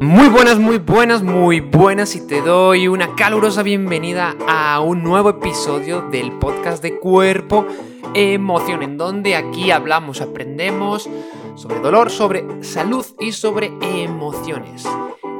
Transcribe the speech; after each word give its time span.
Muy 0.00 0.28
buenas, 0.28 0.58
muy 0.58 0.76
buenas, 0.76 1.22
muy 1.22 1.60
buenas 1.60 2.16
y 2.16 2.26
te 2.26 2.42
doy 2.42 2.86
una 2.86 3.14
calurosa 3.14 3.62
bienvenida 3.62 4.36
a 4.46 4.80
un 4.80 5.02
nuevo 5.02 5.30
episodio 5.30 6.02
del 6.02 6.32
podcast 6.32 6.82
de 6.82 6.98
Cuerpo 6.98 7.66
Emoción, 8.12 8.82
en 8.82 8.98
donde 8.98 9.36
aquí 9.36 9.70
hablamos, 9.70 10.20
aprendemos 10.20 11.08
sobre 11.54 11.80
dolor, 11.80 12.10
sobre 12.10 12.62
salud 12.62 13.06
y 13.18 13.32
sobre 13.32 13.72
emociones. 13.80 14.86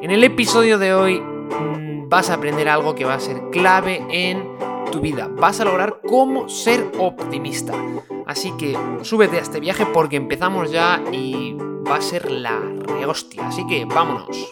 En 0.01 0.11
el 0.11 0.25
episodio 0.25 0.79
de 0.79 0.95
hoy 0.95 1.21
mm, 1.21 2.09
vas 2.09 2.31
a 2.31 2.35
aprender 2.35 2.71
algo 2.71 2.95
que 2.95 3.05
va 3.05 3.15
a 3.15 3.21
ser 3.21 3.51
clave 3.51 4.07
en 4.09 4.43
vida. 5.01 5.29
Vas 5.29 5.61
a 5.61 5.65
lograr 5.65 6.01
cómo 6.07 6.49
ser 6.49 6.91
optimista. 6.99 7.73
Así 8.27 8.53
que 8.57 8.77
súbete 9.03 9.39
a 9.39 9.43
este 9.43 9.61
viaje 9.61 9.87
porque 9.87 10.17
empezamos 10.17 10.71
ya 10.71 11.03
y 11.13 11.55
va 11.89 11.97
a 11.97 12.01
ser 12.01 12.31
la 12.31 12.59
rehostia. 12.59 13.49
Así 13.49 13.67
que 13.67 13.85
vámonos. 13.85 14.51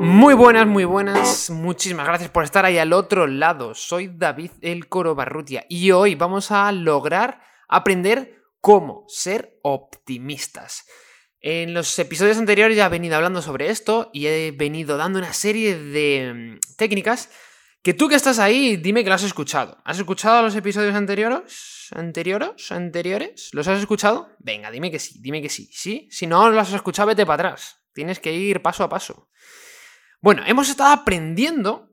Muy 0.00 0.34
buenas, 0.34 0.66
muy 0.66 0.84
buenas. 0.84 1.48
Muchísimas 1.50 2.06
gracias 2.06 2.30
por 2.30 2.44
estar 2.44 2.64
ahí 2.64 2.76
al 2.76 2.92
otro 2.92 3.26
lado. 3.26 3.74
Soy 3.74 4.08
David 4.08 4.50
El 4.60 4.88
Coro 4.88 5.14
Barrutia 5.14 5.64
y 5.68 5.92
hoy 5.92 6.16
vamos 6.16 6.50
a 6.50 6.70
lograr 6.72 7.40
aprender 7.68 8.42
cómo 8.60 9.04
ser 9.08 9.58
optimistas. 9.62 10.86
En 11.42 11.74
los 11.74 11.98
episodios 11.98 12.38
anteriores 12.38 12.76
ya 12.76 12.86
he 12.86 12.88
venido 12.88 13.16
hablando 13.16 13.42
sobre 13.42 13.68
esto 13.68 14.10
y 14.12 14.26
he 14.26 14.52
venido 14.52 14.96
dando 14.96 15.18
una 15.18 15.32
serie 15.32 15.76
de 15.76 16.32
mm, 16.32 16.76
técnicas 16.76 17.30
que 17.82 17.94
tú 17.94 18.08
que 18.08 18.14
estás 18.14 18.38
ahí, 18.38 18.76
dime 18.76 19.02
que 19.02 19.08
lo 19.08 19.16
has 19.16 19.24
escuchado. 19.24 19.76
¿Has 19.84 19.98
escuchado 19.98 20.40
los 20.42 20.54
episodios 20.54 20.94
anteriores? 20.94 21.88
¿Anteriores? 21.90 22.70
¿Anteriores? 22.70 23.50
¿Los 23.52 23.66
has 23.66 23.80
escuchado? 23.80 24.28
Venga, 24.38 24.70
dime 24.70 24.92
que 24.92 25.00
sí, 25.00 25.18
dime 25.20 25.42
que 25.42 25.48
sí. 25.48 25.68
¿Sí? 25.72 26.08
Si 26.12 26.28
no 26.28 26.48
los 26.48 26.68
has 26.68 26.74
escuchado, 26.74 27.08
vete 27.08 27.26
para 27.26 27.48
atrás. 27.48 27.78
Tienes 27.92 28.20
que 28.20 28.32
ir 28.32 28.62
paso 28.62 28.84
a 28.84 28.88
paso. 28.88 29.28
Bueno, 30.20 30.44
hemos 30.46 30.68
estado 30.68 30.92
aprendiendo 30.92 31.90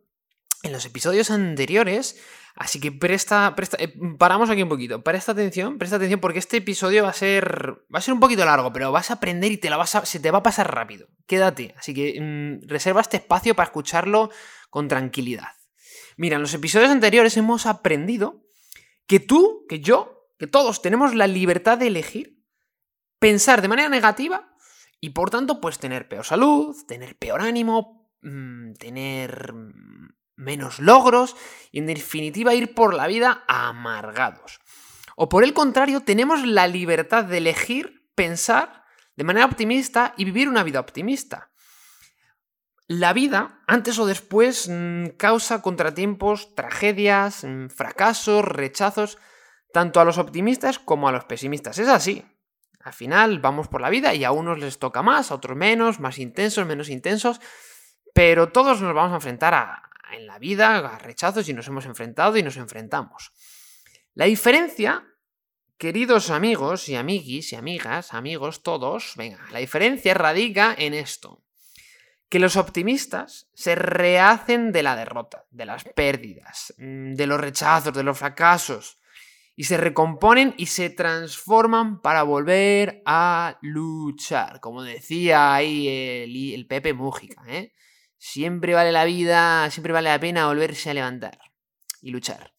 en 0.62 0.74
los 0.74 0.86
episodios 0.86 1.32
anteriores, 1.32 2.22
así 2.60 2.80
que 2.80 2.92
presta, 2.92 3.56
presta 3.56 3.78
eh, 3.80 3.94
paramos 4.20 4.50
aquí 4.50 4.62
un 4.62 4.70
poquito, 4.70 5.02
presta 5.02 5.32
atención, 5.32 5.78
presta 5.78 5.96
atención 5.96 6.20
porque 6.20 6.40
este 6.40 6.58
episodio 6.58 7.04
va 7.04 7.10
a 7.10 7.14
ser, 7.14 7.86
va 7.94 8.00
a 8.00 8.02
ser 8.02 8.14
un 8.14 8.20
poquito 8.20 8.46
largo, 8.46 8.72
pero 8.72 8.92
vas 8.92 9.10
a 9.10 9.16
aprender 9.16 9.52
y 9.52 9.58
te 9.58 9.70
vas 9.70 9.98
se 10.04 10.20
te 10.20 10.30
va 10.30 10.40
a 10.40 10.44
pasar 10.44 10.74
rápido. 10.74 11.08
Quédate, 11.26 11.74
así 11.78 11.94
que 11.94 12.20
mm, 12.20 12.68
reserva 12.68 13.02
este 13.02 13.18
espacio 13.18 13.56
para 13.56 13.68
escucharlo 13.68 14.30
con 14.70 14.88
tranquilidad. 14.88 15.56
Mira, 16.18 16.36
en 16.36 16.42
los 16.42 16.54
episodios 16.54 16.90
anteriores 16.90 17.38
hemos 17.38 17.66
aprendido 17.66 18.44
que 19.08 19.22
tú, 19.22 19.66
que 19.70 19.80
yo, 19.80 20.28
que 20.38 20.48
todos 20.48 20.82
tenemos 20.82 21.16
la 21.16 21.28
libertad 21.28 21.78
de 21.78 21.88
elegir 21.88 22.44
pensar 23.20 23.62
de 23.62 23.70
manera 23.70 23.90
negativa 23.90 24.54
y 25.00 25.12
por 25.12 25.30
tanto 25.30 25.62
pues 25.62 25.80
tener 25.80 26.10
peor 26.10 26.26
salud, 26.26 26.76
tener 26.88 27.18
peor 27.18 27.42
ánimo, 27.42 28.12
mm, 28.22 28.74
tener 28.74 29.54
menos 30.40 30.80
logros 30.80 31.36
y 31.72 31.80
en 31.80 31.86
definitiva 31.86 32.56
ir 32.56 32.74
por 32.74 32.94
la 32.94 33.08
vida 33.08 33.44
amargados. 33.48 34.60
O 35.16 35.30
por 35.30 35.44
el 35.44 35.54
contrario, 35.54 36.02
tenemos 36.02 36.46
la 36.46 36.68
libertad 36.68 37.26
de 37.26 37.38
elegir 37.38 38.10
pensar 38.16 38.86
de 39.16 39.26
manera 39.26 39.46
optimista 39.46 40.14
y 40.18 40.24
vivir 40.26 40.48
una 40.48 40.64
vida 40.64 40.80
optimista. 40.80 41.52
La 42.88 43.14
vida, 43.14 43.62
antes 43.68 44.00
o 44.00 44.08
después, 44.08 44.68
mm, 44.70 45.10
causa 45.18 45.62
contratiempos, 45.62 46.56
tragedias, 46.56 47.44
mm, 47.44 47.68
fracasos, 47.68 48.46
rechazos, 48.46 49.20
tanto 49.74 50.00
a 50.00 50.06
los 50.06 50.18
optimistas 50.18 50.80
como 50.80 51.08
a 51.08 51.12
los 51.12 51.26
pesimistas. 51.26 51.78
Es 51.78 51.88
así. 51.88 52.26
Al 52.80 52.94
final 52.94 53.40
vamos 53.40 53.68
por 53.68 53.82
la 53.82 53.90
vida 53.90 54.16
y 54.16 54.24
a 54.24 54.32
unos 54.32 54.58
les 54.58 54.80
toca 54.80 55.04
más, 55.04 55.32
a 55.32 55.36
otros 55.36 55.58
menos, 55.58 56.00
más 56.00 56.18
intensos, 56.18 56.66
menos 56.66 56.90
intensos, 56.90 57.42
pero 58.14 58.50
todos 58.50 58.82
nos 58.82 58.96
vamos 58.96 59.12
a 59.12 59.16
enfrentar 59.16 59.54
a, 59.54 59.89
en 60.14 60.28
la 60.28 60.40
vida 60.40 60.78
a 60.78 60.98
rechazos 60.98 61.48
y 61.50 61.54
nos 61.54 61.68
hemos 61.68 61.86
enfrentado 61.86 62.38
y 62.38 62.44
nos 62.44 62.58
enfrentamos. 62.58 63.32
La 64.14 64.26
diferencia, 64.26 65.06
queridos 65.78 66.30
amigos 66.30 66.90
y 66.90 66.96
amiguis 66.96 67.54
y 67.54 67.56
amigas, 67.56 68.14
amigos 68.14 68.64
todos, 68.64 69.14
venga, 69.16 69.46
la 69.52 69.60
diferencia 69.60 70.14
radica 70.14 70.76
en 70.78 70.94
esto 70.94 71.44
que 72.30 72.40
los 72.40 72.56
optimistas 72.58 73.50
se 73.54 73.76
rehacen 73.76 74.72
de 74.72 74.84
la 74.84 74.96
derrota, 74.96 75.46
de 75.50 75.66
las 75.66 75.84
pérdidas, 75.84 76.74
mm, 76.78 77.16
de 77.16 77.28
los 77.28 77.42
rechazos, 77.42 77.94
de 77.94 78.04
los 78.04 78.18
fracasos, 78.18 79.00
y 79.56 79.64
se 79.66 79.78
recomponen 79.78 80.54
y 80.56 80.68
se 80.68 80.90
transforman 80.90 82.02
para 82.02 82.24
volver 82.24 83.02
a 83.06 83.58
luchar, 83.62 84.62
como 84.62 84.84
decía 84.84 85.54
ahí 85.54 85.88
el, 86.54 86.66
Pepe 86.68 86.94
Mújica, 86.94 87.44
¿eh? 87.48 87.74
Siempre 88.20 88.74
vale 88.74 88.92
la 88.92 89.06
vida, 89.06 89.72
siempre 89.72 89.94
vale 89.94 90.10
la 90.10 90.20
pena 90.20 90.48
volverse 90.48 90.90
a 90.90 90.94
levantar 90.94 91.40
y 92.02 92.12
luchar. 92.12 92.54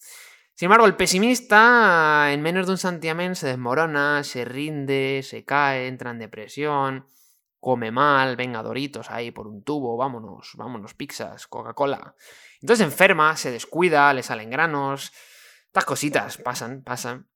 Sin 0.55 0.67
embargo, 0.67 0.87
el 0.87 0.97
pesimista 0.97 2.33
en 2.33 2.43
menos 2.43 2.67
de 2.67 2.73
un 2.73 2.79
santiamén 2.79 3.37
se 3.37 3.47
desmorona, 3.47 4.25
se 4.25 4.45
rinde, 4.45 5.23
se 5.23 5.45
cae, 5.45 5.87
entra 5.87 6.11
en 6.11 6.19
depresión, 6.19 7.07
come 7.61 7.91
mal, 7.91 8.37
venga 8.37 8.63
Doritos 8.63 9.11
ahí 9.11 9.31
por 9.31 9.47
un 9.47 9.63
tubo, 9.63 9.97
vámonos, 9.97 10.53
vámonos, 10.55 10.95
pizzas, 10.95 11.47
Coca-Cola. 11.47 12.15
Entonces 12.61 12.85
enferma, 12.85 13.37
se 13.37 13.51
descuida, 13.51 14.13
le 14.13 14.23
salen 14.23 14.51
granos, 14.51 15.13
estas 15.67 15.85
cositas 15.85 16.39
pasan, 16.39 16.83
pasan. 16.83 17.29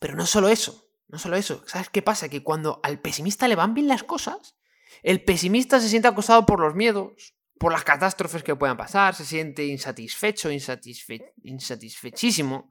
Pero 0.00 0.16
no 0.16 0.26
solo 0.26 0.48
eso, 0.48 0.88
no 1.08 1.18
solo 1.18 1.36
eso. 1.36 1.62
¿Sabes 1.66 1.88
qué 1.88 2.02
pasa? 2.02 2.28
Que 2.28 2.42
cuando 2.42 2.80
al 2.82 3.00
pesimista 3.00 3.48
le 3.48 3.56
van 3.56 3.74
bien 3.74 3.88
las 3.88 4.02
cosas, 4.02 4.56
el 5.02 5.24
pesimista 5.24 5.80
se 5.80 5.88
siente 5.88 6.08
acosado 6.08 6.46
por 6.46 6.60
los 6.60 6.74
miedos, 6.74 7.33
por 7.58 7.72
las 7.72 7.84
catástrofes 7.84 8.42
que 8.42 8.56
puedan 8.56 8.76
pasar, 8.76 9.14
se 9.14 9.24
siente 9.24 9.64
insatisfecho, 9.64 10.50
insatisfechísimo, 10.50 12.68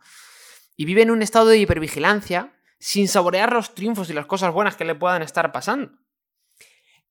y 0.76 0.86
vive 0.86 1.04
en 1.04 1.12
un 1.12 1.22
estado 1.22 1.48
de 1.48 1.58
hipervigilancia 1.58 2.54
sin 2.80 3.08
saborear 3.08 3.54
los 3.54 3.76
triunfos 3.76 4.10
y 4.10 4.14
las 4.14 4.26
cosas 4.26 4.54
buenas 4.54 4.76
que 4.76 4.84
le 4.86 4.96
puedan 4.96 5.22
estar 5.22 5.52
pasando. 5.52 5.92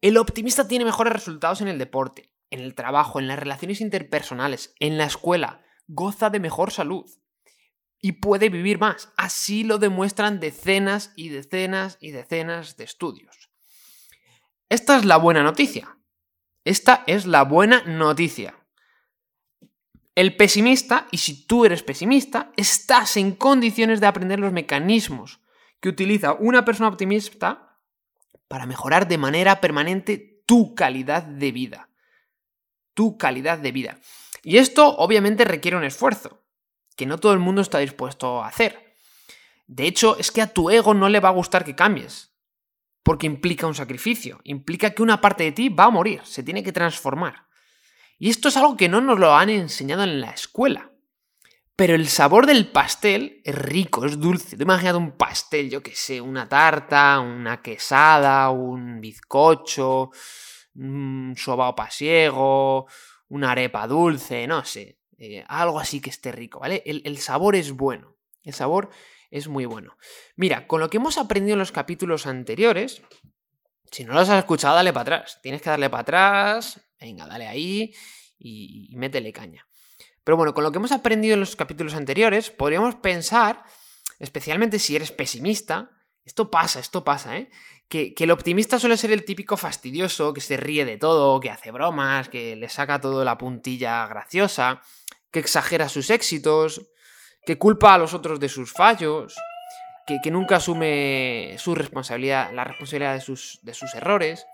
El 0.01 0.19
optimista 0.19 0.69
tiene 0.69 0.85
mejores 0.85 1.13
resultados 1.13 1.61
en 1.61 1.69
el 1.69 1.79
deporte, 1.79 2.33
en 2.51 2.61
el 2.61 2.75
trabajo, 2.75 3.21
en 3.21 3.29
las 3.29 3.39
relaciones 3.39 3.81
interpersonales, 3.81 4.75
en 4.81 4.99
la 4.99 5.05
escuela, 5.05 5.63
goza 5.87 6.29
de 6.29 6.41
mejor 6.41 6.73
salud 6.73 7.07
y 8.03 8.13
puede 8.13 8.51
vivir 8.51 8.79
más. 8.79 9.11
Así 9.17 9.65
lo 9.65 9.79
demuestran 9.79 10.41
decenas 10.41 11.13
y 11.17 11.31
decenas 11.31 11.97
y 12.01 12.11
decenas 12.11 12.77
de 12.77 12.85
estudios. 12.85 13.51
Esta 14.69 14.99
es 14.99 15.05
la 15.05 15.17
buena 15.17 15.43
noticia. 15.43 15.97
Esta 16.65 17.03
es 17.07 17.27
la 17.27 17.43
buena 17.43 17.83
noticia. 17.83 18.55
El 20.15 20.37
pesimista, 20.37 21.09
y 21.11 21.19
si 21.19 21.47
tú 21.47 21.65
eres 21.65 21.83
pesimista, 21.83 22.53
estás 22.57 23.17
en 23.17 23.33
condiciones 23.33 24.01
de 24.01 24.07
aprender 24.07 24.39
los 24.39 24.53
mecanismos 24.53 25.41
que 25.81 25.89
utiliza 25.89 26.35
una 26.35 26.65
persona 26.65 26.89
optimista 26.89 27.81
para 28.47 28.67
mejorar 28.67 29.09
de 29.09 29.19
manera 29.19 29.61
permanente 29.61 30.43
tu 30.47 30.75
calidad 30.75 31.23
de 31.23 31.51
vida. 31.51 31.89
Tu 32.95 33.17
calidad 33.17 33.59
de 33.59 33.73
vida. 33.73 33.99
Y 34.45 34.59
esto 34.59 34.97
obviamente 34.97 35.45
requiere 35.45 35.77
un 35.77 35.85
esfuerzo, 35.85 36.45
que 36.97 37.07
no 37.07 37.19
todo 37.19 37.33
el 37.33 37.39
mundo 37.39 37.63
está 37.63 37.79
dispuesto 37.79 38.43
a 38.43 38.49
hacer. 38.49 38.95
De 39.67 39.87
hecho, 39.87 40.19
es 40.19 40.31
que 40.31 40.43
a 40.43 40.53
tu 40.53 40.71
ego 40.71 40.95
no 40.95 41.09
le 41.09 41.21
va 41.21 41.31
a 41.31 41.33
gustar 41.33 41.65
que 41.65 41.75
cambies, 41.75 42.32
porque 43.03 43.27
implica 43.27 43.67
un 43.67 43.75
sacrificio, 43.75 44.41
implica 44.45 44.91
que 44.91 45.03
una 45.03 45.21
parte 45.21 45.45
de 45.45 45.53
ti 45.53 45.69
va 45.69 45.85
a 45.85 45.91
morir, 45.91 46.21
se 46.25 46.43
tiene 46.43 46.63
que 46.63 46.73
transformar. 46.73 47.47
Y 48.19 48.31
esto 48.31 48.49
es 48.49 48.57
algo 48.57 48.77
que 48.77 48.89
no 48.89 49.01
nos 49.01 49.19
lo 49.19 49.35
han 49.35 49.51
enseñado 49.51 50.05
en 50.05 50.21
la 50.21 50.31
escuela. 50.31 50.93
Pero 51.75 51.95
el 51.95 52.07
sabor 52.07 52.47
del 52.47 52.71
pastel 52.71 53.41
es 53.45 53.55
rico, 53.55 54.05
es 54.05 54.21
dulce. 54.21 54.57
Te 54.57 54.63
imaginas 54.63 54.95
un 54.95 55.17
pastel, 55.17 55.71
yo 55.71 55.83
que 55.83 55.97
sé, 55.97 56.21
una 56.21 56.49
tarta, 56.49 57.19
una 57.19 57.61
quesada, 57.61 58.51
un 58.51 59.01
bizcocho, 59.01 60.11
un 60.77 61.35
sobao 61.37 61.75
pasiego, 61.75 62.87
una 63.29 63.51
arepa 63.51 63.87
dulce, 63.87 64.47
no 64.47 64.65
sé. 64.65 65.01
Eh, 65.19 65.45
algo 65.49 65.81
así 65.81 66.01
que 66.01 66.11
esté 66.11 66.31
rico, 66.31 66.61
¿vale? 66.61 66.83
El 66.85 67.19
sabor 67.19 67.57
es 67.57 67.73
bueno. 67.73 68.17
El 68.45 68.55
sabor 68.55 68.91
es 69.33 69.49
muy 69.49 69.65
bueno. 69.65 69.97
Mira, 70.37 70.69
con 70.69 70.79
lo 70.79 70.89
que 70.89 70.99
hemos 70.99 71.19
aprendido 71.19 71.55
en 71.55 71.59
los 71.59 71.73
capítulos 71.73 72.29
anteriores, 72.29 73.03
si 73.91 74.05
no 74.05 74.15
los 74.15 74.29
has 74.29 74.39
escuchado, 74.39 74.77
dale 74.77 74.93
para 74.93 75.17
atrás. 75.17 75.41
Tienes 75.43 75.61
que 75.61 75.71
darle 75.71 75.91
para 75.91 76.03
atrás. 76.03 76.81
Venga, 77.01 77.27
dale 77.27 77.49
ahí 77.49 77.93
y 78.39 78.95
métele 78.97 79.33
caña. 79.33 79.67
Pero 80.25 80.37
bueno, 80.37 80.55
con 80.55 80.65
lo 80.65 80.71
que 80.71 80.79
hemos 80.79 80.93
aprendido 80.93 81.35
en 81.35 81.41
los 81.41 81.57
capítulos 81.57 81.95
anteriores, 81.95 82.51
podríamos 82.51 82.95
pensar, 82.97 83.65
especialmente 84.21 84.79
si 84.79 84.95
eres 84.95 85.11
pesimista, 85.11 85.91
esto 86.25 86.51
pasa, 86.51 86.79
esto 86.79 87.03
pasa, 87.03 87.37
¿eh? 87.37 87.51
Que, 87.89 88.15
el 88.17 88.31
optimista 88.31 88.79
suele 88.79 88.97
ser 88.97 89.11
el 89.13 89.25
típico 89.25 89.57
fastidioso 89.57 90.33
que 90.33 90.41
se 90.41 90.57
ríe 90.57 90.85
de 90.85 90.97
todo, 90.97 91.41
que 91.41 91.51
hace 91.51 91.73
bromas, 91.73 92.29
que 92.29 92.57
le 92.57 92.69
saca 92.69 93.01
todo 93.01 93.25
la 93.25 93.37
puntilla 93.37 94.07
graciosa, 94.07 94.81
que 95.31 95.41
exagera 95.41 95.89
sus 95.89 96.09
éxitos, 96.11 96.92
que 97.45 97.59
culpa 97.59 97.95
a 97.95 97.99
los 97.99 98.15
otros 98.15 98.41
de 98.41 98.49
sus 98.49 98.73
fallos. 98.73 99.37
que, 100.07 100.31
nunca 100.31 100.57
asume 100.57 101.55
su 101.59 101.75
responsabilidad, 101.75 102.53
la 102.53 102.65
responsabilidad 102.65 103.15
de 103.15 103.21
sus, 103.21 103.61
de 103.63 103.73
sus 103.73 103.95
errores. 103.95 104.47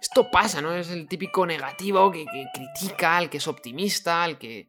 Esto 0.00 0.30
pasa, 0.30 0.60
¿no? 0.60 0.74
Es 0.74 0.90
el 0.90 1.08
típico 1.08 1.46
negativo 1.46 2.10
que, 2.10 2.26
critica, 2.52 3.16
al 3.16 3.30
que 3.30 3.38
es 3.38 3.48
optimista, 3.48 4.24
al 4.24 4.38
que, 4.38 4.68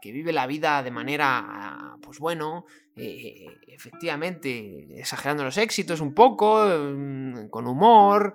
que 0.00 0.12
vive 0.12 0.32
la 0.32 0.46
vida 0.46 0.82
de 0.82 0.90
manera, 0.90 1.96
pues 2.02 2.18
bueno, 2.18 2.66
eh, 2.96 3.46
efectivamente, 3.68 4.98
exagerando 4.98 5.44
los 5.44 5.56
éxitos 5.58 6.00
un 6.00 6.14
poco, 6.14 6.66
mm, 6.66 7.48
con 7.48 7.66
humor, 7.66 8.34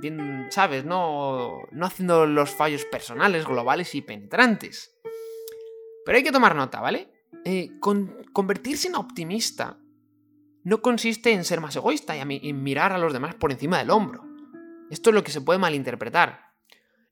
bien, 0.00 0.46
¿sabes? 0.50 0.84
No, 0.84 1.58
no 1.70 1.86
haciendo 1.86 2.26
los 2.26 2.50
fallos 2.50 2.84
personales, 2.84 3.46
globales 3.46 3.94
y 3.94 4.02
penetrantes. 4.02 4.94
Pero 6.04 6.16
hay 6.16 6.24
que 6.24 6.32
tomar 6.32 6.54
nota, 6.54 6.80
¿vale? 6.80 7.11
Eh, 7.44 7.70
convertirse 8.32 8.88
en 8.88 8.94
optimista 8.94 9.78
no 10.64 10.80
consiste 10.80 11.32
en 11.32 11.44
ser 11.44 11.60
más 11.60 11.74
egoísta 11.74 12.16
y 12.16 12.20
en 12.20 12.62
mirar 12.62 12.92
a 12.92 12.98
los 12.98 13.12
demás 13.12 13.34
por 13.34 13.50
encima 13.50 13.78
del 13.78 13.90
hombro. 13.90 14.24
Esto 14.90 15.10
es 15.10 15.14
lo 15.14 15.24
que 15.24 15.32
se 15.32 15.40
puede 15.40 15.58
malinterpretar. 15.58 16.52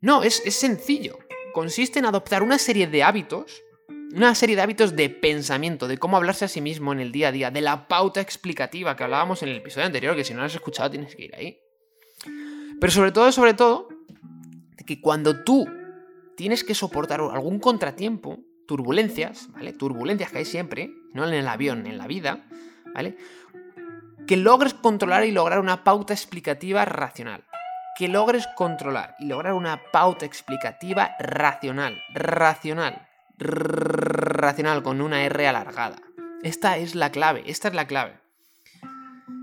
No, 0.01 0.23
es, 0.23 0.43
sencillo. 0.55 1.19
Consiste 1.53 1.99
en 1.99 2.07
adoptar 2.07 2.43
una 2.43 2.59
serie 2.59 2.87
de 2.87 3.03
hábitos, 3.03 3.63
una 4.15 4.35
serie 4.35 4.55
de 4.55 4.63
hábitos 4.63 4.97
de 4.97 5.11
pensamiento, 5.11 5.89
de 5.89 5.99
cómo 5.99 6.17
hablarse 6.17 6.45
a 6.45 6.49
sí 6.49 6.61
mismo 6.61 6.93
en 6.93 7.01
el 7.01 7.13
día 7.13 7.29
a 7.29 7.33
día, 7.33 7.51
de 7.51 7.61
la 7.61 7.89
pauta 7.89 8.21
explicativa 8.21 8.97
que 8.97 9.05
hablábamos 9.05 9.43
en 9.43 9.51
el 9.51 9.57
episodio 9.57 9.87
anterior, 9.87 10.15
que 10.15 10.25
si 10.25 10.33
no 10.33 10.41
lo 10.41 10.47
has 10.47 10.55
escuchado 10.55 10.91
tienes 10.91 11.15
que 11.15 11.25
ir 11.25 11.35
ahí. 11.35 11.59
Pero 12.81 12.93
sobre 12.93 13.13
todo, 13.13 13.31
sobre 13.33 13.55
todo, 13.55 13.89
de 14.77 14.85
que 14.85 15.01
cuando 15.01 15.43
tú 15.45 15.67
tienes 16.37 16.65
que 16.65 16.75
soportar 16.75 17.21
algún 17.21 17.59
contratiempo, 17.59 18.39
turbulencias, 18.71 19.49
¿vale? 19.51 19.73
Turbulencias 19.73 20.31
que 20.31 20.39
hay 20.39 20.45
siempre, 20.45 20.93
no 21.13 21.27
en 21.27 21.35
el 21.35 21.49
avión, 21.49 21.89
en 21.89 21.99
la 21.99 22.07
vida, 22.07 22.47
¿vale? 22.95 23.17
Que 24.29 24.37
logres 24.37 24.75
controlar 24.75 25.25
y 25.25 25.33
lograr 25.33 25.59
una 25.59 25.83
pauta 25.83 26.15
explicativa 26.15 26.85
racional 26.85 27.43
que 27.99 28.07
logres 28.07 28.47
controlar 28.55 29.17
y 29.19 29.27
lograr 29.27 29.55
una 29.55 29.83
pauta 29.93 30.25
explicativa 30.25 31.17
racional, 31.19 32.01
racional, 32.15 33.09
racional 33.37 34.85
con 34.85 35.01
una 35.01 35.25
R 35.25 35.49
alargada. 35.49 35.97
Esta 36.45 36.79
es 36.79 36.95
la 36.95 37.11
clave, 37.11 37.43
esta 37.47 37.67
es 37.67 37.75
la 37.75 37.89
clave. 37.89 38.21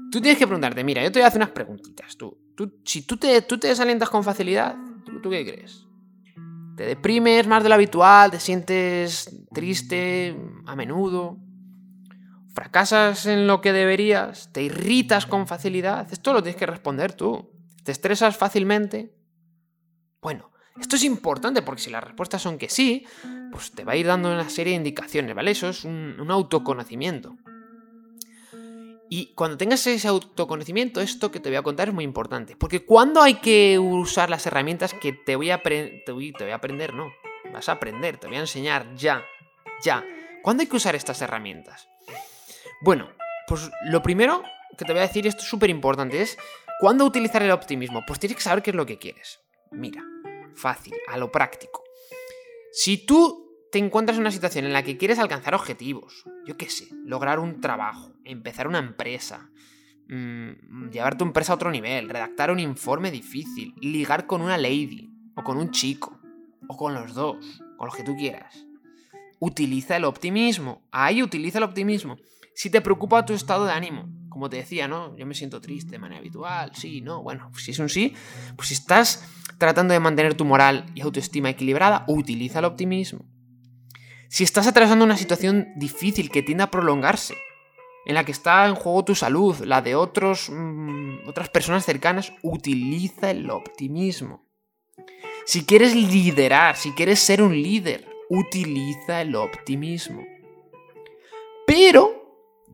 Tú 0.09 0.21
tienes 0.21 0.37
que 0.39 0.47
preguntarte, 0.47 0.85
mira, 0.85 1.03
yo 1.03 1.11
te 1.11 1.19
voy 1.19 1.25
a 1.25 1.27
hacer 1.27 1.39
unas 1.39 1.51
preguntitas. 1.51 2.15
Tú, 2.15 2.37
tú 2.55 2.79
si 2.85 3.01
tú 3.01 3.17
te, 3.17 3.41
tú 3.41 3.57
te 3.57 3.67
desalientas 3.67 4.09
con 4.09 4.23
facilidad, 4.23 4.77
¿tú, 5.21 5.29
qué 5.29 5.45
crees? 5.45 5.85
¿Te 6.77 6.85
deprimes 6.85 7.47
más 7.47 7.63
de 7.63 7.69
lo 7.69 7.75
habitual? 7.75 8.29
¿Te 8.29 8.39
sientes 8.39 9.35
triste 9.51 10.37
a 10.67 10.75
menudo? 10.75 11.39
¿Fracasas 12.53 13.25
en 13.25 13.47
lo 13.47 13.61
que 13.61 13.73
deberías? 13.73 14.53
¿Te 14.53 14.61
irritas 14.61 15.25
con 15.25 15.47
facilidad? 15.47 16.07
Esto 16.13 16.33
lo 16.33 16.43
tienes 16.43 16.55
que 16.55 16.67
responder 16.67 17.13
tú. 17.13 17.49
¿Te 17.83 17.91
estresas 17.91 18.37
fácilmente? 18.37 19.11
Bueno, 20.21 20.51
esto 20.79 20.97
es 20.97 21.03
importante 21.03 21.63
porque 21.63 21.81
si 21.81 21.89
las 21.89 22.03
respuestas 22.03 22.43
son 22.43 22.59
que 22.59 22.69
sí, 22.69 23.07
pues 23.51 23.71
te 23.71 23.83
va 23.83 23.93
a 23.93 23.95
ir 23.95 24.05
dando 24.05 24.31
una 24.31 24.47
serie 24.47 24.73
de 24.73 24.77
indicaciones, 24.77 25.35
¿vale? 25.35 25.49
Eso 25.49 25.69
es 25.69 25.83
un, 25.83 26.27
autoconocimiento. 26.29 27.37
Y 29.09 29.33
cuando 29.33 29.57
tengas 29.57 29.85
ese 29.87 30.07
autoconocimiento, 30.07 31.01
esto 31.01 31.31
que 31.31 31.39
te 31.39 31.49
voy 31.49 31.57
a 31.57 31.61
contar 31.61 31.89
es 31.89 31.93
muy 31.93 32.03
importante. 32.03 32.55
Porque 32.55 32.85
cuando 32.85 33.21
hay 33.21 33.35
que 33.35 33.79
usar 33.79 34.29
las 34.29 34.45
herramientas 34.45 34.93
que 34.93 35.13
te 35.13 35.35
voy 35.35 35.51
a, 35.51 35.61
te 35.63 36.03
te 36.05 36.11
voy 36.11 36.51
a 36.51 36.55
aprender, 36.55 36.93
no. 36.93 37.11
Vas 37.53 37.69
a 37.69 37.73
aprender, 37.73 38.17
te 38.17 38.27
voy 38.27 38.35
a 38.35 38.41
enseñar 38.41 38.93
ya. 38.95 39.23
Ya. 39.81 40.03
¿Cuándo 40.43 40.61
hay 40.61 40.67
que 40.67 40.75
usar 40.75 40.95
estas 40.95 41.21
herramientas? 41.21 41.87
Bueno, 42.81 43.09
pues 43.47 43.69
lo 43.85 44.01
primero 44.01 44.43
que 44.77 44.85
te 44.85 44.91
voy 44.91 44.99
a 44.99 45.07
decir, 45.07 45.25
esto 45.25 45.41
es 45.41 45.49
súper 45.49 45.69
importante, 45.69 46.21
es 46.21 46.37
¿Cuándo 46.79 47.05
utilizar 47.05 47.41
el 47.41 47.49
optimismo? 47.49 48.03
Pues 48.05 48.19
tienes 48.19 48.35
que 48.35 48.43
saber 48.43 48.61
qué 48.61 48.69
es 48.69 48.75
lo 48.75 48.85
que 48.85 48.99
quieres. 48.99 49.39
Mira, 49.71 50.03
fácil, 50.53 50.93
a 51.07 51.17
lo 51.17 51.31
práctico. 51.31 51.83
Si 52.71 53.03
tú 53.03 53.46
te 53.71 53.79
encuentras 53.79 54.17
en 54.17 54.21
una 54.21 54.31
situación 54.31 54.65
en 54.65 54.73
la 54.73 54.83
que 54.83 54.97
quieres 54.97 55.19
alcanzar 55.19 55.55
objetivos, 55.55 56.23
yo 56.45 56.57
qué 56.57 56.69
sé, 56.69 56.87
lograr 57.05 57.39
un 57.39 57.59
trabajo, 57.61 58.13
empezar 58.23 58.67
una 58.67 58.79
empresa, 58.79 59.49
mm, 60.07 60.89
llevar 60.89 61.17
tu 61.17 61.25
empresa 61.25 61.53
a 61.53 61.55
otro 61.55 61.71
nivel, 61.71 62.09
redactar 62.09 62.51
un 62.51 62.59
informe 62.59 63.11
difícil, 63.11 63.73
ligar 63.81 64.25
con 64.25 64.41
una 64.41 64.57
lady, 64.57 65.09
o 65.35 65.43
con 65.43 65.57
un 65.57 65.71
chico, 65.71 66.19
o 66.67 66.75
con 66.75 66.93
los 66.93 67.13
dos, 67.13 67.61
con 67.77 67.85
los 67.85 67.95
que 67.95 68.03
tú 68.03 68.15
quieras. 68.15 68.65
Utiliza 69.39 69.95
el 69.95 70.05
optimismo. 70.05 70.81
Ahí 70.91 71.21
utiliza 71.21 71.59
el 71.59 71.63
optimismo. 71.63 72.17
Si 72.55 72.71
te 72.71 72.81
preocupa 72.81 73.23
tu 73.23 73.33
estado 73.33 73.65
de 73.65 73.71
ánimo, 73.71 74.09
como 74.29 74.49
te 74.49 74.57
decía, 74.57 74.87
¿no? 74.87 75.15
Yo 75.15 75.27
me 75.27 75.35
siento 75.35 75.61
triste 75.61 75.91
de 75.91 75.99
manera 75.99 76.19
habitual, 76.19 76.71
sí, 76.73 77.01
no, 77.01 77.21
bueno, 77.21 77.51
si 77.55 77.71
es 77.71 77.79
un 77.79 77.89
sí, 77.89 78.15
pues 78.55 78.69
si 78.69 78.73
estás 78.73 79.23
tratando 79.59 79.93
de 79.93 79.99
mantener 79.99 80.33
tu 80.33 80.43
moral 80.43 80.85
y 80.95 81.01
autoestima 81.01 81.51
equilibrada, 81.51 82.03
utiliza 82.07 82.59
el 82.59 82.65
optimismo. 82.65 83.25
Si 84.29 84.43
estás 84.43 84.67
atravesando 84.67 85.05
una 85.05 85.17
situación 85.17 85.69
difícil 85.75 86.29
que 86.29 86.43
tiende 86.43 86.63
a 86.63 86.71
prolongarse, 86.71 87.35
en 88.05 88.15
la 88.15 88.23
que 88.23 88.31
está 88.31 88.67
en 88.67 88.75
juego 88.75 89.05
tu 89.05 89.15
salud, 89.15 89.57
la 89.65 89.81
de 89.81 89.95
otros, 89.95 90.49
mm, 90.49 91.27
otras 91.27 91.49
personas 91.49 91.85
cercanas, 91.85 92.33
utiliza 92.41 93.31
el 93.31 93.49
optimismo. 93.49 94.45
Si 95.45 95.65
quieres 95.65 95.95
liderar, 95.95 96.75
si 96.75 96.91
quieres 96.91 97.19
ser 97.19 97.41
un 97.41 97.53
líder, 97.53 98.07
utiliza 98.29 99.21
el 99.21 99.35
optimismo. 99.35 100.25
Pero 101.65 102.27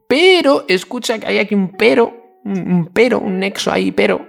pero, 0.07 0.65
escucha 0.67 1.17
que 1.17 1.25
hay 1.25 1.39
aquí 1.39 1.55
un 1.55 1.69
pero, 1.69 2.13
un 2.45 2.91
pero, 2.93 3.17
un 3.17 3.39
nexo 3.39 3.71
ahí, 3.71 3.91
pero. 3.91 4.27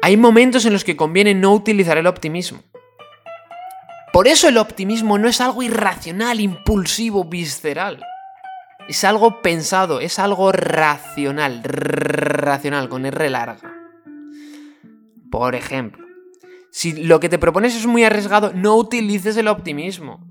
Hay 0.00 0.16
momentos 0.16 0.64
en 0.64 0.72
los 0.72 0.84
que 0.84 0.96
conviene 0.96 1.34
no 1.34 1.52
utilizar 1.52 1.98
el 1.98 2.06
optimismo. 2.06 2.62
Por 4.16 4.28
eso 4.28 4.48
el 4.48 4.56
optimismo 4.56 5.18
no 5.18 5.28
es 5.28 5.42
algo 5.42 5.62
irracional, 5.62 6.40
impulsivo, 6.40 7.24
visceral. 7.24 8.02
Es 8.88 9.04
algo 9.04 9.42
pensado, 9.42 10.00
es 10.00 10.18
algo 10.18 10.52
racional, 10.52 11.62
racional, 11.62 12.88
con 12.88 13.04
R 13.04 13.28
larga. 13.28 13.74
Por 15.30 15.54
ejemplo, 15.54 16.06
si 16.70 16.94
lo 16.94 17.20
que 17.20 17.28
te 17.28 17.38
propones 17.38 17.76
es 17.76 17.84
muy 17.84 18.04
arriesgado, 18.04 18.52
no 18.54 18.76
utilices 18.76 19.36
el 19.36 19.48
optimismo. 19.48 20.26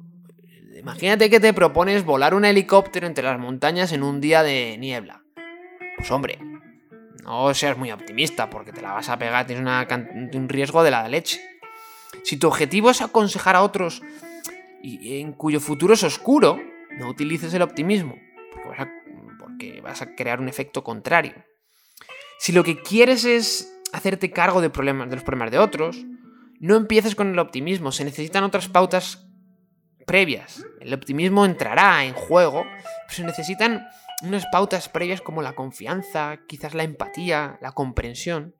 Imagínate 0.75 1.29
que 1.29 1.39
te 1.39 1.53
propones 1.53 2.03
volar 2.03 2.33
un 2.33 2.45
helicóptero 2.45 3.05
entre 3.05 3.25
las 3.25 3.37
montañas 3.37 3.91
en 3.91 4.01
un 4.01 4.19
día 4.19 4.41
de 4.41 4.79
niebla. 4.79 5.21
Pues 5.97 6.09
hombre, 6.09 6.39
no 7.23 7.53
seas 7.53 7.77
muy 7.77 7.91
optimista 7.91 8.49
porque 8.49 8.71
te 8.71 8.81
la 8.81 8.93
vas 8.93 9.09
a 9.09 9.19
pegar, 9.19 9.45
tienes 9.45 9.63
un 10.33 10.49
riesgo 10.49 10.81
de 10.81 10.89
la 10.89 11.07
leche. 11.07 11.39
Si 12.24 12.38
tu 12.38 12.48
objetivo 12.48 12.90
es 12.90 13.02
aconsejar 13.02 13.56
a 13.56 13.62
otros 13.62 14.02
y 14.81 15.19
en 15.19 15.34
cuyo 15.34 15.60
futuro 15.60 15.94
es 15.94 16.04
oscuro, 16.04 16.60
no 16.98 17.10
utilices 17.10 17.54
el 17.54 17.62
optimismo 17.62 18.16
porque 19.40 19.81
vas 19.81 20.02
a, 20.02 20.16
crear 20.16 20.40
un 20.40 20.50
efecto 20.50 20.84
contrario. 20.84 21.34
Si 22.40 22.52
lo 22.52 22.64
que 22.64 22.81
quieres 22.81 23.26
es 23.26 23.72
hacerte 23.94 24.31
cargo 24.31 24.62
de, 24.62 24.69
problemas, 24.69 25.10
de 25.10 25.16
los 25.16 25.24
problemas 25.24 25.52
de 25.52 25.60
otros, 25.60 26.06
no 26.60 26.76
empieces 26.76 27.16
con 27.16 27.30
el 27.30 27.40
optimismo, 27.40 27.92
se 27.92 28.06
necesitan 28.06 28.44
otras 28.44 28.68
pautas 28.68 29.28
previas. 30.06 30.66
El 30.80 30.94
optimismo 30.94 31.45
entrará 31.45 32.06
en 32.06 32.14
juego, 32.14 32.64
pero 32.64 33.14
se 33.14 33.24
necesitan 33.24 33.88
unas 34.22 34.45
pautas 34.52 34.90
previas 34.90 35.22
como 35.22 35.42
la 35.42 35.54
confianza, 35.54 36.40
quizás 36.48 36.74
la 36.74 36.84
empatía, 36.84 37.57
la 37.62 37.72
comprensión. 37.74 38.56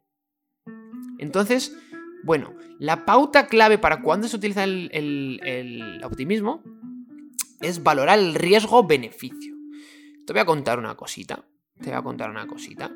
Entonces, 1.18 1.76
bueno, 2.26 2.56
la 2.80 3.06
pauta 3.06 3.46
clave 3.46 3.78
para 3.78 4.02
cuando 4.02 4.28
se 4.28 4.36
utiliza 4.36 4.64
el, 4.64 6.02
optimismo 6.04 6.64
es 7.62 7.84
valorar 7.84 8.18
el 8.18 8.34
riesgo-beneficio. 8.34 9.54
Te 10.26 10.34
voy 10.34 10.42
a 10.42 10.46
contar 10.46 10.80
una 10.80 10.96
cosita. 10.96 11.46
Te 11.80 11.92
voy 11.92 12.00
a 12.00 12.02
contar 12.02 12.32
una 12.32 12.48
cosita. 12.48 12.92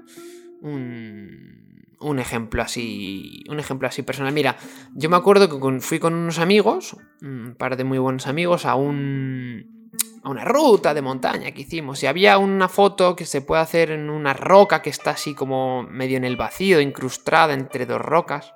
Un, 0.62 2.18
ejemplo 2.18 2.64
así, 2.64 3.44
un 3.50 3.60
ejemplo 3.60 3.88
así 3.88 4.02
personal. 4.02 4.34
Mira, 4.34 4.58
yo 4.96 5.12
me 5.12 5.18
acuerdo 5.18 5.48
que 5.48 5.80
fui 5.80 6.00
con 6.00 6.16
unos 6.16 6.40
amigos, 6.40 6.98
un 7.22 7.56
par 7.56 7.78
de 7.78 7.84
muy 7.84 8.00
buenos 8.00 8.26
amigos, 8.26 8.66
a 8.66 8.74
un 8.74 9.80
a 10.24 10.30
una 10.30 10.44
ruta 10.44 10.94
de 10.94 11.02
montaña 11.02 11.52
que 11.52 11.62
hicimos 11.62 12.04
y 12.04 12.08
había 12.08 12.38
una 12.38 12.68
foto 12.68 13.16
que 13.16 13.26
se 13.26 13.42
puede 13.42 13.62
hacer 13.62 13.92
en 13.92 14.10
una 14.10 14.34
roca 14.34 14.82
que 14.82 14.90
está 14.90 15.12
así 15.12 15.34
como 15.34 15.84
medio 15.84 16.18
en 16.18 16.26
el 16.26 16.36
vacío, 16.36 16.82
incrustada 16.82 17.54
entre 17.54 17.86
dos 17.86 18.02
rocas. 18.02 18.54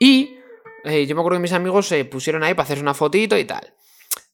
Y 0.00 0.38
eh, 0.84 1.06
yo 1.06 1.14
me 1.14 1.20
acuerdo 1.20 1.38
que 1.38 1.42
mis 1.42 1.52
amigos 1.52 1.86
se 1.86 2.04
pusieron 2.06 2.42
ahí 2.42 2.54
para 2.54 2.64
hacerse 2.64 2.82
una 2.82 2.94
fotito 2.94 3.36
y 3.36 3.44
tal. 3.44 3.74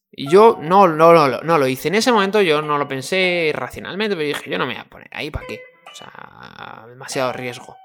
Y 0.09 0.31
yo 0.31 0.57
no, 0.61 0.87
no, 0.87 1.13
no, 1.13 1.41
no 1.41 1.57
lo 1.57 1.67
hice. 1.67 1.89
En 1.89 1.95
ese 1.95 2.11
momento 2.11 2.41
yo 2.41 2.61
no 2.61 2.77
lo 2.77 2.87
pensé 2.87 3.51
racionalmente, 3.53 4.15
pero 4.15 4.27
dije, 4.27 4.49
yo 4.49 4.57
no 4.57 4.65
me 4.65 4.73
voy 4.73 4.81
a 4.81 4.89
poner 4.89 5.09
ahí, 5.11 5.29
¿para 5.29 5.45
qué? 5.45 5.59
O 5.91 5.93
sea, 5.93 6.85
demasiado 6.87 7.33
riesgo. 7.33 7.75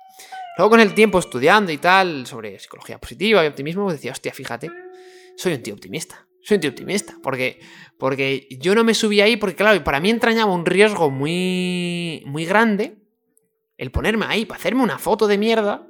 Luego 0.57 0.71
con 0.71 0.81
el 0.81 0.95
tiempo 0.95 1.19
estudiando 1.19 1.73
y 1.73 1.79
tal 1.79 2.27
sobre 2.27 2.59
psicología 2.61 2.99
positiva 2.99 3.45
y 3.45 3.49
optimismo, 3.49 3.91
decía, 3.91 4.13
hostia, 4.13 4.33
fíjate, 4.33 4.71
soy 5.37 5.55
un 5.55 5.63
tío 5.63 5.75
optimista. 5.75 6.27
soy 6.43 6.59
optimista, 6.65 7.17
porque, 7.21 7.59
porque 7.99 8.47
yo 8.61 8.77
no 8.77 8.85
me 8.85 8.95
subí 8.95 9.21
ahí 9.21 9.37
porque, 9.37 9.57
claro, 9.57 9.83
para 9.83 9.99
mí 9.99 10.11
entrañaba 10.11 10.53
un 10.53 10.67
riesgo 10.67 11.11
muy, 11.11 12.23
muy 12.27 12.45
grande 12.45 12.99
el 13.77 13.91
ponerme 13.91 14.27
ahí 14.27 14.45
para 14.45 14.61
hacerme 14.61 14.83
una 14.83 14.99
foto 14.99 15.27
de 15.27 15.39
mierda 15.39 15.89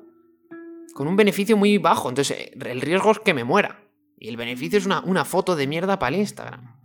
con 0.94 1.08
un 1.08 1.16
beneficio 1.16 1.56
muy 1.56 1.78
bajo. 1.78 2.08
Entonces, 2.08 2.38
eh, 2.38 2.52
el 2.66 2.80
riesgo 2.80 3.10
es 3.12 3.18
que 3.20 3.34
me 3.34 3.44
muera. 3.44 3.82
Y 4.18 4.28
el 4.28 4.36
beneficio 4.36 4.78
es 4.78 4.86
una, 4.86 5.00
una 5.00 5.24
foto 5.24 5.56
de 5.56 5.66
mierda 5.66 5.98
para 5.98 6.14
el 6.14 6.20
Instagram. 6.20 6.76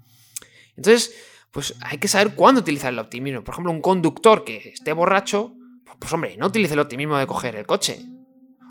Entonces, 0.75 1.13
pues 1.51 1.75
hay 1.81 1.97
que 1.97 2.07
saber 2.07 2.35
cuándo 2.35 2.61
utilizar 2.61 2.93
el 2.93 2.99
optimismo. 2.99 3.43
Por 3.43 3.53
ejemplo, 3.53 3.71
un 3.71 3.81
conductor 3.81 4.43
que 4.43 4.69
esté 4.69 4.93
borracho, 4.93 5.53
pues 5.99 6.11
hombre, 6.13 6.37
no 6.37 6.47
utilice 6.47 6.73
el 6.73 6.79
optimismo 6.79 7.17
de 7.17 7.27
coger 7.27 7.55
el 7.55 7.65
coche. 7.65 7.99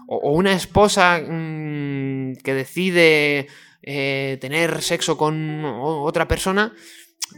O, 0.07 0.33
una 0.33 0.53
esposa 0.53 1.21
mm, 1.21 2.37
que 2.45 2.55
decide 2.55 3.49
eh, 3.83 4.39
tener 4.41 4.83
sexo 4.83 5.17
con 5.17 5.65
otra 5.65 6.29
persona, 6.29 6.73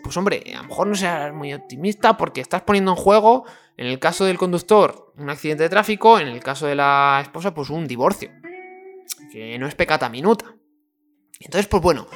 pues 0.03 0.17
hombre, 0.17 0.43
a 0.55 0.63
lo 0.63 0.69
mejor 0.69 0.87
no 0.87 0.95
seas 0.95 1.33
muy 1.33 1.55
optimista 1.55 2.17
porque 2.17 2.43
estás 2.43 2.63
poniendo 2.63 2.91
en 2.91 2.97
juego, 2.97 3.45
en 3.77 3.87
el 3.87 3.99
caso 3.99 4.25
del 4.25 4.37
conductor, 4.37 5.08
un 5.19 5.31
accidente 5.31 5.65
de 5.65 5.69
tráfico, 5.69 6.19
en 6.19 6.29
el 6.29 6.41
caso 6.41 6.67
de 6.67 6.75
la 6.75 7.21
esposa, 7.23 7.53
pues 7.53 7.71
un 7.71 7.87
divorcio. 7.87 8.31
Que 9.31 9.59
no 9.59 9.67
es 9.67 9.75
pecata 9.75 10.09
minuta. 10.09 10.55
Entonces, 11.41 11.67
pues 11.67 11.83
bueno, 11.83 12.07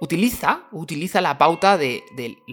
utiliza, 0.00 0.68
utiliza 0.72 1.20
la 1.20 1.38
pauta 1.38 1.78
del 1.78 2.02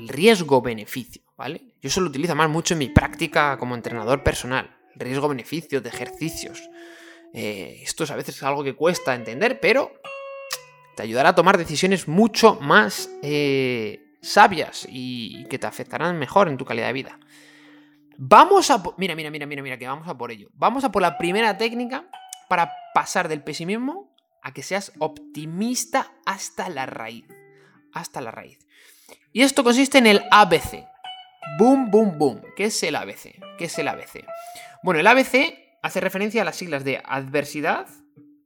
riesgo-beneficio, 0.07 1.23
¿vale? 1.37 1.73
Yo 1.81 1.87
eso 1.89 2.01
lo 2.01 2.09
utilizo 2.09 2.35
más 2.35 2.49
mucho 2.49 2.73
en 2.73 2.79
mi 2.79 2.89
práctica 2.89 3.57
como 3.57 3.75
entrenador 3.75 4.23
personal. 4.23 4.77
Riesgo-beneficio 4.95 5.81
de 5.81 5.89
ejercicios. 5.89 6.69
Eh, 7.33 7.81
esto 7.83 8.03
es 8.03 8.11
a 8.11 8.15
veces 8.15 8.41
algo 8.43 8.63
que 8.63 8.75
cuesta 8.75 9.15
entender, 9.15 9.59
pero 9.59 9.93
te 10.95 11.03
ayudará 11.03 11.29
a 11.29 11.35
tomar 11.35 11.57
decisiones 11.57 12.07
mucho 12.07 12.55
más 12.59 13.09
eh, 13.21 14.17
sabias 14.21 14.87
y 14.89 15.45
que 15.45 15.59
te 15.59 15.67
afectarán 15.67 16.17
mejor 16.17 16.49
en 16.49 16.57
tu 16.57 16.65
calidad 16.65 16.87
de 16.87 16.93
vida. 16.93 17.19
Vamos 18.21 18.69
a... 18.69 18.83
Mira, 18.97 19.15
mira, 19.15 19.31
mira, 19.31 19.45
mira, 19.45 19.63
mira, 19.63 19.77
que 19.77 19.87
vamos 19.87 20.05
a 20.09 20.17
por 20.17 20.29
ello. 20.29 20.49
Vamos 20.53 20.83
a 20.83 20.91
por 20.91 21.01
la 21.01 21.17
primera 21.17 21.57
técnica 21.57 22.05
para 22.49 22.73
pasar 22.93 23.29
del 23.29 23.41
pesimismo 23.41 24.13
a 24.43 24.53
que 24.53 24.61
seas 24.61 24.91
optimista 24.99 26.11
hasta 26.25 26.67
la 26.67 26.85
raíz. 26.85 27.25
Hasta 27.93 28.19
la 28.19 28.31
raíz. 28.31 28.59
Y 29.31 29.43
esto 29.43 29.63
consiste 29.63 29.99
en 29.99 30.07
el 30.07 30.21
ABC. 30.31 30.85
Boom, 31.57 31.89
boom, 31.89 32.17
boom. 32.17 32.41
¿Qué 32.57 32.65
es 32.65 32.83
el 32.83 32.97
ABC? 32.97 33.39
¿Qué 33.57 33.65
es 33.65 33.79
el 33.79 33.87
ABC? 33.87 34.25
Bueno, 34.83 34.99
el 34.99 35.07
ABC 35.07 35.57
hace 35.81 36.01
referencia 36.01 36.41
a 36.41 36.45
las 36.45 36.57
siglas 36.57 36.83
de 36.83 37.01
adversidad, 37.05 37.87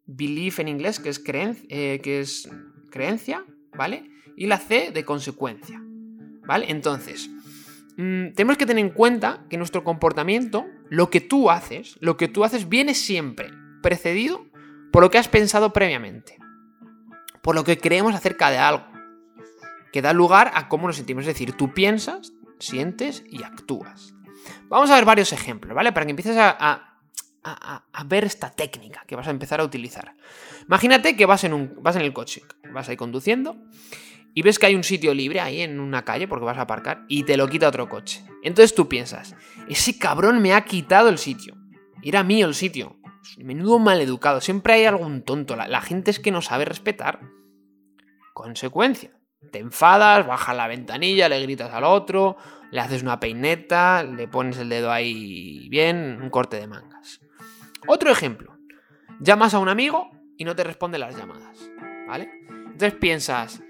belief 0.05 0.59
en 0.59 0.67
inglés, 0.67 0.99
que 0.99 1.09
es, 1.09 1.23
eh, 1.27 1.99
que 2.03 2.19
es 2.19 2.47
creencia, 2.91 3.43
¿vale? 3.73 4.07
Y 4.37 4.45
la 4.45 4.59
C 4.59 4.91
de 4.91 5.03
consecuencia, 5.03 5.81
¿vale? 6.45 6.67
Entonces, 6.69 7.27
mm, 7.97 8.33
tenemos 8.33 8.57
que 8.57 8.65
tener 8.65 8.83
en 8.83 8.91
cuenta 8.91 9.45
que 9.49 9.57
nuestro 9.57 9.83
comportamiento, 9.83 10.65
lo 10.89 11.09
que 11.09 11.21
tú 11.21 11.49
haces, 11.49 11.97
lo 11.99 12.17
que 12.17 12.27
tú 12.27 12.43
haces 12.43 12.69
viene 12.69 12.93
siempre 12.93 13.51
precedido 13.81 14.45
por 14.91 15.03
lo 15.03 15.09
que 15.09 15.17
has 15.17 15.27
pensado 15.27 15.73
previamente, 15.73 16.37
por 17.41 17.55
lo 17.55 17.63
que 17.63 17.77
creemos 17.77 18.13
acerca 18.15 18.49
de 18.51 18.57
algo, 18.57 18.85
que 19.91 20.01
da 20.01 20.13
lugar 20.13 20.51
a 20.53 20.69
cómo 20.69 20.87
nos 20.87 20.95
sentimos. 20.95 21.23
Es 21.23 21.27
decir, 21.27 21.53
tú 21.53 21.73
piensas, 21.73 22.33
sientes 22.59 23.23
y 23.29 23.43
actúas. 23.43 24.13
Vamos 24.69 24.89
a 24.89 24.95
ver 24.95 25.05
varios 25.05 25.33
ejemplos, 25.33 25.75
¿vale? 25.75 25.91
Para 25.91 26.05
que 26.05 26.11
empieces 26.11 26.37
a 26.37 26.89
ver 28.05 28.23
esta 28.23 28.49
técnica 28.51 29.03
que 29.07 29.15
vas 29.15 29.27
a 29.27 29.31
empezar 29.31 29.59
a 29.59 29.63
utilizar. 29.63 30.15
Imagínate 30.67 31.15
que 31.15 31.25
vas 31.25 31.43
en, 31.43 31.53
un, 31.53 31.75
vas 31.81 31.95
en 31.95 32.03
el 32.03 32.13
coche, 32.13 32.43
vas 32.71 32.89
ahí 32.89 32.97
conduciendo 32.97 33.57
y 34.33 34.41
ves 34.41 34.59
que 34.59 34.65
hay 34.65 34.75
un 34.75 34.83
sitio 34.83 35.13
libre 35.13 35.39
ahí 35.39 35.61
en 35.61 35.79
una 35.79 36.03
calle 36.03 36.27
porque 36.27 36.45
vas 36.45 36.57
a 36.57 36.61
aparcar 36.61 37.05
y 37.07 37.23
te 37.23 37.37
lo 37.37 37.47
quita 37.47 37.67
otro 37.67 37.87
coche. 37.87 38.23
Entonces 38.43 38.73
tú 38.75 38.87
piensas, 38.89 39.35
ese 39.67 39.97
cabrón 39.97 40.41
me 40.41 40.53
ha 40.53 40.65
quitado 40.65 41.09
el 41.09 41.17
sitio. 41.17 41.55
Era 42.01 42.23
mío 42.23 42.47
el 42.47 42.55
sitio. 42.55 42.97
Menudo 43.37 43.79
maleducado. 43.79 44.41
Siempre 44.41 44.73
hay 44.73 44.85
algún 44.85 45.23
tonto. 45.23 45.55
La, 45.55 45.67
la 45.67 45.81
gente 45.81 46.11
es 46.11 46.19
que 46.19 46.31
no 46.31 46.41
sabe 46.41 46.65
respetar. 46.65 47.21
Consecuencia. 48.33 49.11
Te 49.51 49.59
enfadas, 49.59 50.25
bajas 50.25 50.55
la 50.55 50.67
ventanilla, 50.67 51.29
le 51.29 51.41
gritas 51.41 51.73
al 51.73 51.83
otro, 51.83 52.37
le 52.71 52.79
haces 52.79 53.03
una 53.03 53.19
peineta, 53.19 54.03
le 54.03 54.27
pones 54.27 54.57
el 54.57 54.69
dedo 54.69 54.91
ahí 54.91 55.67
bien, 55.69 56.19
un 56.21 56.29
corte 56.29 56.59
de 56.59 56.67
mangas. 56.67 57.21
Otro 57.87 58.09
ejemplo. 58.09 58.57
Llamas 59.19 59.53
a 59.53 59.59
un 59.59 59.69
amigo 59.69 60.11
y 60.37 60.45
no 60.45 60.55
te 60.55 60.63
responde 60.63 60.97
las 60.97 61.15
llamadas. 61.15 61.69
¿Vale? 62.07 62.29
Entonces 62.49 62.93
piensas, 62.95 63.61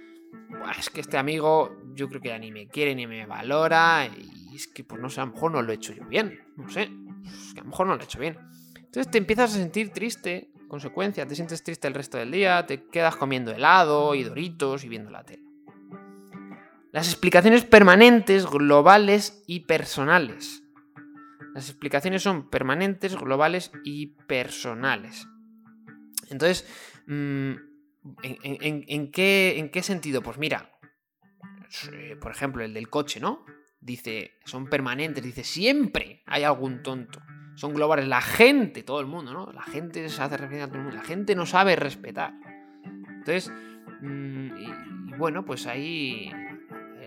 es 0.77 0.89
que 0.89 1.01
este 1.01 1.17
amigo 1.17 1.75
yo 1.93 2.09
creo 2.09 2.21
que 2.21 2.29
ya 2.29 2.39
ni 2.39 2.51
me 2.51 2.67
quiere 2.67 2.95
ni 2.95 3.07
me 3.07 3.25
valora 3.25 4.07
y 4.07 4.55
es 4.55 4.67
que 4.67 4.83
pues 4.83 5.01
no 5.01 5.09
sé, 5.09 5.21
a 5.21 5.25
lo 5.25 5.33
mejor 5.33 5.51
no 5.51 5.61
lo 5.61 5.71
he 5.71 5.75
hecho 5.75 5.93
yo 5.93 6.05
bien. 6.05 6.39
No 6.57 6.69
sé. 6.69 6.89
Es 7.25 7.53
que 7.53 7.61
a 7.61 7.63
lo 7.63 7.69
mejor 7.69 7.87
no 7.87 7.95
lo 7.95 8.01
he 8.01 8.05
hecho 8.05 8.19
bien. 8.19 8.37
Entonces 8.75 9.09
te 9.09 9.17
empiezas 9.17 9.53
a 9.53 9.57
sentir 9.57 9.89
triste, 9.89 10.51
consecuencia, 10.67 11.25
te 11.25 11.35
sientes 11.35 11.63
triste 11.63 11.87
el 11.87 11.93
resto 11.93 12.17
del 12.17 12.31
día, 12.31 12.65
te 12.65 12.83
quedas 12.89 13.15
comiendo 13.15 13.51
helado 13.51 14.15
y 14.15 14.23
doritos 14.23 14.83
y 14.83 14.89
viendo 14.89 15.09
la 15.09 15.23
tele. 15.23 15.43
Las 16.91 17.07
explicaciones 17.07 17.65
permanentes, 17.65 18.45
globales 18.45 19.43
y 19.47 19.61
personales. 19.61 20.63
Las 21.55 21.69
explicaciones 21.69 22.21
son 22.21 22.49
permanentes, 22.49 23.15
globales 23.15 23.71
y 23.83 24.07
personales. 24.27 25.27
Entonces, 26.29 26.67
mm, 27.07 27.53
¿en, 28.23 29.11
qué, 29.11 29.55
¿en, 29.57 29.69
qué, 29.69 29.83
sentido? 29.83 30.21
Pues 30.21 30.37
mira, 30.37 30.71
eh, 31.91 32.15
por 32.19 32.31
ejemplo, 32.31 32.63
el 32.63 32.73
del 32.73 32.89
coche, 32.89 33.19
¿no? 33.19 33.45
Dice, 33.79 34.39
son 34.45 34.67
permanentes, 34.67 35.23
dice, 35.23 35.43
siempre 35.43 36.23
hay 36.25 36.43
algún 36.43 36.83
tonto. 36.83 37.21
Son 37.55 37.73
globales, 37.73 38.07
la 38.07 38.21
gente, 38.21 38.83
todo 38.83 38.99
el 38.99 39.07
mundo, 39.07 39.33
¿no? 39.33 39.51
La 39.51 39.63
gente 39.63 40.07
se 40.09 40.21
hace 40.21 40.37
referencia 40.37 40.65
a 40.65 40.67
todo 40.67 40.77
el 40.77 40.83
mundo, 40.83 40.97
la 40.97 41.03
gente 41.03 41.35
no 41.35 41.45
sabe 41.45 41.75
respetar. 41.75 42.33
Entonces, 42.83 43.51
mm, 44.01 44.57
y 44.57 45.17
bueno, 45.17 45.45
pues 45.45 45.67
ahí 45.67 46.31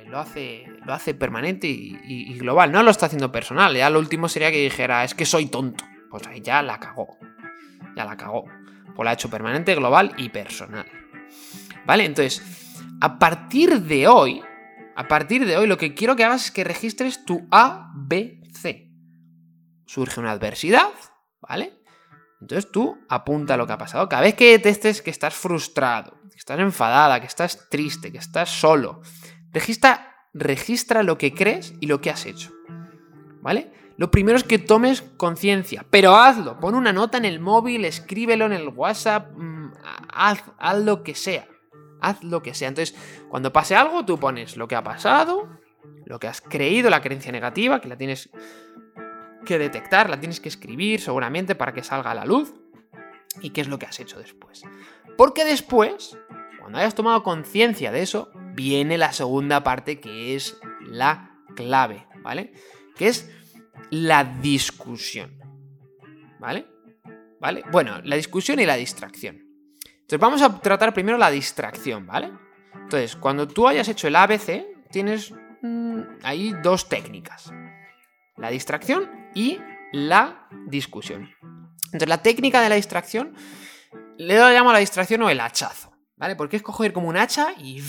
lo 0.08 0.18
hace, 0.18 0.64
lo 0.84 0.92
hace 0.92 1.14
permanente 1.14 1.66
y, 1.68 2.38
global. 2.38 2.72
No 2.72 2.82
lo 2.82 2.90
está 2.90 3.06
haciendo 3.06 3.32
personal. 3.32 3.76
Ya 3.76 3.90
lo 3.90 3.98
último 3.98 4.28
sería 4.28 4.50
que 4.50 4.62
dijera, 4.62 5.04
es 5.04 5.14
que 5.14 5.26
soy 5.26 5.46
tonto. 5.46 5.84
Pues 6.10 6.26
ahí 6.26 6.40
ya 6.40 6.62
la 6.62 6.78
cagó. 6.78 7.18
Ya 7.96 8.04
la 8.04 8.16
cagó. 8.16 8.44
Pues 8.94 9.04
la 9.04 9.10
ha 9.10 9.14
hecho 9.14 9.30
permanente, 9.30 9.74
global 9.74 10.14
y 10.16 10.28
personal. 10.28 10.86
¿Vale? 11.84 12.04
Entonces, 12.04 12.42
a 13.00 13.18
partir 13.18 13.82
de 13.82 14.08
hoy, 14.08 14.42
a 14.94 15.08
partir 15.08 15.46
de 15.46 15.56
hoy, 15.56 15.66
lo 15.66 15.76
que 15.76 15.94
quiero 15.94 16.16
que 16.16 16.24
hagas 16.24 16.46
es 16.46 16.50
que 16.50 16.64
registres 16.64 17.24
tu 17.24 17.46
A, 17.50 17.92
B, 17.94 18.40
C. 18.52 18.90
Surge 19.86 20.20
una 20.20 20.32
adversidad, 20.32 20.90
¿vale? 21.40 21.74
Entonces 22.40 22.70
tú 22.70 22.98
apunta 23.08 23.56
lo 23.56 23.66
que 23.66 23.72
ha 23.72 23.78
pasado. 23.78 24.08
Cada 24.08 24.22
vez 24.22 24.34
que 24.34 24.50
detestes 24.50 25.02
que 25.02 25.10
estás 25.10 25.34
frustrado, 25.34 26.18
que 26.30 26.38
estás 26.38 26.58
enfadada, 26.58 27.20
que 27.20 27.26
estás 27.26 27.68
triste, 27.70 28.10
que 28.10 28.18
estás 28.18 28.50
solo, 28.50 29.02
Registra, 29.56 30.28
registra 30.34 31.02
lo 31.02 31.16
que 31.16 31.32
crees 31.32 31.72
y 31.80 31.86
lo 31.86 32.02
que 32.02 32.10
has 32.10 32.26
hecho. 32.26 32.52
¿Vale? 33.40 33.72
Lo 33.96 34.10
primero 34.10 34.36
es 34.36 34.44
que 34.44 34.58
tomes 34.58 35.02
conciencia, 35.16 35.86
pero 35.90 36.16
hazlo. 36.16 36.60
Pon 36.60 36.74
una 36.74 36.92
nota 36.92 37.16
en 37.18 37.24
el 37.24 37.40
móvil, 37.40 37.84
escríbelo 37.84 38.46
en 38.46 38.52
el 38.52 38.68
WhatsApp, 38.68 39.30
mm, 39.36 39.72
haz, 40.12 40.44
haz 40.58 40.78
lo 40.78 41.02
que 41.02 41.14
sea. 41.14 41.48
Haz 42.00 42.22
lo 42.22 42.42
que 42.42 42.54
sea. 42.54 42.68
Entonces, 42.68 42.94
cuando 43.28 43.52
pase 43.52 43.74
algo, 43.74 44.04
tú 44.04 44.18
pones 44.18 44.56
lo 44.56 44.68
que 44.68 44.76
ha 44.76 44.84
pasado, 44.84 45.48
lo 46.04 46.18
que 46.18 46.28
has 46.28 46.42
creído, 46.42 46.90
la 46.90 47.00
creencia 47.00 47.32
negativa, 47.32 47.80
que 47.80 47.88
la 47.88 47.96
tienes 47.96 48.28
que 49.46 49.58
detectar, 49.58 50.10
la 50.10 50.20
tienes 50.20 50.40
que 50.40 50.48
escribir 50.48 51.00
seguramente 51.00 51.54
para 51.54 51.72
que 51.72 51.82
salga 51.82 52.10
a 52.10 52.14
la 52.14 52.26
luz. 52.26 52.52
Y 53.40 53.50
qué 53.50 53.62
es 53.62 53.68
lo 53.68 53.78
que 53.78 53.86
has 53.86 53.98
hecho 53.98 54.18
después. 54.18 54.62
Porque 55.16 55.44
después, 55.44 56.18
cuando 56.60 56.78
hayas 56.78 56.94
tomado 56.94 57.22
conciencia 57.22 57.92
de 57.92 58.02
eso, 58.02 58.30
viene 58.54 58.98
la 58.98 59.12
segunda 59.12 59.62
parte 59.62 60.00
que 60.00 60.34
es 60.34 60.58
la 60.86 61.38
clave, 61.54 62.06
¿vale? 62.22 62.52
Que 62.94 63.08
es 63.08 63.30
la 63.90 64.24
discusión, 64.24 65.38
¿vale? 66.38 66.66
¿Vale? 67.40 67.62
Bueno, 67.70 68.00
la 68.02 68.16
discusión 68.16 68.58
y 68.60 68.66
la 68.66 68.76
distracción. 68.76 69.36
Entonces 69.84 70.18
vamos 70.20 70.42
a 70.42 70.60
tratar 70.60 70.94
primero 70.94 71.18
la 71.18 71.30
distracción, 71.30 72.06
¿vale? 72.06 72.30
Entonces, 72.74 73.16
cuando 73.16 73.48
tú 73.48 73.66
hayas 73.66 73.88
hecho 73.88 74.06
el 74.06 74.16
ABC, 74.16 74.64
tienes 74.90 75.32
mm, 75.62 76.00
ahí 76.22 76.54
dos 76.62 76.88
técnicas. 76.88 77.52
La 78.36 78.50
distracción 78.50 79.10
y 79.34 79.58
la 79.92 80.48
discusión. 80.68 81.28
Entonces, 81.86 82.08
la 82.08 82.22
técnica 82.22 82.60
de 82.60 82.68
la 82.68 82.76
distracción 82.76 83.34
le 84.18 84.36
llamo 84.38 84.70
a 84.70 84.74
la 84.74 84.78
distracción 84.78 85.22
o 85.22 85.30
el 85.30 85.40
hachazo, 85.40 85.92
¿vale? 86.16 86.36
Porque 86.36 86.56
es 86.56 86.62
coger 86.62 86.92
como 86.92 87.08
un 87.08 87.16
hacha 87.16 87.52
y 87.58 87.82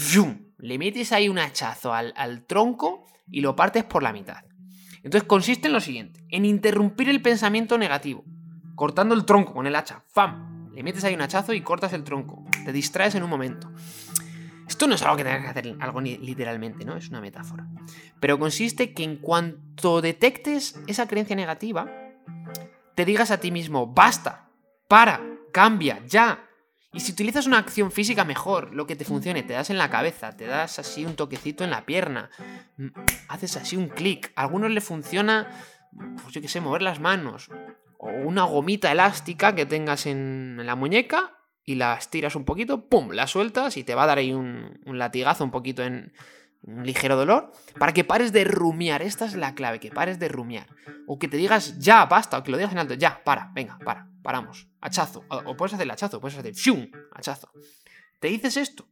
le 0.58 0.77
metes 0.77 1.12
ahí 1.12 1.30
un 1.30 1.39
hachazo 1.39 1.94
al, 1.94 2.46
tronco 2.48 3.06
y 3.30 3.42
lo 3.42 3.56
partes 3.56 3.84
por 3.84 4.04
la 4.04 4.13
mitad. 4.13 4.44
Entonces 5.04 5.27
consiste 5.27 5.68
en 5.68 5.74
lo 5.74 5.82
siguiente, 5.82 6.24
en 6.30 6.46
interrumpir 6.46 7.10
el 7.10 7.22
pensamiento 7.22 7.77
negativo, 7.77 8.24
cortando 8.75 9.16
el 9.16 9.25
tronco 9.25 9.54
con 9.54 9.68
el 9.68 9.75
hacha, 9.75 10.04
¡fam! 10.08 10.72
Le 10.74 10.84
metes 10.84 11.04
ahí 11.04 11.16
un 11.16 11.22
hachazo 11.22 11.54
y 11.54 11.62
cortas 11.62 11.94
el 11.94 12.04
tronco, 12.04 12.46
te 12.66 12.72
distraes 12.72 13.16
en 13.16 13.24
un 13.24 13.30
momento. 13.30 13.72
Esto 14.68 14.86
no 14.86 14.96
es 14.96 15.01
algo 15.01 15.18
que 15.18 15.24
tengas 15.24 15.42
que 15.42 15.48
hacer 15.48 15.75
algo 15.80 16.01
literalmente, 16.01 16.84
¿no? 16.84 16.98
Es 16.98 17.10
una 17.10 17.22
metáfora. 17.22 17.68
Pero 18.20 18.38
consiste 18.38 18.94
que 18.94 19.04
en 19.04 19.18
cuanto 19.18 20.01
detectes 20.01 20.80
esa 20.88 21.08
creencia 21.08 21.36
negativa, 21.36 21.89
te 22.94 23.06
digas 23.06 23.32
a 23.32 23.39
ti 23.39 23.50
mismo, 23.50 23.88
basta, 23.88 24.50
para, 24.88 25.22
cambia, 25.54 26.06
ya. 26.06 26.47
Y 26.98 27.00
si 27.00 27.12
utilizas 27.12 27.46
una 27.46 27.60
acción 27.60 27.92
física 27.92 28.25
mejor, 28.25 28.74
lo 28.74 28.88
que 28.88 28.96
te 28.96 29.06
funcione, 29.06 29.44
te 29.44 29.54
das 29.54 29.70
en 29.70 29.77
la 29.77 29.92
cabeza, 29.92 30.36
te 30.36 30.48
das 30.48 30.80
así 30.80 31.06
un 31.06 31.16
toquecito 31.16 31.63
en 31.63 31.70
la 31.70 31.86
pierna, 31.86 32.32
mm, 32.77 32.88
haces 33.27 33.56
así 33.56 33.77
un 33.77 33.88
clic. 33.88 34.32
A 34.36 34.42
algunos 34.42 34.72
le 34.72 34.82
funciona, 34.82 35.48
pues 36.24 36.34
yo 36.34 36.42
qué 36.42 36.48
sé, 36.48 36.60
mover 36.60 36.82
las 36.82 37.00
manos. 37.00 37.51
O 38.00 38.08
una 38.10 38.46
gomita 38.46 38.92
elástica 38.92 39.54
que 39.54 39.68
tengas 39.68 40.08
en 40.08 40.60
la 40.66 40.75
muñeca 40.75 41.38
y 41.63 41.75
la 41.75 41.94
estiras 41.94 42.36
un 42.36 42.46
poquito, 42.46 42.89
¡pum! 42.89 43.12
La 43.12 43.27
sueltas 43.27 43.77
y 43.77 43.84
te 43.84 43.94
va 43.94 44.06
a 44.06 44.08
dar 44.08 44.18
ahí 44.18 44.34
un, 44.34 44.80
latigazo 44.86 45.44
un 45.44 45.51
poquito 45.51 45.84
en 45.84 46.13
un 46.63 46.85
ligero 46.85 47.15
dolor, 47.15 47.51
para 47.79 47.93
que 47.93 48.03
pares 48.03 48.31
de 48.33 48.43
rumiar. 48.43 49.01
Esta 49.01 49.25
es 49.25 49.35
la 49.35 49.55
clave, 49.55 49.79
que 49.79 49.91
pares 49.91 50.19
de 50.19 50.27
rumiar. 50.27 50.67
O 51.05 51.17
que 51.19 51.27
te 51.27 51.37
digas 51.37 51.77
ya, 51.79 52.05
basta, 52.05 52.37
o 52.37 52.43
que 52.43 52.51
lo 52.51 52.57
digas 52.57 52.71
en 52.73 52.79
alto, 52.79 52.93
ya, 52.93 53.23
para, 53.23 53.51
venga, 53.53 53.77
para, 53.83 54.07
paramos, 54.21 54.67
hachazo. 54.81 55.23
O, 55.29 55.55
puedes 55.55 55.73
hacer 55.73 55.85
el 55.85 55.91
hachazo, 55.91 56.19
puedes 56.19 56.37
hacer 56.37 56.53
¡fium! 56.55 56.89
hachazo. 57.13 57.49
Te 58.19 58.27
dices 58.27 58.57
esto. 58.57 58.87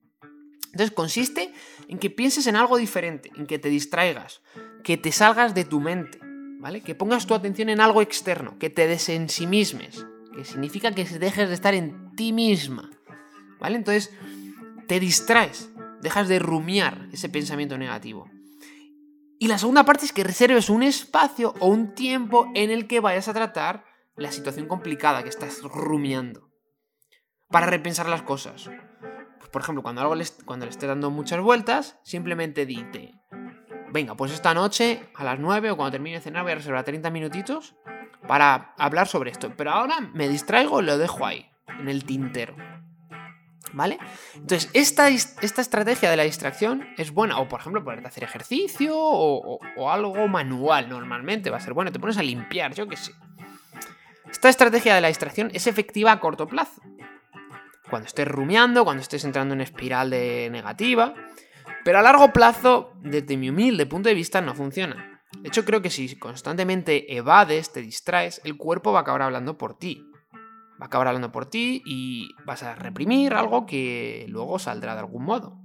Entonces 0.71 0.91
consiste 0.93 1.53
en 1.87 1.99
que 1.99 2.09
pienses 2.09 2.47
en 2.47 2.57
algo 2.57 2.77
diferente, 2.77 3.31
en 3.35 3.47
que 3.47 3.59
te 3.59 3.69
distraigas, 3.69 4.41
que 4.83 4.97
te 4.97 5.11
salgas 5.13 5.55
de 5.55 5.63
tu 5.63 5.79
mente, 5.79 6.19
¿vale? 6.59 6.81
Que 6.81 6.95
pongas 6.95 7.25
tu 7.25 7.33
atención 7.33 7.69
en 7.69 7.79
algo 7.79 8.01
externo, 8.01 8.59
que 8.59 8.69
te 8.69 8.85
desensimismes, 8.85 10.05
que 10.35 10.43
significa 10.43 10.91
que 10.91 11.05
dejes 11.05 11.47
de 11.47 11.55
estar 11.55 11.73
en 11.73 12.13
ti 12.15 12.33
misma, 12.33 12.89
¿vale? 13.57 13.77
Entonces, 13.77 14.11
te 14.85 14.99
distraes, 14.99 15.69
dejas 16.05 16.27
de 16.27 16.37
rumiar 16.37 17.09
ese 17.11 17.29
pensamiento 17.29 17.79
negativo. 17.79 18.29
Y 19.39 19.47
la 19.47 19.57
segunda 19.57 19.85
parte 19.85 20.05
es 20.05 20.13
que 20.13 20.23
reserves 20.23 20.69
un 20.69 20.83
espacio 20.83 21.55
o 21.59 21.67
un 21.67 21.95
tiempo 21.95 22.51
en 22.53 22.69
el 22.69 22.85
que 22.85 22.99
vayas 22.99 23.27
a 23.27 23.33
tratar 23.33 23.83
la 24.15 24.31
situación 24.31 24.67
complicada 24.67 25.23
que 25.23 25.29
estás 25.29 25.63
rumiando. 25.63 26.51
Para 27.49 27.65
repensar 27.65 28.07
las 28.07 28.21
cosas. 28.21 28.69
Pues, 29.39 29.49
por 29.49 29.63
ejemplo, 29.63 29.81
cuando, 29.81 30.01
algo 30.01 30.13
le, 30.13 30.25
cuando 30.45 30.67
le 30.67 30.71
esté 30.71 30.85
dando 30.85 31.09
muchas 31.09 31.41
vueltas, 31.41 31.97
simplemente 32.03 32.67
dite, 32.67 33.19
venga, 33.91 34.15
pues 34.15 34.31
esta 34.31 34.53
noche 34.53 35.09
a 35.15 35.23
las 35.23 35.39
9 35.39 35.71
o 35.71 35.75
cuando 35.75 35.91
termine 35.91 36.17
de 36.17 36.21
cenar 36.21 36.43
voy 36.43 36.51
a 36.51 36.55
reservar 36.55 36.83
30 36.83 37.09
minutitos 37.09 37.75
para 38.27 38.75
hablar 38.77 39.07
sobre 39.07 39.31
esto. 39.31 39.53
Pero 39.57 39.71
ahora 39.71 39.99
me 40.13 40.29
distraigo 40.29 40.81
y 40.81 40.85
lo 40.85 40.99
dejo 40.99 41.25
ahí, 41.25 41.49
en 41.79 41.89
el 41.89 42.05
tintero. 42.05 42.55
¿Vale? 43.73 43.97
Entonces, 44.35 44.69
esta, 44.73 45.09
esta, 45.09 45.61
estrategia 45.61 46.09
de 46.09 46.17
la 46.17 46.23
distracción 46.23 46.87
es 46.97 47.11
buena. 47.11 47.39
O, 47.39 47.47
por 47.47 47.59
ejemplo, 47.59 47.83
ponerte 47.83 48.07
a 48.07 48.09
hacer 48.09 48.23
ejercicio 48.23 48.93
o, 48.95 49.59
o, 49.75 49.91
algo 49.91 50.27
manual 50.27 50.89
normalmente. 50.89 51.49
Va 51.49 51.57
a 51.57 51.61
ser 51.61 51.73
bueno. 51.73 51.91
Te 51.91 51.99
pones 51.99 52.17
a 52.17 52.23
limpiar, 52.23 52.73
yo 52.73 52.87
qué 52.87 52.95
sé. 52.95 53.13
Esta 54.29 54.49
estrategia 54.49 54.95
de 54.95 55.01
la 55.01 55.07
distracción 55.07 55.49
es 55.53 55.67
efectiva 55.67 56.11
a 56.11 56.19
corto 56.19 56.47
plazo. 56.47 56.81
Cuando 57.89 58.07
estés 58.07 58.27
rumiando, 58.27 58.83
cuando 58.83 59.01
estés 59.01 59.23
entrando 59.25 59.53
en 59.53 59.61
espiral 59.61 60.09
de 60.09 60.49
negativa. 60.51 61.13
Pero 61.83 61.99
a 61.99 62.01
largo 62.01 62.33
plazo, 62.33 62.93
desde 63.01 63.37
mi 63.37 63.49
humilde 63.49 63.85
punto 63.85 64.09
de 64.09 64.15
vista, 64.15 64.41
no 64.41 64.55
funciona. 64.55 65.21
De 65.39 65.49
hecho, 65.49 65.65
creo 65.65 65.81
que 65.81 65.89
si 65.89 66.17
constantemente 66.17 67.15
evades, 67.15 67.71
te 67.71 67.81
distraes, 67.81 68.41
el 68.43 68.57
cuerpo 68.57 68.91
va 68.91 68.99
a 68.99 69.01
acabar 69.01 69.21
hablando 69.21 69.57
por 69.57 69.77
ti. 69.77 70.09
Acabar 70.85 71.07
hablando 71.07 71.31
por 71.31 71.47
ti 71.47 71.81
y 71.83 72.35
vas 72.45 72.61
a 72.61 72.75
reprimir 72.75 73.33
algo 73.33 73.65
que 73.65 74.27
luego 74.29 74.59
saldrá 74.59 74.93
de 74.93 74.99
algún 74.99 75.25
modo. 75.25 75.59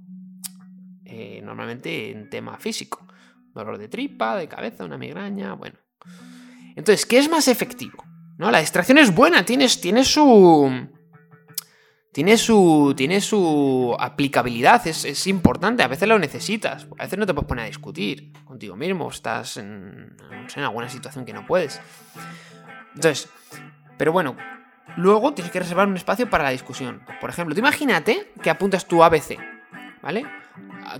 Eh, 1.05 1.41
normalmente 1.43 2.09
en 2.09 2.27
tema 2.27 2.57
físico. 2.57 3.05
Dolor 3.53 3.77
de 3.77 3.87
tripa, 3.87 4.35
de 4.35 4.47
cabeza, 4.47 4.83
una 4.83 4.97
migraña, 4.97 5.53
bueno. 5.53 5.77
Entonces, 6.75 7.05
¿qué 7.05 7.19
es 7.19 7.29
más 7.29 7.47
efectivo? 7.47 8.03
¿No? 8.39 8.49
La 8.49 8.61
distracción 8.61 8.97
es 8.97 9.13
buena, 9.13 9.45
tienes, 9.45 9.79
tienes 9.79 10.07
su 10.07 10.89
tiene 12.11 12.37
su, 12.37 12.95
tiene 12.97 13.21
su 13.21 13.95
aplicabilidad, 13.99 14.85
es, 14.87 15.27
importante, 15.27 15.83
a 15.83 15.87
veces 15.87 16.09
lo 16.09 16.17
necesitas, 16.17 16.87
a 16.97 17.03
veces 17.03 17.19
no 17.19 17.27
te 17.27 17.33
puedes 17.35 17.47
poner 17.47 17.65
a 17.65 17.67
discutir 17.67 18.33
contigo 18.43 18.75
mismo, 18.75 19.07
estás 19.09 19.57
en, 19.57 20.17
en 20.55 20.63
alguna 20.63 20.89
situación 20.89 21.25
que 21.25 21.33
no 21.33 21.45
puedes. 21.45 21.79
Entonces, 22.95 23.29
pero 23.97 24.11
bueno, 24.11 24.35
luego 24.95 25.33
tienes 25.33 25.51
que 25.51 25.59
reservar 25.59 25.87
un 25.87 25.95
espacio 25.95 26.29
para 26.29 26.43
la 26.43 26.49
discusión. 26.51 27.03
Por 27.19 27.29
ejemplo, 27.29 27.57
imagínate 27.57 28.31
que 28.41 28.49
apuntas 28.49 28.85
tu 28.85 29.03
ABC, 29.03 29.37
¿vale? 30.01 30.25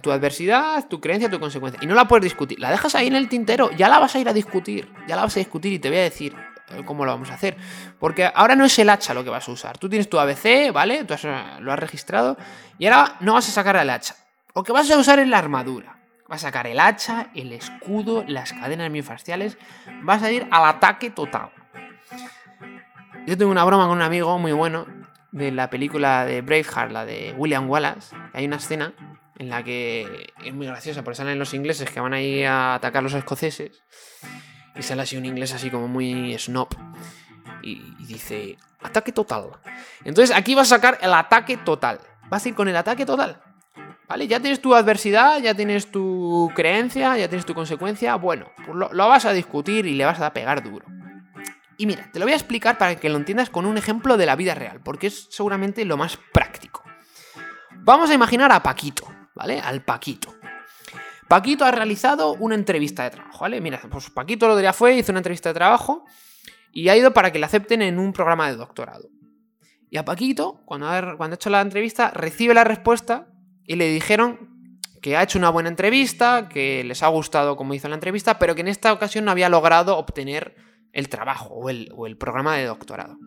tu 0.01 0.11
adversidad, 0.11 0.87
tu 0.87 1.01
creencia, 1.01 1.29
tu 1.29 1.39
consecuencia, 1.39 1.79
y 1.83 1.87
no 1.87 1.95
la 1.95 2.07
puedes 2.07 2.23
discutir, 2.23 2.59
la 2.59 2.71
dejas 2.71 2.95
ahí 2.95 3.07
en 3.07 3.15
el 3.15 3.27
tintero, 3.27 3.71
ya 3.71 3.89
la 3.89 3.99
vas 3.99 4.15
a 4.15 4.19
ir 4.19 4.29
a 4.29 4.33
discutir, 4.33 4.89
ya 5.07 5.15
la 5.15 5.23
vas 5.23 5.35
a 5.35 5.39
discutir 5.39 5.73
y 5.73 5.79
te 5.79 5.89
voy 5.89 5.97
a 5.97 6.03
decir, 6.03 6.33
cómo 6.85 7.05
lo 7.05 7.11
vamos 7.11 7.29
a 7.31 7.35
hacer. 7.35 7.57
Porque 7.99 8.29
ahora 8.33 8.55
no 8.55 8.65
es 8.65 8.77
el 8.79 8.89
hacha 8.89 9.13
lo 9.13 9.23
que 9.23 9.29
vas 9.29 9.47
a 9.47 9.51
usar. 9.51 9.77
Tú 9.77 9.89
tienes 9.89 10.09
tu 10.09 10.19
ABC, 10.19 10.71
¿vale? 10.73 11.03
Tú 11.03 11.15
lo 11.59 11.73
has 11.73 11.79
registrado. 11.79 12.37
Y 12.77 12.87
ahora 12.87 13.15
no 13.19 13.33
vas 13.33 13.47
a 13.47 13.51
sacar 13.51 13.75
el 13.75 13.89
hacha. 13.89 14.15
Lo 14.55 14.63
que 14.63 14.71
vas 14.71 14.89
a 14.89 14.97
usar 14.97 15.19
es 15.19 15.27
la 15.27 15.37
armadura. 15.37 15.97
Vas 16.27 16.43
a 16.43 16.47
sacar 16.47 16.67
el 16.67 16.79
hacha, 16.79 17.29
el 17.35 17.51
escudo, 17.51 18.23
las 18.27 18.53
cadenas 18.53 18.89
miofasciales. 18.89 19.57
Vas 20.03 20.23
a 20.23 20.31
ir 20.31 20.47
al 20.49 20.65
ataque 20.65 21.09
total. 21.09 21.49
Yo 23.27 23.37
tengo 23.37 23.51
una 23.51 23.63
broma 23.63 23.87
con 23.87 23.97
un 23.97 24.01
amigo 24.01 24.37
muy 24.39 24.51
bueno 24.51 24.87
de 25.31 25.51
la 25.51 25.69
película 25.69 26.25
de 26.25 26.41
Braveheart, 26.41 26.91
la 26.91 27.05
de 27.05 27.33
William 27.37 27.69
Wallace. 27.69 28.15
Hay 28.33 28.45
una 28.45 28.55
escena 28.55 28.93
en 29.37 29.49
la 29.49 29.63
que 29.63 30.33
es 30.43 30.53
muy 30.53 30.65
graciosa 30.65 31.03
porque 31.03 31.17
salen 31.17 31.37
los 31.37 31.53
ingleses 31.53 31.89
que 31.89 31.99
van 31.99 32.13
a 32.13 32.21
ir 32.21 32.47
a 32.47 32.75
atacar 32.75 32.99
a 32.99 33.03
los 33.03 33.13
escoceses 33.13 33.83
y 34.75 34.81
sale 34.81 35.03
así 35.03 35.17
un 35.17 35.25
inglés 35.25 35.53
así 35.53 35.69
como 35.69 35.87
muy 35.87 36.35
snob. 36.39 36.69
Y, 37.61 37.79
dice, 38.05 38.57
ataque 38.81 39.11
total. 39.11 39.51
Entonces 40.03 40.35
aquí 40.35 40.55
vas 40.55 40.71
a 40.71 40.75
sacar 40.77 40.97
el 41.01 41.13
ataque 41.13 41.57
total. 41.57 41.99
Vas 42.27 42.43
a 42.43 42.49
ir 42.49 42.55
con 42.55 42.67
el 42.67 42.75
ataque 42.75 43.05
total. 43.05 43.39
¿Vale? 44.09 44.27
Ya 44.27 44.39
tienes 44.39 44.61
tu 44.61 44.73
adversidad, 44.73 45.39
ya 45.39 45.53
tienes 45.53 45.91
tu 45.91 46.51
creencia, 46.55 47.15
ya 47.17 47.29
tienes 47.29 47.45
tu 47.45 47.53
consecuencia. 47.53 48.15
Bueno, 48.15 48.51
pues 48.65 48.75
lo 48.75 49.07
vas 49.07 49.25
a 49.25 49.31
discutir 49.31 49.85
y 49.85 49.93
le 49.93 50.05
vas 50.05 50.19
a 50.19 50.33
pegar 50.33 50.63
duro. 50.63 50.85
Y 51.81 51.87
mira, 51.87 52.07
te 52.13 52.19
lo 52.19 52.25
voy 52.25 52.33
a 52.33 52.35
explicar 52.35 52.77
para 52.77 52.95
que 52.95 53.09
lo 53.09 53.17
entiendas 53.17 53.49
con 53.49 53.65
un 53.65 53.75
ejemplo 53.75 54.15
de 54.15 54.27
la 54.27 54.35
vida 54.35 54.53
real, 54.53 54.81
porque 54.83 55.07
es 55.07 55.27
seguramente 55.31 55.83
lo 55.83 55.97
más 55.97 56.15
práctico. 56.31 56.83
Vamos 57.77 58.11
a 58.11 58.13
imaginar 58.13 58.51
a 58.51 58.61
Paquito, 58.61 59.11
¿vale? 59.33 59.59
Al 59.59 59.83
Paquito. 59.83 60.31
Paquito 61.27 61.65
ha 61.65 61.71
realizado 61.71 62.35
una 62.35 62.53
entrevista 62.53 63.05
de 63.05 63.09
trabajo, 63.09 63.39
¿vale? 63.39 63.59
Mira, 63.61 63.81
pues 63.89 64.11
Paquito 64.11 64.47
lo 64.47 64.57
día 64.57 64.73
fue, 64.73 64.93
hizo 64.93 65.11
una 65.11 65.21
entrevista 65.21 65.49
de 65.49 65.55
trabajo 65.55 66.05
y 66.71 66.87
ha 66.89 66.95
ido 66.95 67.15
para 67.15 67.31
que 67.31 67.39
le 67.39 67.47
acepten 67.47 67.81
en 67.81 67.97
un 67.97 68.13
programa 68.13 68.47
de 68.47 68.57
doctorado. 68.57 69.09
Y 69.89 69.97
a 69.97 70.05
Paquito, 70.05 70.61
cuando 70.65 70.87
ha, 70.87 71.17
cuando 71.17 71.33
ha 71.33 71.37
hecho 71.37 71.49
la 71.49 71.61
entrevista, 71.61 72.11
recibe 72.11 72.53
la 72.53 72.63
respuesta 72.63 73.25
y 73.65 73.75
le 73.75 73.89
dijeron 73.89 74.77
que 75.01 75.17
ha 75.17 75.23
hecho 75.23 75.39
una 75.39 75.49
buena 75.49 75.69
entrevista, 75.69 76.47
que 76.47 76.83
les 76.83 77.01
ha 77.01 77.07
gustado 77.07 77.55
cómo 77.55 77.73
hizo 77.73 77.89
la 77.89 77.95
entrevista, 77.95 78.37
pero 78.37 78.53
que 78.53 78.61
en 78.61 78.67
esta 78.67 78.93
ocasión 78.93 79.25
no 79.25 79.31
había 79.31 79.49
logrado 79.49 79.97
obtener 79.97 80.69
el 80.93 81.09
trabajo 81.09 81.53
o 81.53 81.69
el, 81.69 81.91
o 81.95 82.07
el, 82.07 82.17
programa 82.17 82.57
de 82.57 82.65
doctorado. 82.65 83.17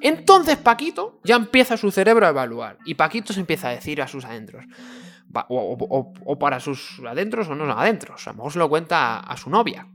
Entonces 0.00 0.56
Paquito 0.56 1.20
ya 1.24 1.36
empieza 1.36 1.76
su 1.76 1.90
cerebro 1.90 2.26
a 2.26 2.30
evaluar 2.30 2.78
y 2.84 2.94
Paquito 2.94 3.32
se 3.32 3.40
empieza 3.40 3.68
a 3.68 3.72
decir 3.72 4.00
a 4.00 4.08
sus 4.08 4.24
adentros, 4.24 4.64
o, 5.48 6.38
para 6.38 6.60
sus 6.60 7.00
adentros 7.06 7.48
o 7.48 7.54
no 7.54 7.70
adentros. 7.70 8.26
A 8.26 8.30
lo 8.30 8.36
mejor 8.36 8.52
se 8.52 8.58
lo 8.58 8.68
cuenta 8.68 9.20
a, 9.20 9.36
su 9.36 9.50
novia. 9.50 9.86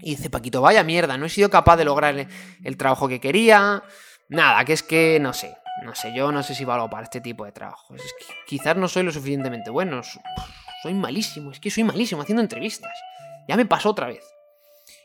Y 0.00 0.10
dice, 0.10 0.30
Paquito, 0.30 0.60
vaya 0.60 0.82
mierda, 0.84 1.16
no 1.16 1.26
he 1.26 1.28
sido 1.28 1.50
capaz 1.50 1.76
de 1.76 1.84
lograr 1.84 2.28
el, 2.62 2.76
trabajo 2.76 3.08
que 3.08 3.20
quería. 3.20 3.82
Nada, 4.28 4.64
que 4.64 4.72
es 4.72 4.82
que 4.82 5.18
no 5.20 5.32
sé. 5.32 5.56
No 5.84 5.94
sé, 5.94 6.14
yo 6.14 6.32
no 6.32 6.42
sé 6.42 6.54
si 6.54 6.64
valgo 6.64 6.88
para 6.88 7.04
este 7.04 7.20
tipo 7.20 7.44
de 7.44 7.52
trabajo. 7.52 7.94
Es 7.94 8.14
que 8.18 8.34
quizás 8.46 8.76
no 8.76 8.88
soy 8.88 9.02
lo 9.02 9.12
suficientemente 9.12 9.70
bueno. 9.70 10.00
Soy 10.82 10.94
malísimo, 10.94 11.50
es 11.52 11.60
que 11.60 11.70
soy 11.70 11.84
malísimo 11.84 12.22
haciendo 12.22 12.42
entrevistas. 12.42 12.92
Ya 13.46 13.56
me 13.56 13.66
pasó 13.66 13.90
otra 13.90 14.06
vez. 14.06 14.24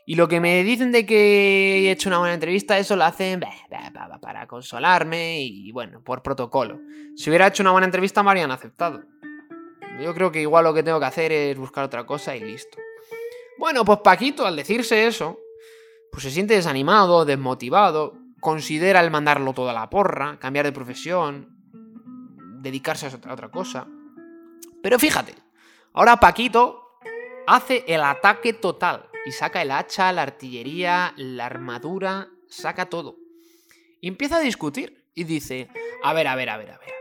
Y 0.05 0.15
lo 0.15 0.27
que 0.27 0.39
me 0.39 0.63
dicen 0.63 0.91
de 0.91 1.05
que 1.05 1.87
he 1.87 1.91
hecho 1.91 2.09
una 2.09 2.17
buena 2.17 2.33
entrevista, 2.33 2.77
eso 2.77 2.95
lo 2.95 3.03
hacen 3.03 3.41
para 4.19 4.47
consolarme 4.47 5.41
y 5.41 5.71
bueno, 5.71 6.03
por 6.03 6.23
protocolo. 6.23 6.79
Si 7.15 7.29
hubiera 7.29 7.47
hecho 7.47 7.63
una 7.63 7.71
buena 7.71 7.85
entrevista 7.85 8.23
me 8.23 8.31
habrían 8.31 8.51
aceptado. 8.51 9.03
Yo 10.01 10.13
creo 10.15 10.31
que 10.31 10.41
igual 10.41 10.63
lo 10.63 10.73
que 10.73 10.83
tengo 10.83 10.99
que 10.99 11.05
hacer 11.05 11.31
es 11.31 11.57
buscar 11.57 11.83
otra 11.83 12.05
cosa 12.05 12.35
y 12.35 12.41
listo. 12.41 12.77
Bueno, 13.59 13.85
pues 13.85 13.99
Paquito, 13.99 14.47
al 14.47 14.55
decirse 14.55 15.05
eso, 15.05 15.37
pues 16.11 16.23
se 16.23 16.31
siente 16.31 16.55
desanimado, 16.55 17.25
desmotivado, 17.25 18.15
considera 18.39 19.01
el 19.01 19.11
mandarlo 19.11 19.53
toda 19.53 19.71
la 19.71 19.89
porra, 19.89 20.39
cambiar 20.39 20.65
de 20.65 20.71
profesión, 20.71 21.55
dedicarse 22.61 23.05
a 23.05 23.33
otra 23.33 23.49
cosa. 23.49 23.87
Pero 24.81 24.97
fíjate, 24.97 25.35
ahora 25.93 26.17
Paquito 26.17 26.97
hace 27.45 27.85
el 27.87 28.01
ataque 28.01 28.53
total 28.53 29.10
y 29.25 29.31
saca 29.31 29.61
el 29.61 29.71
hacha, 29.71 30.11
la 30.11 30.23
artillería, 30.23 31.13
la 31.17 31.45
armadura, 31.45 32.29
saca 32.47 32.87
todo. 32.87 33.17
Y 33.99 34.07
empieza 34.07 34.37
a 34.37 34.41
discutir 34.41 35.05
y 35.13 35.23
dice, 35.23 35.69
a 36.03 36.13
ver, 36.13 36.27
a 36.27 36.35
ver, 36.35 36.49
a 36.49 36.57
ver, 36.57 36.71
a 36.71 36.77
ver, 36.77 36.89
a 36.89 36.91
ver. 36.91 36.95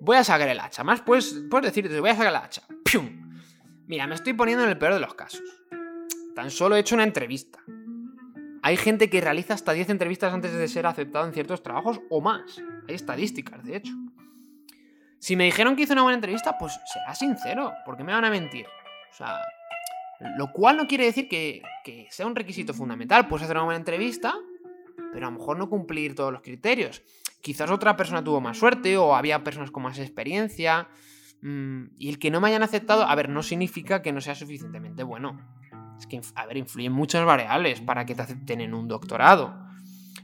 voy 0.00 0.16
a 0.16 0.24
sacar 0.24 0.48
el 0.48 0.60
hacha. 0.60 0.84
Más 0.84 1.00
puedes, 1.00 1.44
puedes 1.50 1.66
decirte, 1.66 2.00
voy 2.00 2.10
a 2.10 2.16
sacar 2.16 2.30
el 2.30 2.36
hacha. 2.36 2.62
¡Pium! 2.84 3.40
Mira, 3.86 4.06
me 4.06 4.14
estoy 4.14 4.32
poniendo 4.32 4.64
en 4.64 4.70
el 4.70 4.78
peor 4.78 4.94
de 4.94 5.00
los 5.00 5.14
casos. 5.14 5.42
Tan 6.34 6.50
solo 6.50 6.76
he 6.76 6.80
hecho 6.80 6.94
una 6.94 7.04
entrevista. 7.04 7.60
Hay 8.62 8.76
gente 8.76 9.08
que 9.08 9.20
realiza 9.20 9.54
hasta 9.54 9.72
10 9.72 9.90
entrevistas 9.90 10.34
antes 10.34 10.52
de 10.52 10.68
ser 10.68 10.86
aceptado 10.86 11.24
en 11.26 11.32
ciertos 11.32 11.62
trabajos 11.62 12.00
o 12.10 12.20
más. 12.20 12.60
Hay 12.88 12.94
estadísticas, 12.94 13.64
de 13.64 13.76
hecho. 13.76 13.92
Si 15.18 15.36
me 15.36 15.44
dijeron 15.44 15.76
que 15.76 15.82
hice 15.82 15.92
una 15.92 16.02
buena 16.02 16.16
entrevista, 16.16 16.58
pues 16.58 16.78
será 16.92 17.14
sincero, 17.14 17.72
porque 17.84 18.04
me 18.04 18.12
van 18.12 18.24
a 18.24 18.30
mentir. 18.30 18.66
O 18.66 19.14
sea, 19.14 19.38
lo 20.20 20.52
cual 20.52 20.76
no 20.76 20.86
quiere 20.86 21.04
decir 21.04 21.28
que, 21.28 21.62
sea 22.10 22.26
un 22.26 22.36
requisito 22.36 22.74
fundamental. 22.74 23.28
Puedes 23.28 23.44
hacer 23.44 23.56
una 23.56 23.64
buena 23.64 23.78
entrevista, 23.78 24.34
pero 25.12 25.26
a 25.26 25.30
lo 25.30 25.38
mejor 25.38 25.58
no 25.58 25.68
cumplir 25.68 26.14
todos 26.14 26.32
los 26.32 26.42
criterios. 26.42 27.02
Quizás 27.42 27.70
otra 27.70 27.96
persona 27.96 28.24
tuvo 28.24 28.40
más 28.40 28.58
suerte 28.58 28.96
o 28.96 29.14
había 29.14 29.44
personas 29.44 29.70
con 29.70 29.82
más 29.82 29.98
experiencia. 29.98 30.88
Mm, 31.42 31.88
y 31.98 32.08
el 32.08 32.18
que 32.18 32.30
no 32.30 32.40
me 32.40 32.48
hayan 32.48 32.62
aceptado, 32.62 33.02
a 33.02 33.14
ver, 33.14 33.28
no 33.28 33.42
significa 33.42 34.02
que 34.02 34.12
no 34.12 34.20
sea 34.20 34.34
suficientemente 34.34 35.02
bueno. 35.02 35.38
Es 35.98 36.06
que, 36.06 36.20
a 36.34 36.46
ver, 36.46 36.56
influyen 36.56 36.92
muchas 36.92 37.24
variables 37.24 37.80
para 37.80 38.04
que 38.04 38.14
te 38.14 38.22
acepten 38.22 38.60
en 38.60 38.74
un 38.74 38.88
doctorado. 38.88 39.54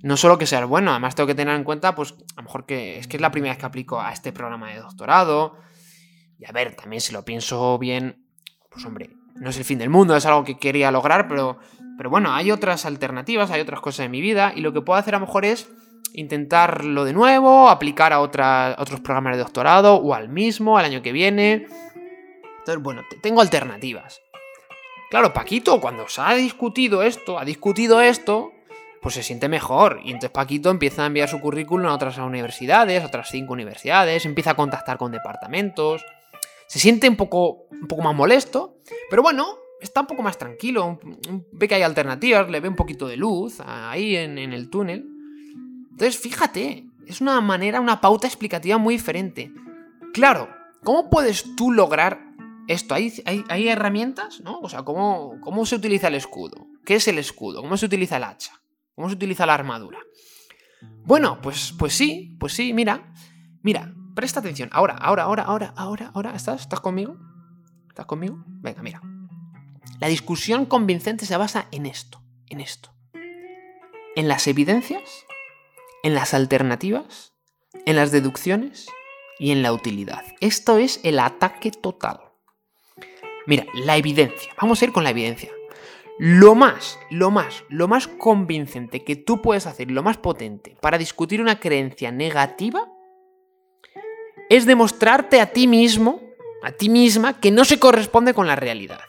No 0.03 0.17
solo 0.17 0.37
que 0.37 0.47
seas 0.47 0.67
bueno, 0.67 0.91
además 0.91 1.15
tengo 1.15 1.29
que 1.29 1.35
tener 1.35 1.55
en 1.55 1.65
cuenta, 1.65 1.95
pues, 1.95 2.13
a 2.13 2.41
lo 2.41 2.43
mejor 2.43 2.67
que 2.67 2.99
es 2.99 3.07
que 3.07 3.17
es 3.19 3.21
la 3.21 3.31
primera 3.31 3.53
vez 3.53 3.61
que 3.61 3.67
aplico 3.67 4.01
a 4.01 4.13
este 4.13 4.33
programa 4.33 4.71
de 4.71 4.81
doctorado. 4.81 5.59
Y 6.39 6.45
a 6.47 6.53
ver, 6.53 6.75
también 6.75 7.01
si 7.01 7.13
lo 7.13 7.25
pienso 7.25 7.79
bien, 7.79 8.27
pues 8.69 8.85
hombre, 8.85 9.11
no 9.37 9.51
es 9.51 9.57
el 9.57 9.65
fin 9.65 9.79
del 9.79 9.91
mundo, 9.91 10.17
es 10.17 10.27
algo 10.27 10.45
que 10.45 10.59
quería 10.59 10.91
lograr, 10.91 11.29
pero, 11.29 11.59
pero 11.97 12.11
bueno, 12.11 12.33
hay 12.33 12.51
otras 12.51 12.85
alternativas, 12.87 13.51
hay 13.51 13.61
otras 13.61 13.81
cosas 13.81 14.07
en 14.07 14.11
mi 14.11 14.21
vida, 14.21 14.53
y 14.55 14.61
lo 14.61 14.73
que 14.73 14.81
puedo 14.81 14.99
hacer 14.99 15.15
a 15.15 15.19
lo 15.19 15.27
mejor 15.27 15.45
es 15.45 15.69
intentarlo 16.15 17.05
de 17.05 17.13
nuevo, 17.13 17.69
aplicar 17.69 18.13
a, 18.13 18.21
otros 18.21 19.01
programas 19.01 19.37
de 19.37 19.43
doctorado 19.43 19.97
o 19.97 20.15
al 20.15 20.29
mismo, 20.29 20.79
al 20.79 20.85
año 20.85 21.03
que 21.03 21.13
viene. 21.13 21.67
Entonces, 22.59 22.83
bueno, 22.83 23.03
tengo 23.23 23.41
alternativas. 23.41 24.21
Claro, 25.11 25.33
Paquito, 25.33 25.81
cuando 25.81 26.09
se 26.09 26.21
ha 26.21 26.35
discutido 26.35 27.03
esto, 27.03 27.39
ha 27.39 27.45
discutido 27.45 28.01
esto, 28.01 28.53
pues 29.01 29.15
se 29.15 29.23
siente 29.23 29.49
mejor. 29.49 30.01
Y 30.05 30.09
entonces 30.09 30.31
Paquito 30.31 30.71
empieza 30.71 31.03
a 31.03 31.07
enviar 31.07 31.29
su 31.29 31.41
currículum 31.41 31.87
a 31.87 31.95
otras 31.95 32.17
universidades, 32.19 33.05
otras 33.05 33.29
cinco 33.31 33.53
universidades, 33.53 34.25
empieza 34.25 34.53
a 34.53 34.55
contactar 34.55 34.97
con 34.97 35.13
departamentos. 35.13 36.05
Se 36.67 36.79
siente 36.79 37.09
un 37.09 37.17
poco, 37.17 37.62
un 37.83 37.89
poco 37.89 38.03
más 38.03 38.15
molesto, 38.15 38.79
pero 39.11 39.23
bueno, 39.23 39.47
está 39.81 40.01
un 40.01 40.07
poco 40.07 40.23
más 40.23 40.39
tranquilo. 40.39 40.99
Ve 41.53 41.69
que 41.69 41.75
hay 41.75 41.83
alternativas, 41.83 42.49
le 42.49 42.61
ve 42.61 42.69
un 42.69 42.77
poquito 42.77 43.07
de 43.07 43.17
luz 43.17 43.61
ahí 43.61 44.17
en 44.17 44.39
el 44.39 44.71
túnel. 44.71 45.07
Entonces, 45.91 46.19
fíjate, 46.19 46.87
es 47.07 47.21
una 47.21 47.41
manera, 47.41 47.81
una 47.81 48.01
pauta 48.01 48.27
explicativa 48.27 48.79
muy 48.79 48.95
diferente. 48.95 49.53
Claro, 50.13 50.49
¿cómo 50.83 51.11
puedes 51.11 51.55
tú 51.57 51.73
lograr 51.73 52.33
esto? 52.69 52.95
¿Hay, 52.95 53.13
hay, 53.25 53.69
herramientas? 53.69 54.41
¿No? 54.41 54.61
O 54.61 54.69
sea, 54.69 54.83
¿cómo, 54.83 55.39
¿cómo 55.41 55.67
se 55.67 55.77
utiliza 55.77 56.09
el 56.09 56.15
escudo? 56.15 56.67
¿Qué 56.85 56.97
es 56.97 57.09
el 57.09 57.19
escudo? 57.19 57.61
¿Cómo 57.61 57.77
se 57.77 57.87
utiliza 57.87 58.17
el 58.17 58.25
hacha? 58.25 58.53
¿Cómo 58.95 59.09
se 59.09 59.15
utiliza 59.15 59.47
la 59.47 59.55
armadura? 59.55 59.99
Bueno, 61.05 61.41
pues, 61.41 61.75
pues 61.79 61.95
sí, 61.95 62.37
pues 62.39 62.53
sí, 62.53 62.73
mira. 62.73 63.13
Mira, 63.63 63.95
presta 64.15 64.41
atención. 64.41 64.69
Ahora, 64.73 64.95
ahora, 64.95 65.25
ahora, 65.25 65.45
ahora, 65.45 65.73
ahora, 65.77 66.11
ahora. 66.15 66.35
¿Estás? 66.35 66.63
¿Estás 66.63 66.81
conmigo? 66.81 67.17
¿Estás 67.93 68.07
conmigo? 68.07 68.43
Venga, 68.47 68.83
mira. 68.83 69.03
La 70.01 70.09
discusión 70.09 70.67
convincente 70.67 71.27
se 71.27 71.37
basa 71.37 71.69
en 71.71 71.87
esto, 71.87 72.23
en 72.49 72.61
esto. 72.61 72.91
En 74.17 74.29
las 74.29 74.47
evidencias 74.47 75.27
en 76.03 76.15
las 76.15 76.35
alternativas, 76.35 77.33
en 77.87 77.97
las 77.97 78.11
deducciones 78.13 78.89
y 79.39 79.53
en 79.53 79.63
la 79.63 79.73
utilidad. 79.73 80.25
Esto 80.41 80.79
es 80.79 81.01
el 81.05 81.19
ataque 81.19 81.71
total. 81.71 82.21
Mira, 83.47 83.67
la 83.75 83.97
evidencia. 83.97 84.53
Vamos 84.61 84.81
a 84.81 84.85
ir 84.85 84.93
con 84.93 85.05
la 85.05 85.11
evidencia. 85.11 85.51
Lo 86.19 86.55
más, 86.55 86.99
lo 87.11 87.31
más, 87.31 87.65
lo 87.69 87.89
más 87.89 88.07
convincente 88.07 89.03
que 89.03 89.17
tú 89.17 89.41
puedes 89.41 89.67
hacer, 89.67 89.91
lo 89.91 90.03
más 90.03 90.19
potente 90.19 90.77
para 90.81 90.99
discutir 90.99 91.41
una 91.41 91.59
creencia 91.59 92.13
negativa, 92.13 92.89
es 94.49 94.67
demostrarte 94.67 95.41
a 95.41 95.53
ti 95.53 95.67
mismo, 95.67 96.21
a 96.63 96.73
ti 96.73 96.89
misma, 96.89 97.41
que 97.41 97.51
no 97.51 97.65
se 97.65 97.79
corresponde 97.79 98.35
con 98.35 98.47
la 98.47 98.57
realidad. 98.57 99.01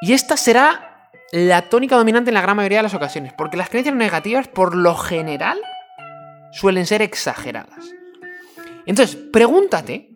Y 0.00 0.12
esta 0.12 0.36
será 0.36 1.10
la 1.32 1.68
tónica 1.68 1.96
dominante 1.96 2.30
en 2.30 2.34
la 2.34 2.42
gran 2.42 2.56
mayoría 2.56 2.78
de 2.78 2.84
las 2.84 2.94
ocasiones, 2.94 3.32
porque 3.32 3.56
las 3.56 3.68
creencias 3.68 3.94
negativas 3.94 4.48
por 4.48 4.74
lo 4.74 4.94
general 4.94 5.58
suelen 6.52 6.86
ser 6.86 7.02
exageradas. 7.02 7.92
Entonces, 8.86 9.16
pregúntate 9.32 10.10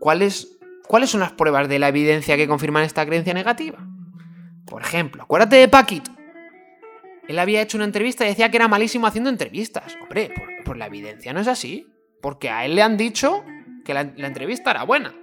cuáles, 0.00 0.58
cuáles 0.88 1.10
son 1.10 1.20
las 1.20 1.32
pruebas 1.32 1.68
de 1.68 1.78
la 1.78 1.88
evidencia 1.88 2.36
que 2.36 2.48
confirman 2.48 2.82
esta 2.82 3.06
creencia 3.06 3.32
negativa. 3.32 3.78
Por 4.66 4.82
ejemplo, 4.82 5.22
acuérdate 5.22 5.56
de 5.56 5.68
Paquito. 5.68 6.10
Él 7.28 7.38
había 7.38 7.62
hecho 7.62 7.78
una 7.78 7.84
entrevista 7.84 8.24
y 8.24 8.28
decía 8.28 8.50
que 8.50 8.56
era 8.56 8.66
malísimo 8.66 9.06
haciendo 9.06 9.30
entrevistas. 9.30 9.96
Hombre, 10.02 10.32
por, 10.64 10.76
la 10.76 10.86
evidencia 10.86 11.32
no 11.32 11.40
es 11.40 11.46
así. 11.46 11.86
Porque 12.20 12.50
a 12.50 12.64
él 12.64 12.74
le 12.74 12.82
han 12.82 12.96
dicho 12.96 13.44
que 13.84 13.94
la, 13.94 14.00
entrevista 14.00 14.70
era 14.70 14.84
buena. 14.84 15.14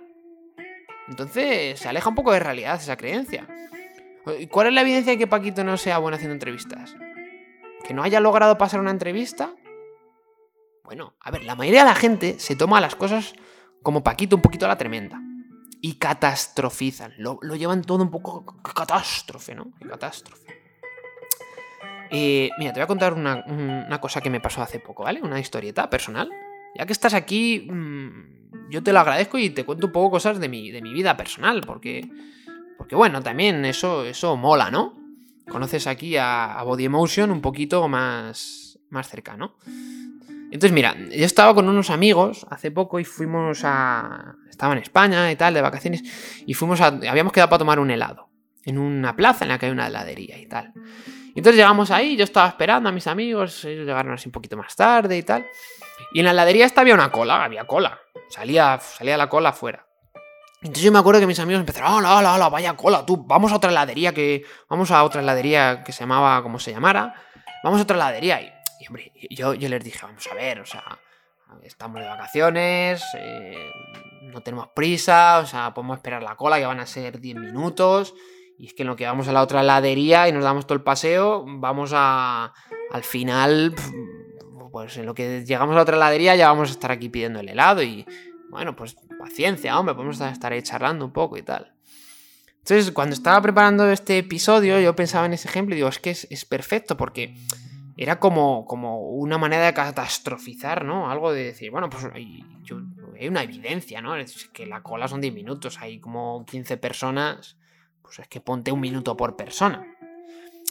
Entonces 1.07 1.79
se 1.79 1.87
aleja 1.87 2.09
un 2.09 2.15
poco 2.15 2.31
de 2.31 2.39
realidad 2.39 2.75
esa 2.75 2.97
creencia. 2.97 3.47
¿Cuál 4.51 4.67
es 4.67 4.73
la 4.73 4.81
evidencia 4.81 5.13
de 5.13 5.17
que 5.17 5.27
Paquito 5.27 5.63
no 5.63 5.77
sea 5.77 5.99
bueno 5.99 6.15
haciendo 6.15 6.33
entrevistas? 6.33 6.95
¿Que 7.85 7.93
no 7.93 8.03
haya 8.03 8.19
logrado 8.19 8.57
pasar 8.57 8.81
una 8.81 8.91
entrevista? 8.91 9.55
Bueno, 10.83 11.15
a 11.21 11.31
ver, 11.31 11.43
la 11.43 11.55
mayoría 11.55 11.83
de 11.83 11.89
la 11.89 11.95
gente 11.95 12.39
se 12.39 12.55
toma 12.55 12.81
las 12.81 12.95
cosas 12.95 13.33
como 13.81 14.03
Paquito 14.03 14.35
un 14.35 14.41
poquito 14.41 14.65
a 14.65 14.69
la 14.69 14.77
tremenda. 14.77 15.21
Y 15.81 15.93
catastrofizan. 15.95 17.13
Lo, 17.17 17.39
llevan 17.39 17.83
todo 17.83 18.03
un 18.03 18.11
poco 18.11 18.45
catástrofe, 18.61 19.55
¿no? 19.55 19.71
Catástrofe. 19.87 20.47
Eh, 22.09 22.49
mira, 22.57 22.73
te 22.73 22.79
voy 22.79 22.83
a 22.85 22.87
contar 22.87 23.13
una, 23.13 23.99
cosa 24.01 24.21
que 24.21 24.29
me 24.29 24.39
pasó 24.39 24.61
hace 24.61 24.79
poco, 24.79 25.03
¿vale? 25.03 25.21
Una 25.21 25.39
historieta 25.39 25.89
personal. 25.89 26.29
Ya 26.77 26.85
que 26.85 26.93
estás 26.93 27.13
aquí, 27.13 27.67
mm, 27.69 28.69
yo 28.69 28.83
te 28.83 28.93
lo 28.93 28.99
agradezco 28.99 29.37
y 29.37 29.49
te 29.49 29.65
cuento 29.65 29.87
un 29.87 29.93
poco 29.93 30.11
cosas 30.11 30.39
de 30.39 30.47
mi, 30.47 30.71
de 30.71 30.81
mi 30.81 30.93
vida 30.93 31.17
personal, 31.17 31.61
porque 31.65 32.09
porque 32.77 32.95
bueno, 32.95 33.21
también 33.21 33.65
eso, 33.65 34.05
eso 34.05 34.37
mola, 34.37 34.71
¿no? 34.71 34.93
Conoces 35.49 35.87
aquí 35.87 36.15
a, 36.17 36.61
Body 36.63 36.85
Emotion 36.85 37.31
un 37.31 37.41
poquito 37.41 37.87
más, 37.87 38.79
más 38.89 39.09
cercano. 39.09 39.57
Entonces, 40.51 40.71
mira, 40.71 40.95
yo 40.95 41.25
estaba 41.25 41.53
con 41.53 41.67
unos 41.67 41.89
amigos 41.89 42.45
hace 42.49 42.71
poco 42.71 42.99
y 42.99 43.03
fuimos 43.03 43.61
a. 43.63 44.35
Estaba 44.49 44.73
en 44.73 44.79
España 44.79 45.31
y 45.31 45.35
tal, 45.35 45.53
de 45.53 45.61
vacaciones, 45.61 46.03
y 46.45 46.53
fuimos 46.53 46.79
a. 46.81 46.87
Habíamos 46.87 47.33
quedado 47.33 47.49
para 47.49 47.59
tomar 47.59 47.79
un 47.79 47.91
helado. 47.91 48.29
En 48.63 48.77
una 48.77 49.15
plaza 49.15 49.45
en 49.45 49.49
la 49.49 49.57
que 49.57 49.67
hay 49.67 49.71
una 49.71 49.87
heladería 49.87 50.37
y 50.37 50.45
tal. 50.45 50.73
Entonces 51.35 51.55
llegamos 51.55 51.91
ahí, 51.91 52.17
yo 52.17 52.23
estaba 52.23 52.47
esperando 52.47 52.89
a 52.89 52.91
mis 52.91 53.07
amigos, 53.07 53.63
ellos 53.63 53.85
llegaron 53.85 54.13
así 54.13 54.27
un 54.27 54.33
poquito 54.33 54.57
más 54.57 54.75
tarde 54.75 55.17
y 55.17 55.23
tal. 55.23 55.45
Y 56.13 56.19
en 56.19 56.25
la 56.25 56.31
heladería 56.31 56.65
esta 56.65 56.81
había 56.81 56.93
una 56.93 57.11
cola, 57.11 57.43
había 57.43 57.65
cola. 57.65 57.99
Salía, 58.29 58.79
salía 58.79 59.17
la 59.17 59.29
cola 59.29 59.49
afuera. 59.49 59.87
Entonces 60.61 60.83
yo 60.83 60.91
me 60.91 60.99
acuerdo 60.99 61.19
que 61.19 61.27
mis 61.27 61.39
amigos 61.39 61.59
empezaron, 61.59 61.93
hola, 61.93 62.17
hola, 62.17 62.33
hola, 62.33 62.49
vaya 62.49 62.75
cola, 62.75 63.05
tú, 63.05 63.23
vamos 63.25 63.51
a 63.51 63.57
otra 63.57 63.69
heladería 63.69 64.13
que. 64.13 64.43
Vamos 64.69 64.89
a 64.91 65.03
otra 65.03 65.21
heladería 65.21 65.83
que 65.83 65.91
se 65.91 66.01
llamaba 66.01 66.41
como 66.41 66.59
se 66.59 66.71
llamara. 66.71 67.13
Vamos 67.63 67.79
a 67.79 67.83
otra 67.83 67.95
heladería. 67.95 68.41
Y, 68.41 68.51
y 68.79 68.87
hombre, 68.87 69.11
yo, 69.29 69.53
yo 69.53 69.69
les 69.69 69.83
dije, 69.83 69.99
vamos 70.01 70.27
a 70.27 70.33
ver, 70.33 70.59
o 70.59 70.65
sea, 70.65 70.83
estamos 71.63 72.01
de 72.01 72.07
vacaciones, 72.07 73.03
eh, 73.17 73.71
no 74.21 74.41
tenemos 74.41 74.69
prisa, 74.69 75.39
o 75.39 75.45
sea, 75.45 75.73
podemos 75.73 75.97
esperar 75.97 76.23
la 76.23 76.35
cola, 76.35 76.57
que 76.57 76.65
van 76.65 76.79
a 76.79 76.85
ser 76.85 77.19
10 77.19 77.37
minutos. 77.37 78.13
Y 78.57 78.67
es 78.67 78.73
que 78.73 78.81
en 78.81 78.87
lo 78.87 78.95
que 78.95 79.05
vamos 79.05 79.27
a 79.27 79.33
la 79.33 79.43
otra 79.43 79.61
heladería 79.61 80.27
y 80.27 80.31
nos 80.31 80.43
damos 80.43 80.65
todo 80.65 80.75
el 80.75 80.83
paseo, 80.83 81.45
vamos 81.47 81.91
a. 81.93 82.53
Al 82.91 83.03
final. 83.03 83.75
Pues 84.77 84.95
en 84.97 85.07
lo 85.07 85.15
que 85.15 85.43
llegamos 85.43 85.75
a 85.75 85.81
otra 85.81 85.95
heladería 85.95 86.35
ya 86.35 86.49
vamos 86.49 86.69
a 86.69 86.73
estar 86.73 86.91
aquí 86.91 87.09
pidiendo 87.09 87.39
el 87.39 87.49
helado 87.49 87.81
y 87.81 88.05
bueno, 88.51 88.75
pues 88.75 88.95
paciencia, 89.17 89.79
hombre, 89.79 89.95
podemos 89.95 90.21
estar 90.21 90.61
charlando 90.61 91.03
un 91.03 91.11
poco 91.11 91.35
y 91.35 91.41
tal. 91.41 91.73
Entonces, 92.59 92.91
cuando 92.91 93.15
estaba 93.15 93.41
preparando 93.41 93.89
este 93.89 94.19
episodio, 94.19 94.79
yo 94.79 94.95
pensaba 94.95 95.25
en 95.25 95.33
ese 95.33 95.47
ejemplo 95.47 95.73
y 95.73 95.77
digo, 95.77 95.89
es 95.89 95.97
que 95.97 96.11
es, 96.11 96.45
perfecto 96.45 96.95
porque 96.95 97.35
era 97.97 98.19
como, 98.19 98.65
como 98.65 99.01
una 99.01 99.39
manera 99.39 99.65
de 99.65 99.73
catastrofizar, 99.73 100.85
¿no? 100.85 101.09
Algo 101.09 101.33
de 101.33 101.45
decir, 101.45 101.71
bueno, 101.71 101.89
pues 101.89 102.05
hay, 102.13 102.45
una 103.27 103.41
evidencia, 103.41 103.99
¿no? 103.99 104.15
Es 104.15 104.47
que 104.53 104.67
la 104.67 104.83
cola 104.83 105.07
son 105.07 105.21
10 105.21 105.33
minutos, 105.33 105.79
hay 105.81 105.99
como 105.99 106.45
15 106.45 106.77
personas, 106.77 107.57
pues 108.03 108.19
es 108.19 108.27
que 108.27 108.41
ponte 108.41 108.71
un 108.71 108.79
minuto 108.79 109.17
por 109.17 109.35
persona. 109.35 109.83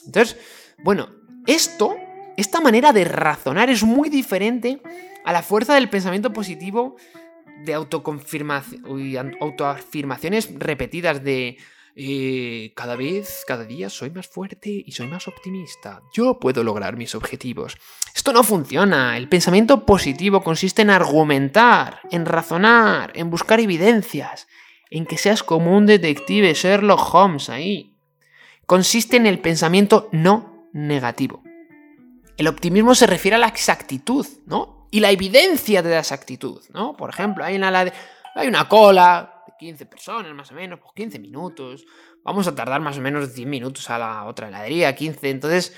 Entonces, 0.06 0.38
bueno, 0.78 1.08
esto, 1.44 1.96
esta 2.36 2.60
manera 2.60 2.92
de 2.92 3.04
razonar 3.04 3.70
es 3.70 3.82
muy 3.82 4.08
diferente 4.08 4.80
a 5.24 5.32
la 5.32 5.42
fuerza 5.42 5.74
del 5.74 5.88
pensamiento 5.88 6.32
positivo 6.32 6.94
de 7.64 7.74
autoafirmaciones 7.74 10.50
repetidas 10.58 11.24
de 11.24 11.56
eh, 11.98 12.74
cada 12.76 12.94
vez, 12.94 13.42
cada 13.46 13.64
día 13.64 13.88
soy 13.88 14.10
más 14.10 14.26
fuerte 14.26 14.82
y 14.84 14.92
soy 14.92 15.06
más 15.06 15.28
optimista. 15.28 16.02
Yo 16.12 16.38
puedo 16.38 16.62
lograr 16.62 16.98
mis 16.98 17.14
objetivos. 17.14 17.78
Esto 18.14 18.34
no 18.34 18.42
funciona. 18.42 19.16
El 19.16 19.30
pensamiento 19.30 19.86
positivo 19.86 20.44
consiste 20.44 20.82
en 20.82 20.90
argumentar, 20.90 22.00
en 22.10 22.26
razonar, 22.26 23.12
en 23.14 23.30
buscar 23.30 23.60
evidencias, 23.60 24.46
en 24.90 25.06
que 25.06 25.16
seas 25.16 25.42
como 25.42 25.74
un 25.74 25.86
detective 25.86 26.52
Sherlock 26.52 27.14
Holmes 27.14 27.48
ahí. 27.48 27.96
Consiste 28.66 29.16
en 29.16 29.24
el 29.24 29.38
pensamiento 29.38 30.10
no 30.12 30.68
negativo. 30.74 31.45
El 32.36 32.48
optimismo 32.48 32.94
se 32.94 33.06
refiere 33.06 33.36
a 33.36 33.38
la 33.38 33.48
exactitud, 33.48 34.26
¿no? 34.46 34.88
Y 34.90 35.00
la 35.00 35.10
evidencia 35.10 35.82
de 35.82 35.90
la 35.90 36.00
exactitud, 36.00 36.62
¿no? 36.72 36.96
Por 36.96 37.10
ejemplo, 37.10 37.44
hay 37.44 37.56
una, 37.56 37.92
hay 38.34 38.46
una 38.46 38.68
cola, 38.68 39.44
15 39.58 39.86
personas 39.86 40.34
más 40.34 40.50
o 40.52 40.54
menos, 40.54 40.78
pues 40.80 40.92
15 40.94 41.18
minutos. 41.18 41.86
Vamos 42.22 42.46
a 42.46 42.54
tardar 42.54 42.80
más 42.80 42.98
o 42.98 43.00
menos 43.00 43.34
10 43.34 43.48
minutos 43.48 43.88
a 43.88 43.98
la 43.98 44.24
otra 44.24 44.48
heladería, 44.48 44.94
15. 44.94 45.30
Entonces, 45.30 45.74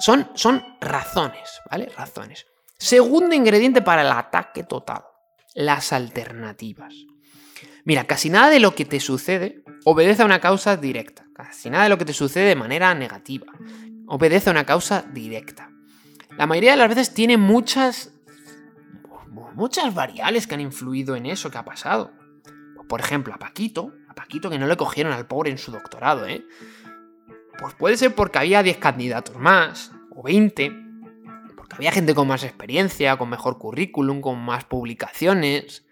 son, 0.00 0.30
son 0.34 0.64
razones, 0.80 1.60
¿vale? 1.70 1.88
Razones. 1.96 2.46
Segundo 2.76 3.34
ingrediente 3.34 3.82
para 3.82 4.02
el 4.02 4.10
ataque 4.10 4.64
total, 4.64 5.04
las 5.54 5.92
alternativas. 5.92 6.94
Mira, 7.84 8.04
casi 8.04 8.28
nada 8.28 8.50
de 8.50 8.60
lo 8.60 8.74
que 8.74 8.84
te 8.84 9.00
sucede 9.00 9.62
obedece 9.84 10.22
a 10.22 10.24
una 10.26 10.40
causa 10.40 10.76
directa. 10.76 11.24
Casi 11.34 11.70
nada 11.70 11.84
de 11.84 11.90
lo 11.90 11.98
que 11.98 12.04
te 12.04 12.12
sucede 12.12 12.48
de 12.48 12.56
manera 12.56 12.92
negativa 12.94 13.46
obedece 14.10 14.50
a 14.50 14.52
una 14.52 14.66
causa 14.66 15.04
directa. 15.12 15.70
La 16.36 16.46
mayoría 16.46 16.72
de 16.72 16.78
las 16.78 16.88
veces 16.88 17.14
tiene 17.14 17.36
muchas 17.36 18.12
muchas 19.54 19.94
variables 19.94 20.46
que 20.46 20.54
han 20.54 20.60
influido 20.60 21.14
en 21.14 21.26
eso 21.26 21.50
que 21.50 21.58
ha 21.58 21.64
pasado. 21.64 22.12
Por 22.88 23.00
ejemplo, 23.00 23.32
a 23.32 23.38
Paquito, 23.38 23.92
a 24.08 24.14
Paquito 24.14 24.50
que 24.50 24.58
no 24.58 24.66
le 24.66 24.76
cogieron 24.76 25.12
al 25.12 25.26
pobre 25.26 25.50
en 25.50 25.58
su 25.58 25.70
doctorado, 25.70 26.26
¿eh? 26.26 26.44
Pues 27.58 27.74
puede 27.74 27.96
ser 27.96 28.14
porque 28.14 28.38
había 28.38 28.62
10 28.62 28.78
candidatos 28.78 29.36
más, 29.36 29.92
o 30.10 30.22
20, 30.22 30.72
porque 31.56 31.76
había 31.76 31.92
gente 31.92 32.14
con 32.14 32.26
más 32.26 32.42
experiencia, 32.42 33.16
con 33.16 33.28
mejor 33.28 33.58
currículum, 33.58 34.20
con 34.20 34.40
más 34.40 34.64
publicaciones, 34.64 35.86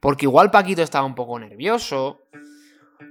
porque 0.00 0.24
igual 0.26 0.50
Paquito 0.50 0.82
estaba 0.82 1.06
un 1.06 1.14
poco 1.14 1.38
nervioso, 1.38 2.22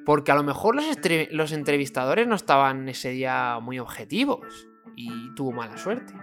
porque 0.05 0.31
a 0.31 0.35
lo 0.35 0.43
mejor 0.43 0.75
los, 0.75 0.85
los 1.31 1.51
entrevistadores 1.51 2.27
no 2.27 2.35
estaban 2.35 2.87
ese 2.89 3.09
día 3.09 3.59
muy 3.61 3.79
objetivos 3.79 4.67
y 4.95 5.33
tuvo 5.35 5.51
mala 5.51 5.77
suerte. 5.77 6.13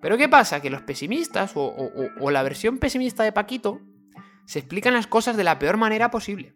Pero 0.00 0.16
¿qué 0.16 0.28
pasa? 0.28 0.60
Que 0.60 0.70
los 0.70 0.82
pesimistas 0.82 1.52
o 1.54 2.30
la 2.30 2.42
versión 2.42 2.78
pesimista 2.78 3.22
de 3.22 3.32
Paquito 3.32 3.80
se 4.46 4.58
explican 4.58 4.94
las 4.94 5.06
cosas 5.06 5.36
de 5.36 5.44
la 5.44 5.58
peor 5.58 5.76
manera 5.76 6.10
posible. 6.10 6.54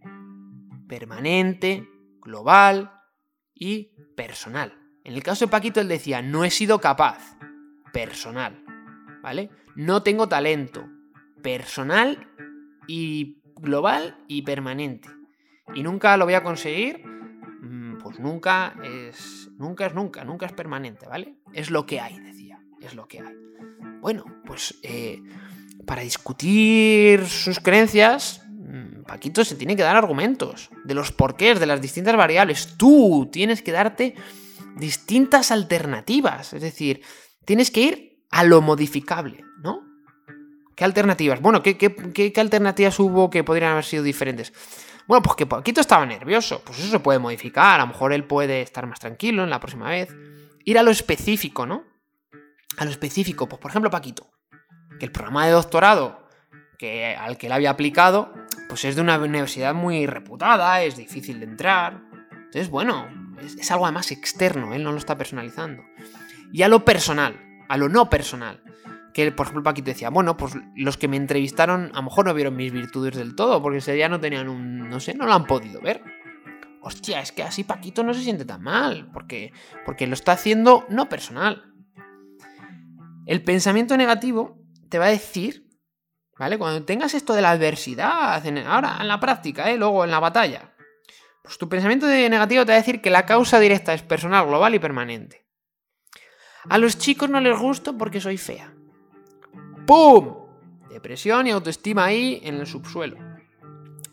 Permanente, 0.89 1.89
global 2.21 2.91
y 3.55 3.93
personal. 4.17 4.77
En 5.05 5.15
el 5.15 5.23
caso 5.23 5.45
de 5.45 5.51
Paquito 5.51 5.81
él 5.81 5.89
decía, 5.89 6.23
no 6.23 6.45
he 6.45 6.51
sido 6.51 6.81
capaz. 6.81 7.37
Personal. 7.93 8.65
¿Vale? 9.23 9.51
No 9.77 10.03
tengo 10.03 10.29
talento. 10.29 10.89
Personal 11.43 12.29
y 12.89 13.43
global 13.57 14.19
y 14.27 14.43
permanente. 14.43 15.09
Y 15.73 15.83
nunca 15.83 16.17
lo 16.17 16.25
voy 16.25 16.35
a 16.35 16.43
conseguir. 16.43 17.05
Mm, 17.07 17.99
pues 17.99 18.19
nunca 18.21 18.75
es. 18.83 19.49
Nunca 19.57 19.87
es 19.87 19.95
nunca. 19.95 20.25
Nunca 20.25 20.47
es 20.47 20.53
permanente, 20.53 21.07
¿vale? 21.07 21.37
Es 21.53 21.71
lo 21.71 21.87
que 21.87 22.01
hay, 22.01 22.19
decía. 22.21 22.61
Es 22.81 22.95
lo 22.95 23.07
que 23.07 23.21
hay. 23.21 23.35
Bueno, 24.01 24.25
pues 24.45 24.79
eh, 24.83 25.23
para 25.87 26.03
discutir 26.03 27.27
sus 27.27 27.61
creencias, 27.61 28.43
mm, 28.51 29.05
Paquito 29.05 29.45
se 29.45 29.57
tiene 29.57 29.77
que 29.77 29.83
dar 29.83 29.97
argumentos 29.97 30.71
de 30.85 30.95
los 30.95 31.13
porqués, 31.13 31.61
de 31.61 31.67
las 31.67 31.81
distintas 31.81 32.17
variables. 32.17 32.75
Tú 32.77 33.29
tienes 33.33 33.63
que 33.63 33.73
darte 33.73 34.15
distintas 34.77 35.51
alternativas. 35.51 36.53
Es 36.53 36.63
decir, 36.63 37.03
tienes 37.45 37.71
que 37.71 37.81
ir 37.81 38.19
a 38.31 38.45
lo 38.45 38.61
modificable, 38.61 39.45
¿no? 39.63 39.83
¿Qué 40.75 40.85
alternativas? 40.85 41.41
Bueno, 41.41 41.63
¿qué, 41.63 41.77
qué, 41.77 42.41
alternativas 42.41 42.99
hubo 42.99 43.31
que 43.31 43.45
podrían 43.45 43.73
haber 43.73 43.85
sido 43.85 44.03
diferentes? 44.03 44.53
Bueno, 45.07 45.23
pues 45.23 45.37
que 45.37 45.47
Paquito 45.47 45.81
estaba 45.81 46.07
nervioso. 46.07 46.63
Pues 46.65 46.79
eso 46.79 46.89
se 46.89 47.01
puede 47.01 47.19
modificar. 47.19 47.81
A 47.81 47.85
lo 47.85 47.89
mejor 47.89 48.13
él 48.13 48.25
puede 48.25 48.63
estar 48.63 48.87
más 48.87 49.01
tranquilo 49.01 49.45
en 49.45 49.51
la 49.51 49.61
próxima 49.61 49.89
vez. 49.89 50.15
Ir 50.65 50.79
a 50.79 50.83
lo 50.83 50.91
específico, 50.91 51.67
¿no? 51.67 51.85
A 52.79 52.85
lo 52.85 52.91
específico. 52.91 53.49
Pues 53.49 53.61
por 53.61 53.71
ejemplo, 53.71 53.91
Paquito 53.91 54.35
que 54.99 55.07
el 55.07 55.13
programa 55.13 55.47
de 55.47 55.53
doctorado 55.53 56.29
que, 56.79 57.17
al 57.17 57.37
que 57.37 57.47
él 57.47 57.53
había 57.53 57.71
aplicado, 57.71 58.33
pues 58.69 58.85
es 58.85 58.97
de 58.97 59.03
una 59.03 59.19
universidad 59.19 59.75
muy 59.75 60.07
reputada, 60.07 60.83
es 60.83 60.97
difícil 60.97 61.41
de 61.41 61.47
entrar. 61.47 62.03
Entonces, 62.33 62.69
bueno, 62.69 63.09
es, 63.41 63.71
algo 63.71 63.87
además 63.87 64.11
externo, 64.11 64.75
él 64.75 64.83
no 64.83 64.93
lo 64.93 64.99
está 64.99 65.17
personalizando. 65.17 65.85
Y 66.53 66.63
a 66.63 66.69
lo 66.69 66.85
personal, 66.85 67.41
a 67.69 67.77
lo 67.77 67.89
no 67.89 68.09
personal. 68.11 68.63
Que, 69.15 69.31
por 69.31 69.47
ejemplo, 69.47 69.63
Paquito 69.63 69.87
decía, 69.87 70.11
bueno, 70.11 70.37
pues 70.37 70.55
los 70.75 70.99
que 70.99 71.09
me 71.09 71.17
entrevistaron 71.17 71.91
a 71.95 71.99
lo 71.99 72.03
mejor 72.03 72.27
no 72.27 72.35
vieron 72.35 72.57
mis 72.57 72.73
virtudes 72.73 73.17
del 73.17 73.37
todo, 73.37 73.63
porque 73.63 73.79
ese 73.79 73.93
día 73.93 74.09
no 74.09 74.21
tenían 74.21 74.49
un, 74.49 74.91
no 74.91 74.99
sé, 75.01 75.15
no 75.15 75.25
lo 75.25 75.33
han 75.33 75.47
podido 75.47 75.81
ver. 75.81 76.03
Hostia, 76.83 77.21
es 77.21 77.33
que 77.33 77.43
así 77.45 77.65
Paquito 77.65 78.03
no 78.03 78.13
se 78.13 78.23
siente 78.23 78.45
tan 78.45 78.61
mal, 78.61 79.09
porque, 79.13 79.53
porque 79.87 80.07
lo 80.07 80.15
está 80.15 80.33
haciendo 80.33 80.85
no 80.89 81.09
personal. 81.09 81.73
El 83.25 83.43
pensamiento 83.43 83.97
negativo 83.97 84.59
te 84.91 84.99
va 84.99 85.07
a 85.07 85.11
decir, 85.11 85.71
¿vale? 86.39 86.59
Cuando 86.59 86.85
tengas 86.85 87.15
esto 87.15 87.33
de 87.33 87.41
la 87.41 87.53
adversidad, 87.53 88.43
ahora 88.67 88.99
en 89.01 89.09
la 89.09 89.21
práctica, 89.21 89.71
¿eh? 89.71 89.79
luego 89.79 90.05
en 90.05 90.11
la 90.11 90.21
batalla, 90.21 90.75
pues 91.43 91.57
tu 91.57 91.69
pensamiento 91.69 92.07
negativo 92.07 92.67
te 92.67 92.73
va 92.73 92.77
a 92.77 92.81
decir 92.81 93.01
que 93.01 93.11
la 93.11 93.25
causa 93.27 93.61
directa 93.61 93.95
es 93.95 94.03
personal, 94.03 94.47
global 94.47 94.75
y 94.75 94.79
permanente. 94.79 95.47
A 96.69 96.79
los 96.79 96.99
chicos 96.99 97.31
no 97.31 97.41
les 97.41 97.59
gusto 97.59 97.97
porque 97.97 98.21
soy 98.21 98.39
fea. 98.39 98.74
¡Pum! 99.87 100.35
Depresión 100.89 101.47
y 101.47 101.51
autoestima 101.51 102.07
ahí 102.07 102.41
en 102.43 102.55
el 102.57 102.67
subsuelo. 102.67 103.19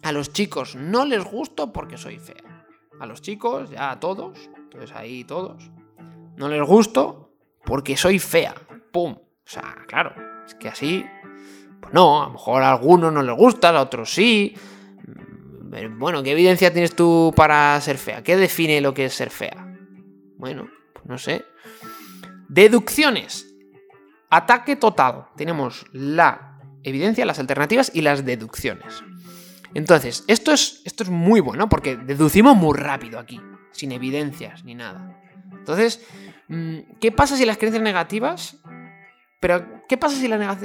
A 0.01 0.11
los 0.11 0.33
chicos 0.33 0.75
no 0.75 1.05
les 1.05 1.23
gusto 1.23 1.71
porque 1.71 1.97
soy 1.97 2.19
fea. 2.19 2.65
A 2.99 3.05
los 3.05 3.21
chicos, 3.21 3.69
ya 3.69 3.91
a 3.91 3.99
todos, 3.99 4.49
entonces 4.55 4.91
ahí 4.93 5.23
todos, 5.23 5.71
no 6.35 6.49
les 6.49 6.61
gusto 6.61 7.33
porque 7.63 7.95
soy 7.95 8.19
fea. 8.19 8.55
¡Pum! 8.91 9.13
O 9.13 9.43
sea, 9.45 9.77
claro, 9.87 10.13
es 10.45 10.55
que 10.55 10.67
así, 10.67 11.05
pues 11.79 11.93
no, 11.93 12.21
a 12.21 12.27
lo 12.27 12.33
mejor 12.33 12.63
a 12.63 12.71
algunos 12.71 13.13
no 13.13 13.21
les 13.21 13.35
gusta, 13.35 13.69
a 13.69 13.81
otros 13.81 14.13
sí. 14.13 14.55
Bueno, 15.97 16.21
¿qué 16.21 16.31
evidencia 16.31 16.73
tienes 16.73 16.95
tú 16.95 17.31
para 17.35 17.79
ser 17.79 17.97
fea? 17.97 18.23
¿Qué 18.23 18.35
define 18.35 18.81
lo 18.81 18.93
que 18.93 19.05
es 19.05 19.13
ser 19.13 19.29
fea? 19.29 19.73
Bueno, 20.37 20.67
pues 20.93 21.05
no 21.05 21.17
sé. 21.17 21.45
Deducciones. 22.49 23.50
Ataque 24.31 24.75
total. 24.75 25.27
Tenemos 25.35 25.85
la 25.91 26.59
evidencia, 26.83 27.25
las 27.25 27.39
alternativas 27.39 27.91
y 27.93 28.01
las 28.01 28.25
deducciones. 28.25 29.03
Entonces, 29.73 30.23
esto 30.27 30.51
es, 30.51 30.81
esto 30.85 31.03
es 31.03 31.09
muy 31.09 31.39
bueno 31.39 31.69
porque 31.69 31.95
deducimos 31.95 32.55
muy 32.57 32.77
rápido 32.77 33.19
aquí, 33.19 33.39
sin 33.71 33.91
evidencias 33.91 34.63
ni 34.63 34.73
nada. 34.73 35.21
Entonces, 35.51 36.03
mm, 36.47 36.77
¿qué 36.99 37.11
pasa 37.11 37.37
si 37.37 37.45
las 37.45 37.57
creencias 37.57 37.83
negativas 37.83 38.57
pero, 39.41 39.83
¿qué 39.89 39.97
pasa 39.97 40.15
si 40.15 40.27
las, 40.27 40.59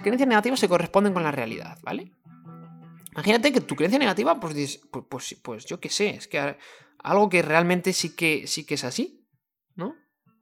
creencias 0.00 0.28
negativas 0.28 0.60
se 0.60 0.68
corresponden 0.68 1.14
con 1.14 1.22
la 1.22 1.32
realidad, 1.32 1.78
¿vale? 1.82 2.12
Imagínate 3.12 3.52
que 3.52 3.62
tu 3.62 3.74
creencia 3.74 3.98
negativa, 3.98 4.38
pues, 4.38 4.80
pues, 4.90 5.04
pues, 5.08 5.34
pues, 5.42 5.64
yo 5.64 5.80
qué 5.80 5.88
sé, 5.88 6.10
es 6.10 6.28
que 6.28 6.56
algo 7.02 7.28
que 7.30 7.40
realmente 7.40 7.94
sí 7.94 8.14
que, 8.14 8.46
sí 8.46 8.66
que 8.66 8.74
es 8.74 8.84
así. 8.84 9.17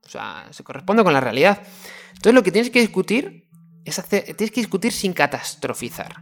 O 0.06 0.08
sea, 0.08 0.46
se 0.50 0.62
corresponde 0.62 1.02
con 1.02 1.12
la 1.12 1.20
realidad. 1.20 1.62
Entonces 2.10 2.34
lo 2.34 2.42
que 2.42 2.52
tienes 2.52 2.70
que 2.70 2.80
discutir 2.80 3.48
es 3.84 3.98
hacer, 3.98 4.24
tienes 4.24 4.50
que 4.50 4.60
discutir 4.60 4.92
sin 4.92 5.12
catastrofizar. 5.12 6.14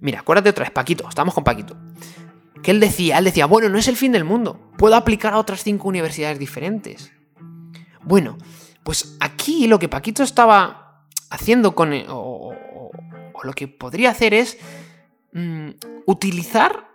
Mira, 0.00 0.20
acuérdate 0.20 0.50
otra 0.50 0.64
vez, 0.64 0.72
Paquito, 0.72 1.08
estamos 1.08 1.34
con 1.34 1.44
Paquito. 1.44 1.76
Que 2.62 2.70
él 2.70 2.80
decía, 2.80 3.18
él 3.18 3.24
decía, 3.24 3.46
bueno, 3.46 3.68
no 3.68 3.78
es 3.78 3.88
el 3.88 3.96
fin 3.96 4.12
del 4.12 4.24
mundo, 4.24 4.72
puedo 4.78 4.96
aplicar 4.96 5.32
a 5.34 5.38
otras 5.38 5.62
cinco 5.62 5.88
universidades 5.88 6.38
diferentes. 6.38 7.12
Bueno, 8.02 8.38
pues 8.82 9.16
aquí 9.20 9.66
lo 9.66 9.78
que 9.78 9.88
Paquito 9.88 10.22
estaba 10.22 11.06
haciendo 11.30 11.74
con... 11.74 11.92
E, 11.92 12.06
o, 12.08 12.54
lo 13.44 13.52
que 13.52 13.68
podría 13.68 14.10
hacer 14.10 14.34
es 14.34 14.58
mm, 15.32 15.70
utilizar 16.06 16.88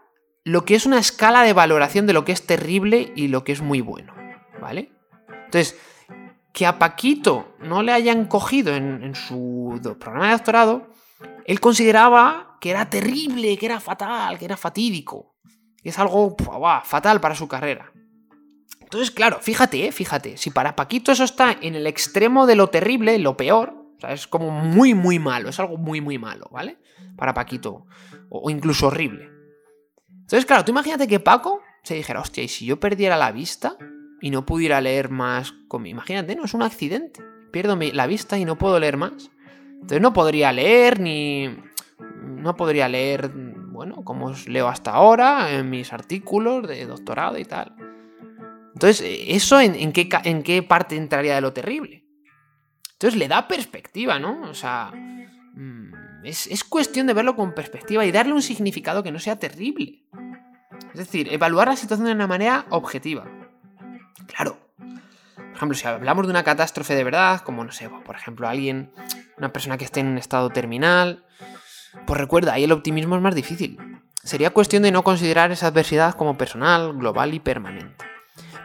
lo 0.43 0.65
que 0.65 0.75
es 0.75 0.86
una 0.86 0.99
escala 0.99 1.43
de 1.43 1.53
valoración 1.53 2.05
de 2.05 2.12
lo 2.12 2.25
que 2.25 2.33
es 2.33 2.45
terrible 2.45 3.13
y 3.15 3.29
lo 3.29 3.45
que 3.45 3.53
es 3.53 3.62
muy 3.62 3.79
bueno, 3.79 4.13
¿vale? 4.59 4.91
Entonces, 5.45 5.77
que 6.53 6.67
a 6.67 6.77
Paquito 6.77 7.55
no 7.59 7.81
le 7.81 7.91
hayan 7.91 8.25
cogido 8.25 8.75
en, 8.75 9.15
su 9.15 9.79
programa 9.99 10.27
de 10.27 10.33
doctorado, 10.33 10.87
él 11.45 11.59
consideraba 11.59 12.57
que 12.61 12.69
era 12.69 12.89
terrible, 12.89 13.57
que 13.57 13.65
era 13.65 13.79
fatal, 13.79 14.37
que 14.37 14.45
era 14.45 14.55
fatídico, 14.55 15.35
que 15.81 15.89
es 15.89 15.99
algo 15.99 16.37
fatal 16.85 17.19
para 17.19 17.35
su 17.35 17.47
carrera. 17.47 17.91
Entonces, 18.79 19.09
claro, 19.09 19.39
fíjate, 19.41 19.87
eh, 19.87 19.91
fíjate, 19.91 20.37
si 20.37 20.51
para 20.51 20.75
Paquito 20.75 21.11
eso 21.11 21.23
está 21.23 21.57
en 21.59 21.73
el 21.73 21.87
extremo 21.87 22.45
de 22.45 22.55
lo 22.55 22.69
terrible, 22.69 23.17
lo 23.17 23.35
peor, 23.35 23.73
es 24.07 24.27
como 24.27 24.51
muy, 24.51 24.93
muy 24.93 25.17
malo. 25.17 25.49
Es 25.49 25.59
algo 25.59 25.77
muy, 25.77 26.01
muy 26.01 26.19
malo, 26.19 26.47
¿vale? 26.51 26.77
Para 27.17 27.33
Paquito. 27.33 27.87
O, 28.29 28.51
incluso 28.51 28.87
horrible. 28.87 29.29
Entonces, 30.07 30.45
claro, 30.45 30.63
tú 30.63 30.71
imagínate 30.71 31.07
que 31.07 31.19
Paco, 31.19 31.61
se 31.81 31.95
dijera, 31.95 32.21
hostia, 32.21 32.43
¿y 32.43 32.47
si 32.47 32.65
yo 32.65 32.79
perdiera 32.79 33.17
la 33.17 33.31
vista 33.31 33.77
y 34.23 34.31
no 34.31 34.45
pudiera 34.45 34.79
leer 34.79 35.09
más? 35.09 35.53
Imagínate, 35.83 36.38
no 36.38 36.45
es 36.45 36.53
un 36.53 36.62
accidente. 36.62 37.21
Pierdo 37.51 37.75
la 37.75 38.07
vista 38.07 38.38
y 38.38 38.45
no 38.45 38.57
puedo 38.57 38.79
leer 38.79 38.95
más. 38.95 39.29
Entonces 39.73 39.99
no 39.99 40.13
podría 40.13 40.53
leer 40.53 41.01
ni... 41.01 41.53
No 42.21 42.55
podría 42.55 42.88
leer, 42.88 43.29
bueno, 43.33 44.05
como 44.05 44.27
os 44.27 44.47
leo 44.47 44.69
hasta 44.69 44.91
ahora, 44.91 45.51
en 45.51 45.69
mis 45.69 45.91
artículos 45.91 46.65
de 46.69 46.86
doctorado 46.86 47.38
y 47.38 47.43
tal. 47.43 47.75
Entonces, 48.73 49.05
¿eso 49.27 49.59
en, 49.59 49.91
qué, 49.91 50.07
en 50.23 50.41
qué 50.41 50.63
parte 50.63 50.95
entraría 50.95 51.36
de 51.36 51.41
lo 51.41 51.51
terrible? 51.51 52.05
Entonces 52.93 53.19
le 53.19 53.27
da 53.27 53.45
perspectiva, 53.45 54.19
¿no? 54.19 54.49
O 54.49 54.53
sea, 54.53 54.89
mm, 55.53 56.23
es, 56.23 56.47
es, 56.47 56.63
cuestión 56.63 57.07
de 57.07 57.13
verlo 57.13 57.36
con 57.36 57.53
perspectiva 57.53 58.05
y 58.05 58.13
darle 58.13 58.31
un 58.31 58.41
significado 58.41 59.03
que 59.03 59.12
no 59.12 59.19
sea 59.19 59.38
terrible. 59.38 60.05
Es 60.93 60.99
decir, 60.99 61.27
evaluar 61.33 61.67
la 61.67 61.75
situación 61.75 62.07
de 62.07 62.13
una 62.13 62.27
manera 62.27 62.65
objetiva. 62.69 63.42
Claro. 64.27 64.57
Por 64.77 65.55
ejemplo, 65.55 65.77
si 65.77 65.88
hablamos 65.88 66.25
de 66.25 66.31
una 66.31 66.43
catástrofe 66.43 66.95
de 66.95 67.03
verdad, 67.03 67.41
como 67.41 67.63
no 67.63 67.71
sé, 67.71 67.89
por 67.89 68.15
ejemplo, 68.15 68.47
alguien, 68.47 68.91
una 69.38 69.53
persona 69.53 69.77
que 69.77 69.86
esté 69.86 69.99
en 69.99 70.07
un 70.07 70.17
estado 70.17 70.49
terminal, 70.49 71.25
pues 72.05 72.19
recuerda, 72.19 72.53
ahí 72.53 72.63
el 72.63 72.71
optimismo 72.71 73.15
es 73.15 73.21
más 73.21 73.36
difícil. 73.36 73.77
Sería 74.23 74.51
cuestión 74.51 74.83
de 74.83 74.91
no 74.91 75.03
considerar 75.03 75.51
esa 75.51 75.67
adversidad 75.67 76.15
como 76.15 76.38
personal, 76.38 76.93
global 76.93 77.33
y 77.33 77.39
permanente. 77.39 78.05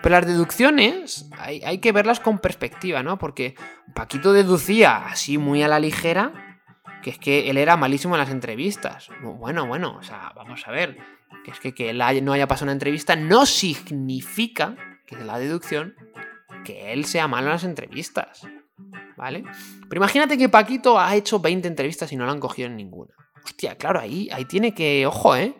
Pero 0.03 0.15
las 0.15 0.27
deducciones 0.27 1.29
hay, 1.39 1.79
que 1.79 1.93
verlas 1.93 2.21
con 2.21 2.39
perspectiva, 2.39 3.03
¿no? 3.03 3.19
Porque 3.19 3.57
Paquito 3.95 4.33
deducía 4.33 5.07
así 5.07 5.39
muy 5.39 5.63
a 5.63 5.69
la 5.69 5.81
ligera 5.81 6.33
que 7.03 7.11
es 7.11 7.19
que 7.19 7.51
él 7.51 7.59
era 7.59 7.77
malísimo 7.77 8.15
en 8.15 8.21
las 8.21 8.31
entrevistas. 8.31 9.09
Bueno, 9.23 9.67
bueno, 9.67 9.97
o 9.99 10.03
sea, 10.03 10.33
vamos 10.35 10.67
a 10.67 10.71
ver. 10.71 10.99
Es 11.47 11.61
que 11.61 11.73
que 11.73 11.91
él 11.91 12.03
no 12.23 12.33
haya 12.33 12.49
pasado 12.49 12.67
una 12.67 12.73
entrevista 12.73 13.17
no 13.17 13.47
significa 13.47 14.77
que 15.09 15.17
es 15.17 15.25
la 15.25 15.39
deducción 15.39 15.95
que 16.65 16.93
él 16.93 17.07
sea 17.07 17.27
malo 17.29 17.47
en 17.47 17.53
las 17.53 17.65
entrevistas. 17.65 18.43
¿Vale? 19.17 19.43
Pero 19.89 19.99
imagínate 19.99 20.39
que 20.39 20.49
Paquito 20.49 21.01
ha 21.01 21.17
hecho 21.17 21.41
20 21.41 21.67
entrevistas 21.67 22.13
y 22.13 22.17
no 22.17 22.25
lo 22.25 22.31
han 22.31 22.39
cogido 22.39 22.69
en 22.69 22.77
ninguna. 22.77 23.15
Hostia, 23.45 23.77
claro, 23.77 23.99
ahí, 23.99 24.29
ahí 24.31 24.45
tiene 24.45 24.75
que. 24.75 25.07
Ojo, 25.07 25.35
¿eh? 25.35 25.57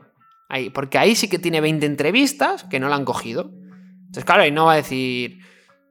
Ahí, 0.49 0.71
porque 0.71 0.99
ahí 0.99 1.17
sí 1.17 1.29
que 1.29 1.39
tiene 1.39 1.61
20 1.61 1.85
entrevistas 1.85 2.65
que 2.65 2.79
no 2.79 2.89
la 2.89 2.97
han 2.97 3.05
cogido. 3.05 3.51
Entonces, 3.99 4.25
claro, 4.25 4.43
ahí 4.43 4.53
no 4.53 4.67
va 4.67 4.75
a 4.75 4.77
decir, 4.77 5.39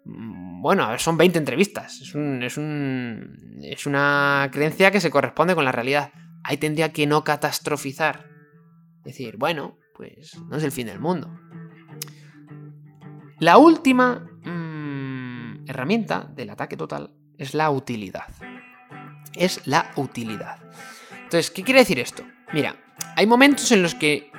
mm, 0.06 0.62
bueno, 0.62 0.84
a 0.84 0.92
ver, 0.92 1.00
son 1.00 1.18
20 1.18 1.40
entrevistas. 1.40 2.00
Es, 2.02 2.16
un, 2.16 2.42
es, 2.44 2.58
un, 2.58 3.60
es 3.64 3.86
una 3.86 4.50
creencia 4.52 4.92
que 4.92 5.02
se 5.02 5.10
corresponde 5.10 5.56
con 5.56 5.66
la 5.66 5.72
realidad. 5.72 6.12
Ahí 6.44 6.58
tendría 6.58 6.94
que 6.94 7.06
no 7.06 7.24
catastrofizar. 7.24 8.30
Decir, 9.04 9.38
bueno, 9.38 9.78
pues 9.96 10.38
no 10.50 10.58
es 10.58 10.64
el 10.64 10.72
fin 10.72 10.88
del 10.88 11.00
mundo. 11.00 11.30
La 13.40 13.60
última 13.60 14.28
mmm, 14.44 15.70
herramienta 15.70 16.28
del 16.34 16.50
ataque 16.50 16.76
total 16.76 17.12
es 17.38 17.54
la 17.54 17.70
utilidad. 17.70 18.26
Es 19.34 19.68
la 19.68 19.92
utilidad. 19.96 20.58
Entonces, 21.12 21.52
¿qué 21.52 21.62
quiere 21.62 21.82
decir 21.82 22.00
esto? 22.00 22.24
Mira, 22.52 22.76
hay 23.16 23.28
momentos 23.28 23.72
en 23.72 23.84
los 23.84 23.94
que 23.94 24.32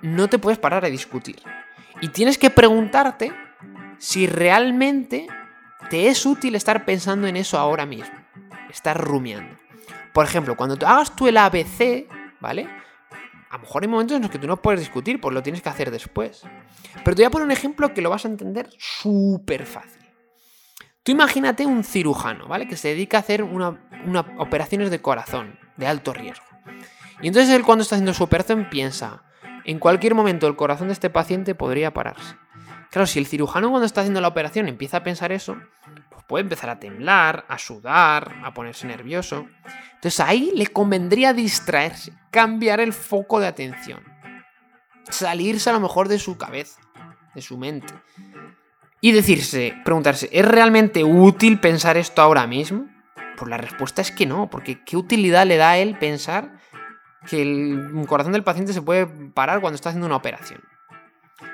no 0.00 0.28
te 0.28 0.38
puedes 0.38 0.58
parar 0.58 0.84
a 0.86 0.88
discutir. 0.88 1.42
Y 2.00 2.08
tienes 2.08 2.38
que 2.38 2.48
preguntarte 2.48 3.34
si 3.98 4.26
realmente 4.26 5.26
te 5.90 6.08
es 6.08 6.24
útil 6.24 6.54
estar 6.54 6.86
pensando 6.86 7.26
en 7.26 7.36
eso 7.36 7.58
ahora 7.58 7.84
mismo. 7.84 8.14
Estar 8.70 8.98
rumiando. 8.98 9.58
Por 10.14 10.24
ejemplo, 10.24 10.56
cuando 10.56 10.86
hagas 10.86 11.14
tú 11.14 11.28
el 11.28 11.36
ABC, 11.36 12.06
¿vale? 12.40 12.66
A 13.52 13.56
lo 13.56 13.64
mejor 13.64 13.82
hay 13.82 13.88
momentos 13.88 14.16
en 14.16 14.22
los 14.22 14.30
que 14.30 14.38
tú 14.38 14.46
no 14.46 14.62
puedes 14.62 14.80
discutir, 14.80 15.20
pues 15.20 15.34
lo 15.34 15.42
tienes 15.42 15.60
que 15.60 15.68
hacer 15.68 15.90
después. 15.90 16.42
Pero 17.04 17.14
te 17.14 17.20
voy 17.20 17.26
a 17.26 17.30
poner 17.30 17.44
un 17.44 17.52
ejemplo 17.52 17.92
que 17.92 18.00
lo 18.00 18.08
vas 18.08 18.24
a 18.24 18.28
entender 18.28 18.70
súper 18.78 19.66
fácil. 19.66 20.00
Tú 21.02 21.12
imagínate 21.12 21.66
un 21.66 21.84
cirujano, 21.84 22.48
¿vale? 22.48 22.66
Que 22.66 22.78
se 22.78 22.88
dedica 22.88 23.18
a 23.18 23.20
hacer 23.20 23.42
una, 23.42 23.78
operaciones 24.38 24.90
de 24.90 25.02
corazón, 25.02 25.58
de 25.76 25.86
alto 25.86 26.14
riesgo. 26.14 26.46
Y 27.20 27.28
entonces 27.28 27.54
él 27.54 27.62
cuando 27.62 27.82
está 27.82 27.96
haciendo 27.96 28.14
su 28.14 28.24
operación 28.24 28.70
piensa, 28.70 29.24
en 29.66 29.78
cualquier 29.78 30.14
momento 30.14 30.46
el 30.46 30.56
corazón 30.56 30.86
de 30.86 30.94
este 30.94 31.10
paciente 31.10 31.54
podría 31.54 31.92
pararse. 31.92 32.36
Claro, 32.90 33.06
si 33.06 33.18
el 33.18 33.26
cirujano 33.26 33.68
cuando 33.68 33.84
está 33.84 34.00
haciendo 34.00 34.22
la 34.22 34.28
operación 34.28 34.66
empieza 34.66 34.96
a 34.96 35.02
pensar 35.02 35.30
eso, 35.30 35.58
puede 36.26 36.42
empezar 36.42 36.70
a 36.70 36.78
temblar, 36.78 37.44
a 37.48 37.58
sudar, 37.58 38.36
a 38.44 38.54
ponerse 38.54 38.86
nervioso. 38.86 39.46
Entonces 39.94 40.20
ahí 40.20 40.52
le 40.54 40.66
convendría 40.66 41.32
distraerse, 41.32 42.12
cambiar 42.30 42.80
el 42.80 42.92
foco 42.92 43.40
de 43.40 43.46
atención, 43.46 44.02
salirse 45.08 45.70
a 45.70 45.74
lo 45.74 45.80
mejor 45.80 46.08
de 46.08 46.18
su 46.18 46.36
cabeza, 46.36 46.80
de 47.34 47.42
su 47.42 47.58
mente. 47.58 47.94
Y 49.00 49.12
decirse, 49.12 49.74
preguntarse, 49.84 50.28
¿es 50.32 50.44
realmente 50.44 51.02
útil 51.02 51.58
pensar 51.58 51.96
esto 51.96 52.22
ahora 52.22 52.46
mismo? 52.46 52.86
Pues 53.36 53.50
la 53.50 53.56
respuesta 53.56 54.00
es 54.00 54.12
que 54.12 54.26
no, 54.26 54.48
porque 54.48 54.84
¿qué 54.84 54.96
utilidad 54.96 55.46
le 55.46 55.56
da 55.56 55.70
a 55.70 55.78
él 55.78 55.98
pensar 55.98 56.52
que 57.28 57.42
el 57.42 58.04
corazón 58.06 58.32
del 58.32 58.44
paciente 58.44 58.72
se 58.72 58.82
puede 58.82 59.06
parar 59.06 59.60
cuando 59.60 59.76
está 59.76 59.90
haciendo 59.90 60.06
una 60.06 60.16
operación. 60.16 60.60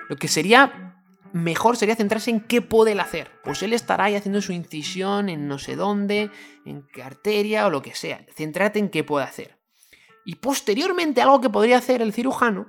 Lo 0.08 0.16
que 0.16 0.28
sería 0.28 0.97
mejor 1.32 1.76
sería 1.76 1.96
centrarse 1.96 2.30
en 2.30 2.40
qué 2.40 2.62
puede 2.62 2.92
él 2.92 3.00
hacer. 3.00 3.30
Pues 3.44 3.62
él 3.62 3.72
estará 3.72 4.04
ahí 4.04 4.14
haciendo 4.14 4.40
su 4.40 4.52
incisión 4.52 5.28
en 5.28 5.48
no 5.48 5.58
sé 5.58 5.76
dónde, 5.76 6.30
en 6.64 6.86
qué 6.92 7.02
arteria 7.02 7.66
o 7.66 7.70
lo 7.70 7.82
que 7.82 7.94
sea. 7.94 8.24
Centrate 8.34 8.78
en 8.78 8.88
qué 8.88 9.04
puede 9.04 9.24
hacer. 9.24 9.58
Y 10.24 10.36
posteriormente 10.36 11.22
algo 11.22 11.40
que 11.40 11.50
podría 11.50 11.78
hacer 11.78 12.02
el 12.02 12.12
cirujano 12.12 12.68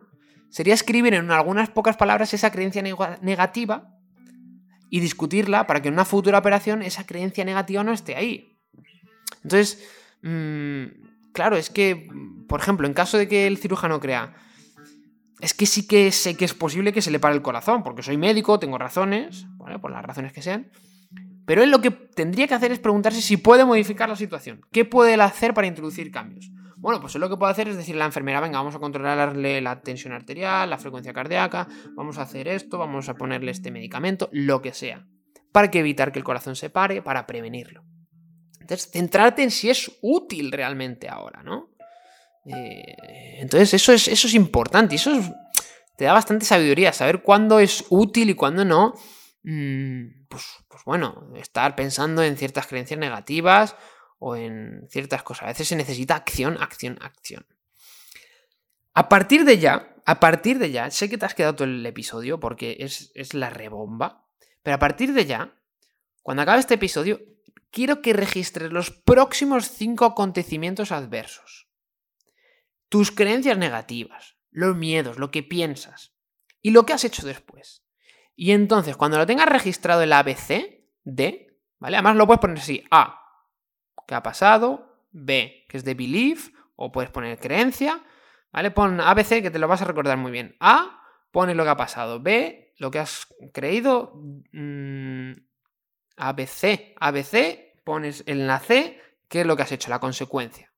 sería 0.50 0.74
escribir 0.74 1.14
en 1.14 1.30
algunas 1.32 1.70
pocas 1.70 1.98
palabras 1.98 2.34
esa 2.34 2.52
creencia 2.52 2.82
negativa 3.22 3.96
y 4.90 5.00
discutirla 5.00 5.68
para 5.68 5.82
que 5.82 5.90
en 5.90 5.94
una 5.94 6.06
futura 6.06 6.40
operación 6.40 6.82
esa 6.82 7.06
creencia 7.06 7.46
negativa 7.46 7.84
no 7.84 7.92
esté 7.92 8.16
ahí. 8.16 8.60
Entonces, 9.44 9.86
mmm, 10.22 10.86
claro, 11.34 11.56
es 11.56 11.70
que, 11.70 12.08
por 12.48 12.60
ejemplo, 12.60 12.88
en 12.88 12.94
caso 12.94 13.18
de 13.18 13.28
que 13.28 13.48
el 13.48 13.58
cirujano 13.58 14.00
crea, 14.00 14.36
es 15.40 15.54
que 15.54 15.66
sí 15.66 15.88
que 15.88 16.12
sé 16.12 16.36
que 16.36 16.46
es 16.46 16.54
posible 16.54 16.92
que 16.92 17.02
se 17.02 17.12
le 17.12 17.20
pare 17.20 17.36
el 17.36 17.42
corazón, 17.42 17.84
porque 17.84 18.04
soy 18.04 18.18
médico, 18.18 18.60
tengo 18.60 18.78
razones, 18.78 19.46
bueno, 19.56 19.80
por 19.80 19.92
las 19.92 20.04
razones 20.04 20.34
que 20.34 20.42
sean. 20.42 20.72
Pero 21.46 21.64
él 21.64 21.72
lo 21.72 21.82
que 21.82 21.92
tendría 21.92 22.48
que 22.48 22.54
hacer 22.54 22.72
es 22.72 22.80
preguntarse 22.80 23.22
si 23.22 23.38
puede 23.38 23.66
modificar 23.66 24.08
la 24.08 24.16
situación. 24.16 24.62
¿Qué 24.72 24.86
puede 24.86 25.16
él 25.16 25.22
hacer 25.22 25.54
para 25.54 25.68
introducir 25.68 26.12
cambios? 26.12 26.52
Bueno, 26.78 27.02
pues 27.02 27.16
él 27.16 27.22
lo 27.22 27.30
que 27.30 27.38
puede 27.38 27.52
hacer 27.52 27.68
es 27.68 27.76
decirle 27.76 28.02
a 28.02 28.04
la 28.04 28.10
enfermera, 28.10 28.40
venga, 28.40 28.60
vamos 28.60 28.76
a 28.76 28.80
controlarle 28.80 29.60
la 29.60 29.82
tensión 29.82 30.14
arterial, 30.14 30.70
la 30.70 30.78
frecuencia 30.78 31.12
cardíaca, 31.12 31.68
vamos 31.96 32.18
a 32.18 32.22
hacer 32.22 32.48
esto, 32.48 32.78
vamos 32.78 33.10
a 33.10 33.16
ponerle 33.16 33.52
este 33.52 33.72
medicamento, 33.72 34.30
lo 34.32 34.62
que 34.62 34.74
sea. 34.74 35.06
Para 35.52 35.72
que 35.72 35.80
evitar 35.80 36.12
que 36.12 36.20
el 36.20 36.26
corazón 36.26 36.56
se 36.56 36.70
pare, 36.70 37.02
para 37.02 37.26
prevenirlo. 37.26 37.84
Entonces, 38.62 38.92
centrarte 38.92 39.42
en 39.42 39.52
si 39.52 39.70
es 39.70 39.92
útil 40.02 40.52
realmente 40.52 41.10
ahora, 41.10 41.42
¿no? 41.42 41.70
Eh, 42.56 43.38
entonces, 43.40 43.74
eso 43.74 43.94
es, 43.94 44.08
eso 44.08 44.28
es 44.28 44.34
importante 44.34 44.96
eso 44.96 45.12
te 46.00 46.06
da 46.06 46.14
bastante 46.14 46.46
sabiduría, 46.46 46.94
saber 46.94 47.24
cuándo 47.24 47.60
es 47.60 47.84
útil 47.90 48.30
y 48.30 48.34
cuándo 48.34 48.64
no. 48.64 48.94
Mm, 49.44 50.28
pues, 50.30 50.46
pues, 50.70 50.86
bueno, 50.86 51.30
estar 51.36 51.76
pensando 51.76 52.24
en 52.24 52.38
ciertas 52.38 52.68
creencias 52.68 52.98
negativas 52.98 53.76
o 54.18 54.38
en 54.38 54.88
ciertas 54.90 55.24
cosas. 55.24 55.44
A 55.44 55.48
veces 55.48 55.68
se 55.68 55.76
necesita 55.76 56.16
acción, 56.16 56.58
acción, 56.62 56.98
acción. 57.02 57.46
A 58.94 59.10
partir 59.10 59.44
de 59.44 59.60
ya, 59.60 59.94
a 60.06 60.22
partir 60.22 60.58
de 60.58 60.72
ya, 60.72 60.90
sé 60.90 61.10
que 61.10 61.18
te 61.18 61.26
has 61.26 61.36
quedado 61.36 61.56
todo 61.56 61.68
el 61.68 61.86
episodio 61.86 62.40
porque 62.40 62.78
es, 62.80 63.12
es 63.14 63.34
la 63.34 63.50
rebomba, 63.50 64.26
pero 64.64 64.76
a 64.76 64.80
partir 64.80 65.12
de 65.12 65.26
ya, 65.26 65.54
cuando 66.24 66.44
acabe 66.44 66.62
este 66.62 66.76
episodio, 66.76 67.20
quiero 67.72 68.02
que 68.02 68.14
registres 68.14 68.72
los 68.72 68.90
próximos 68.90 69.68
cinco 69.68 70.06
acontecimientos 70.06 70.94
adversos. 70.94 71.69
Tus 72.90 73.12
creencias 73.12 73.58
negativas, 73.58 74.38
los 74.52 74.76
miedos, 74.76 75.18
lo 75.18 75.32
que 75.32 75.44
piensas 75.44 76.14
y 76.62 76.72
lo 76.72 76.86
que 76.86 76.94
has 76.94 77.04
hecho 77.04 77.26
después. 77.26 77.86
Y 78.36 78.52
entonces, 78.52 78.98
cuando 78.98 79.18
lo 79.18 79.26
tengas 79.26 79.48
registrado 79.48 80.02
el 80.02 80.14
ABC, 80.14 80.86
D, 81.04 81.60
¿vale? 81.78 81.98
Además 81.98 82.16
lo 82.16 82.26
puedes 82.26 82.40
poner 82.40 82.58
así, 82.58 82.84
A, 82.90 83.22
¿qué 84.08 84.16
ha 84.16 84.24
pasado? 84.24 85.06
B, 85.12 85.66
que 85.68 85.78
es 85.78 85.84
de 85.84 85.94
belief, 85.94 86.50
o 86.76 86.92
puedes 86.92 87.12
poner 87.12 87.38
creencia, 87.40 88.02
¿vale? 88.52 88.72
Pon 88.72 89.02
ABC 89.02 89.42
que 89.42 89.52
te 89.52 89.60
lo 89.60 89.68
vas 89.68 89.82
a 89.82 89.86
recordar 89.86 90.18
muy 90.18 90.32
bien. 90.32 90.56
A, 90.60 91.04
pones 91.32 91.56
lo 91.56 91.64
que 91.64 91.70
ha 91.70 91.78
pasado. 91.78 92.22
B, 92.22 92.74
lo 92.78 92.90
que 92.92 93.00
has 93.00 93.28
creído. 93.54 94.14
Mm, 94.52 95.34
ABC. 96.16 96.96
ABC, 97.00 97.82
pones 97.84 98.24
en 98.26 98.48
la 98.48 98.60
C, 98.60 99.00
que 99.28 99.42
es 99.42 99.46
lo 99.46 99.56
que 99.56 99.64
has 99.64 99.72
hecho, 99.72 99.90
la 99.90 100.00
consecuencia. 100.00 100.69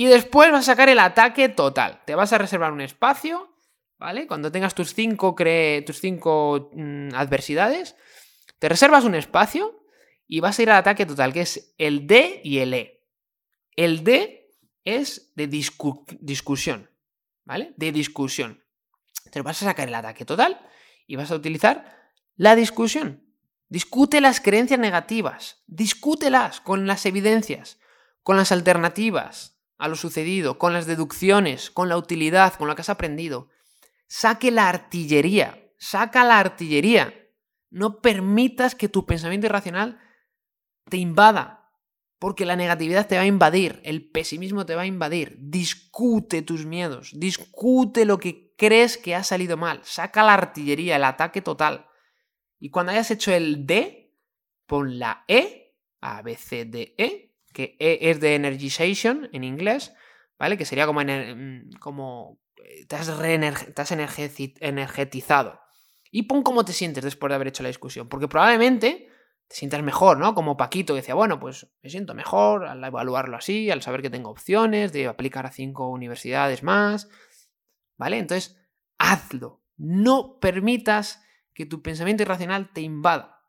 Y 0.00 0.06
después 0.06 0.50
vas 0.50 0.66
a 0.66 0.72
sacar 0.72 0.88
el 0.88 0.98
ataque 0.98 1.50
total. 1.50 2.00
Te 2.06 2.14
vas 2.14 2.32
a 2.32 2.38
reservar 2.38 2.72
un 2.72 2.80
espacio, 2.80 3.54
¿vale? 3.98 4.26
Cuando 4.26 4.50
tengas 4.50 4.74
tus 4.74 4.94
cinco, 4.94 5.36
tus 5.84 6.00
cinco 6.00 6.70
mm, 6.72 7.10
adversidades, 7.14 7.96
te 8.58 8.70
reservas 8.70 9.04
un 9.04 9.14
espacio 9.14 9.84
y 10.26 10.40
vas 10.40 10.58
a 10.58 10.62
ir 10.62 10.70
al 10.70 10.78
ataque 10.78 11.04
total, 11.04 11.34
que 11.34 11.42
es 11.42 11.74
el 11.76 12.06
D 12.06 12.40
y 12.42 12.60
el 12.60 12.72
E. 12.72 13.04
El 13.76 14.02
D 14.02 14.48
es 14.86 15.34
de 15.36 15.48
discusión, 15.48 16.90
¿vale? 17.44 17.74
De 17.76 17.92
discusión. 17.92 18.64
Te 19.30 19.42
vas 19.42 19.60
a 19.60 19.66
sacar 19.66 19.88
el 19.88 19.94
ataque 19.94 20.24
total 20.24 20.66
y 21.06 21.16
vas 21.16 21.30
a 21.30 21.34
utilizar 21.34 22.10
la 22.36 22.56
discusión. 22.56 23.22
Discute 23.68 24.22
las 24.22 24.40
creencias 24.40 24.80
negativas, 24.80 25.62
discútelas 25.66 26.62
con 26.62 26.86
las 26.86 27.04
evidencias, 27.04 27.78
con 28.22 28.38
las 28.38 28.50
alternativas 28.50 29.59
a 29.80 29.88
lo 29.88 29.96
sucedido, 29.96 30.58
con 30.58 30.74
las 30.74 30.86
deducciones, 30.86 31.70
con 31.70 31.88
la 31.88 31.96
utilidad, 31.96 32.54
con 32.54 32.68
lo 32.68 32.74
que 32.74 32.82
has 32.82 32.90
aprendido. 32.90 33.48
Saque 34.06 34.50
la 34.50 34.68
artillería, 34.68 35.72
saca 35.78 36.22
la 36.22 36.38
artillería. 36.38 37.14
No 37.70 38.00
permitas 38.00 38.74
que 38.74 38.90
tu 38.90 39.06
pensamiento 39.06 39.46
irracional 39.46 39.98
te 40.88 40.98
invada, 40.98 41.72
porque 42.18 42.44
la 42.44 42.56
negatividad 42.56 43.06
te 43.06 43.16
va 43.16 43.22
a 43.22 43.26
invadir, 43.26 43.80
el 43.82 44.10
pesimismo 44.10 44.66
te 44.66 44.74
va 44.74 44.82
a 44.82 44.86
invadir. 44.86 45.36
Discute 45.40 46.42
tus 46.42 46.66
miedos, 46.66 47.12
discute 47.14 48.04
lo 48.04 48.18
que 48.18 48.54
crees 48.58 48.98
que 48.98 49.14
ha 49.14 49.24
salido 49.24 49.56
mal, 49.56 49.80
saca 49.84 50.22
la 50.22 50.34
artillería, 50.34 50.96
el 50.96 51.04
ataque 51.04 51.40
total. 51.40 51.86
Y 52.58 52.68
cuando 52.68 52.92
hayas 52.92 53.10
hecho 53.10 53.32
el 53.32 53.66
D, 53.66 54.14
pon 54.66 54.98
la 54.98 55.24
E, 55.26 55.74
A, 56.02 56.20
B, 56.20 56.36
C, 56.36 56.66
D, 56.66 56.94
E, 56.98 57.29
que 57.52 57.76
E 57.78 58.10
es 58.10 58.20
de 58.20 58.34
energization 58.34 59.28
en 59.32 59.44
inglés, 59.44 59.92
¿vale? 60.38 60.56
Que 60.56 60.64
sería 60.64 60.86
como, 60.86 61.00
mm, 61.00 61.78
como 61.78 62.38
eh, 62.56 62.86
te 62.86 62.96
has, 62.96 63.06
te 63.74 63.82
has 63.82 63.90
energetizado. 63.92 65.60
Y 66.10 66.24
pon 66.24 66.42
cómo 66.42 66.64
te 66.64 66.72
sientes 66.72 67.04
después 67.04 67.30
de 67.30 67.36
haber 67.36 67.48
hecho 67.48 67.62
la 67.62 67.68
discusión, 67.68 68.08
porque 68.08 68.28
probablemente 68.28 69.08
te 69.46 69.56
sientas 69.56 69.82
mejor, 69.82 70.18
¿no? 70.18 70.34
Como 70.34 70.56
Paquito 70.56 70.94
que 70.94 71.00
decía, 71.00 71.14
bueno, 71.14 71.40
pues 71.40 71.68
me 71.82 71.90
siento 71.90 72.14
mejor 72.14 72.66
al 72.66 72.82
evaluarlo 72.84 73.36
así, 73.36 73.70
al 73.70 73.82
saber 73.82 74.02
que 74.02 74.10
tengo 74.10 74.30
opciones 74.30 74.92
de 74.92 75.08
aplicar 75.08 75.46
a 75.46 75.50
cinco 75.52 75.88
universidades 75.88 76.62
más, 76.62 77.08
¿vale? 77.96 78.18
Entonces, 78.18 78.56
hazlo. 78.98 79.62
No 79.76 80.38
permitas 80.40 81.22
que 81.52 81.66
tu 81.66 81.82
pensamiento 81.82 82.22
irracional 82.22 82.72
te 82.72 82.80
invada. 82.80 83.39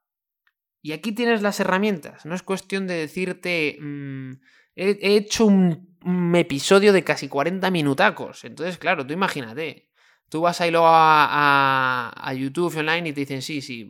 Y 0.82 0.94
aquí 0.94 1.12
tienes 1.12 1.42
las 1.42 1.60
herramientas. 1.60 2.26
No 2.26 2.36
es 2.36 2.44
cuestión 2.44 2.88
de 2.88 2.96
decirte, 2.96 3.78
mm, 3.80 4.32
he, 4.76 5.16
hecho 5.16 5.46
un, 5.46 5.92
episodio 6.36 6.94
de 6.94 7.04
casi 7.04 7.28
40 7.28 7.70
minutacos. 7.70 8.44
Entonces, 8.44 8.78
claro, 8.78 9.06
tú 9.06 9.14
imagínate. 9.14 9.90
Tú 10.30 10.42
vas 10.42 10.62
ahí 10.62 10.72
luego 10.72 10.88
a, 10.88 12.12
a, 12.16 12.34
YouTube 12.34 12.76
online 12.78 13.10
y 13.10 13.14
te 13.14 13.20
dicen, 13.20 13.42
sí, 13.42 13.62
sí, 13.62 13.88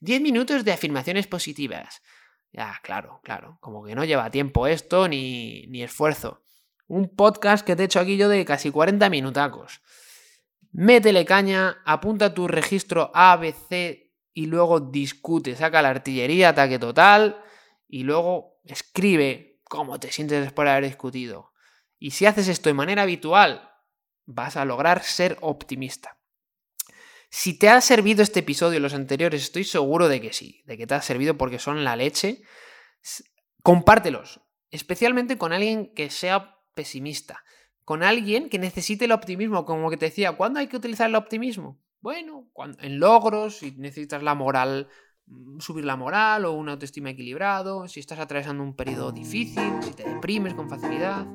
10 0.00 0.20
mm, 0.20 0.22
minutos 0.22 0.64
de 0.64 0.72
afirmaciones 0.72 1.26
positivas. 1.26 2.02
Ya, 2.52 2.80
claro, 2.82 3.20
claro. 3.22 3.58
Como 3.60 3.84
que 3.84 3.94
no 3.94 4.04
lleva 4.04 4.30
tiempo 4.30 4.66
esto 4.66 5.06
ni, 5.06 5.66
ni 5.68 5.82
esfuerzo. 5.82 6.42
Un 6.88 7.14
podcast 7.14 7.64
que 7.64 7.76
te 7.76 7.82
he 7.82 7.84
hecho 7.86 8.00
aquí 8.00 8.16
yo 8.16 8.28
de 8.28 8.44
casi 8.44 8.70
40 8.70 9.08
minutacos 9.10 9.80
métele 10.72 11.24
caña, 11.24 11.82
apunta 11.84 12.34
tu 12.34 12.48
registro 12.48 13.10
ABC 13.14 14.09
y 14.32 14.46
luego 14.46 14.80
discute, 14.80 15.56
saca 15.56 15.82
la 15.82 15.90
artillería, 15.90 16.50
ataque 16.50 16.78
total 16.78 17.42
y 17.88 18.04
luego 18.04 18.60
escribe 18.64 19.60
cómo 19.64 19.98
te 19.98 20.12
sientes 20.12 20.42
después 20.42 20.66
de 20.66 20.72
haber 20.72 20.84
discutido. 20.84 21.52
Y 21.98 22.12
si 22.12 22.26
haces 22.26 22.48
esto 22.48 22.68
de 22.68 22.74
manera 22.74 23.02
habitual, 23.02 23.70
vas 24.26 24.56
a 24.56 24.64
lograr 24.64 25.02
ser 25.02 25.36
optimista. 25.40 26.18
Si 27.28 27.58
te 27.58 27.68
ha 27.68 27.80
servido 27.80 28.22
este 28.22 28.40
episodio 28.40 28.78
y 28.78 28.82
los 28.82 28.94
anteriores, 28.94 29.42
estoy 29.42 29.64
seguro 29.64 30.08
de 30.08 30.20
que 30.20 30.32
sí, 30.32 30.62
de 30.66 30.76
que 30.76 30.86
te 30.86 30.94
ha 30.94 31.02
servido 31.02 31.36
porque 31.36 31.58
son 31.58 31.84
la 31.84 31.94
leche. 31.94 32.42
Compártelos, 33.62 34.40
especialmente 34.70 35.38
con 35.38 35.52
alguien 35.52 35.94
que 35.94 36.10
sea 36.10 36.56
pesimista 36.74 37.44
con 37.90 38.04
alguien 38.04 38.48
que 38.48 38.60
necesite 38.60 39.06
el 39.06 39.10
optimismo, 39.10 39.64
como 39.64 39.90
que 39.90 39.96
te 39.96 40.04
decía, 40.06 40.30
¿cuándo 40.30 40.60
hay 40.60 40.68
que 40.68 40.76
utilizar 40.76 41.08
el 41.08 41.16
optimismo? 41.16 41.82
Bueno, 42.02 42.46
cuando, 42.54 42.78
en 42.82 42.98
logros, 42.98 43.58
si 43.58 43.72
necesitas 43.72 44.22
la 44.22 44.34
moral, 44.34 44.88
mm, 45.26 45.60
subir 45.60 45.84
la 45.84 45.96
moral 45.96 46.46
o 46.46 46.52
una 46.52 46.72
autoestima 46.72 47.10
equilibrado, 47.10 47.86
si 47.88 48.00
estás 48.00 48.18
atravesando 48.18 48.62
un 48.62 48.74
periodo 48.74 49.12
difícil, 49.12 49.70
si 49.82 49.92
te 49.92 50.08
deprimes 50.08 50.54
con 50.54 50.70
facilidad, 50.70 51.26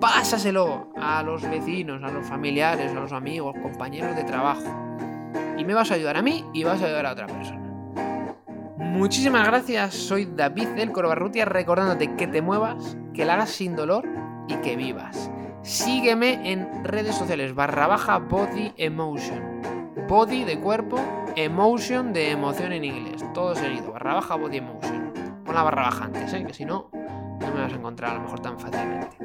pásaselo 0.00 0.90
a 0.96 1.22
los 1.22 1.42
vecinos, 1.42 2.02
a 2.02 2.10
los 2.10 2.26
familiares, 2.26 2.92
a 2.92 2.94
los 2.94 3.12
amigos, 3.12 3.54
compañeros 3.62 4.16
de 4.16 4.24
trabajo. 4.24 4.64
Y 5.58 5.64
me 5.64 5.74
vas 5.74 5.90
a 5.90 5.94
ayudar 5.94 6.16
a 6.16 6.22
mí 6.22 6.46
y 6.54 6.64
vas 6.64 6.80
a 6.80 6.86
ayudar 6.86 7.04
a 7.04 7.12
otra 7.12 7.26
persona. 7.26 7.60
Muchísimas 8.78 9.46
gracias, 9.46 9.94
soy 9.94 10.24
David 10.24 10.68
del 10.68 10.92
Corbarrutia 10.92 11.44
recordándote 11.44 12.16
que 12.16 12.26
te 12.26 12.40
muevas, 12.40 12.96
que 13.12 13.26
la 13.26 13.34
hagas 13.34 13.50
sin 13.50 13.76
dolor 13.76 14.08
y 14.48 14.54
que 14.62 14.76
vivas. 14.76 15.30
Sígueme 15.62 16.50
en 16.50 16.84
redes 16.84 17.14
sociales 17.16 17.54
barra 17.54 17.86
baja 17.86 18.18
body 18.18 18.72
emotion 18.78 19.69
body 20.08 20.44
de 20.44 20.58
cuerpo, 20.60 20.98
emotion 21.36 22.12
de 22.12 22.30
emoción 22.30 22.72
en 22.72 22.84
inglés. 22.84 23.24
Todo 23.34 23.54
seguido, 23.54 23.92
barra 23.92 24.14
baja, 24.14 24.36
body 24.36 24.58
emotion. 24.58 25.12
Pon 25.44 25.54
la 25.54 25.62
barra 25.62 25.82
baja 25.82 26.04
antes, 26.04 26.32
¿eh? 26.32 26.44
que 26.44 26.54
si 26.54 26.64
no, 26.64 26.90
no 26.92 27.54
me 27.54 27.62
vas 27.62 27.72
a 27.72 27.76
encontrar 27.76 28.12
a 28.12 28.14
lo 28.14 28.20
mejor 28.22 28.40
tan 28.40 28.58
fácilmente. 28.58 29.16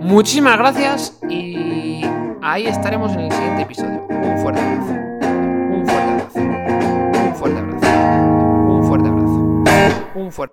Muchísimas 0.00 0.58
gracias 0.58 1.18
y 1.28 2.02
ahí 2.42 2.66
estaremos 2.66 3.12
en 3.12 3.20
el 3.20 3.32
siguiente 3.32 3.62
episodio. 3.62 4.06
Un 4.10 4.38
fuerte 4.38 4.60
abrazo. 4.60 4.92
Un 5.72 5.86
fuerte 5.86 6.10
abrazo. 6.10 6.40
Un 6.40 7.34
fuerte 7.34 7.58
abrazo. 7.58 7.86
Un 8.68 8.84
fuerte 8.84 9.08
abrazo. 9.08 9.54
Un 10.14 10.32
fuerte 10.32 10.52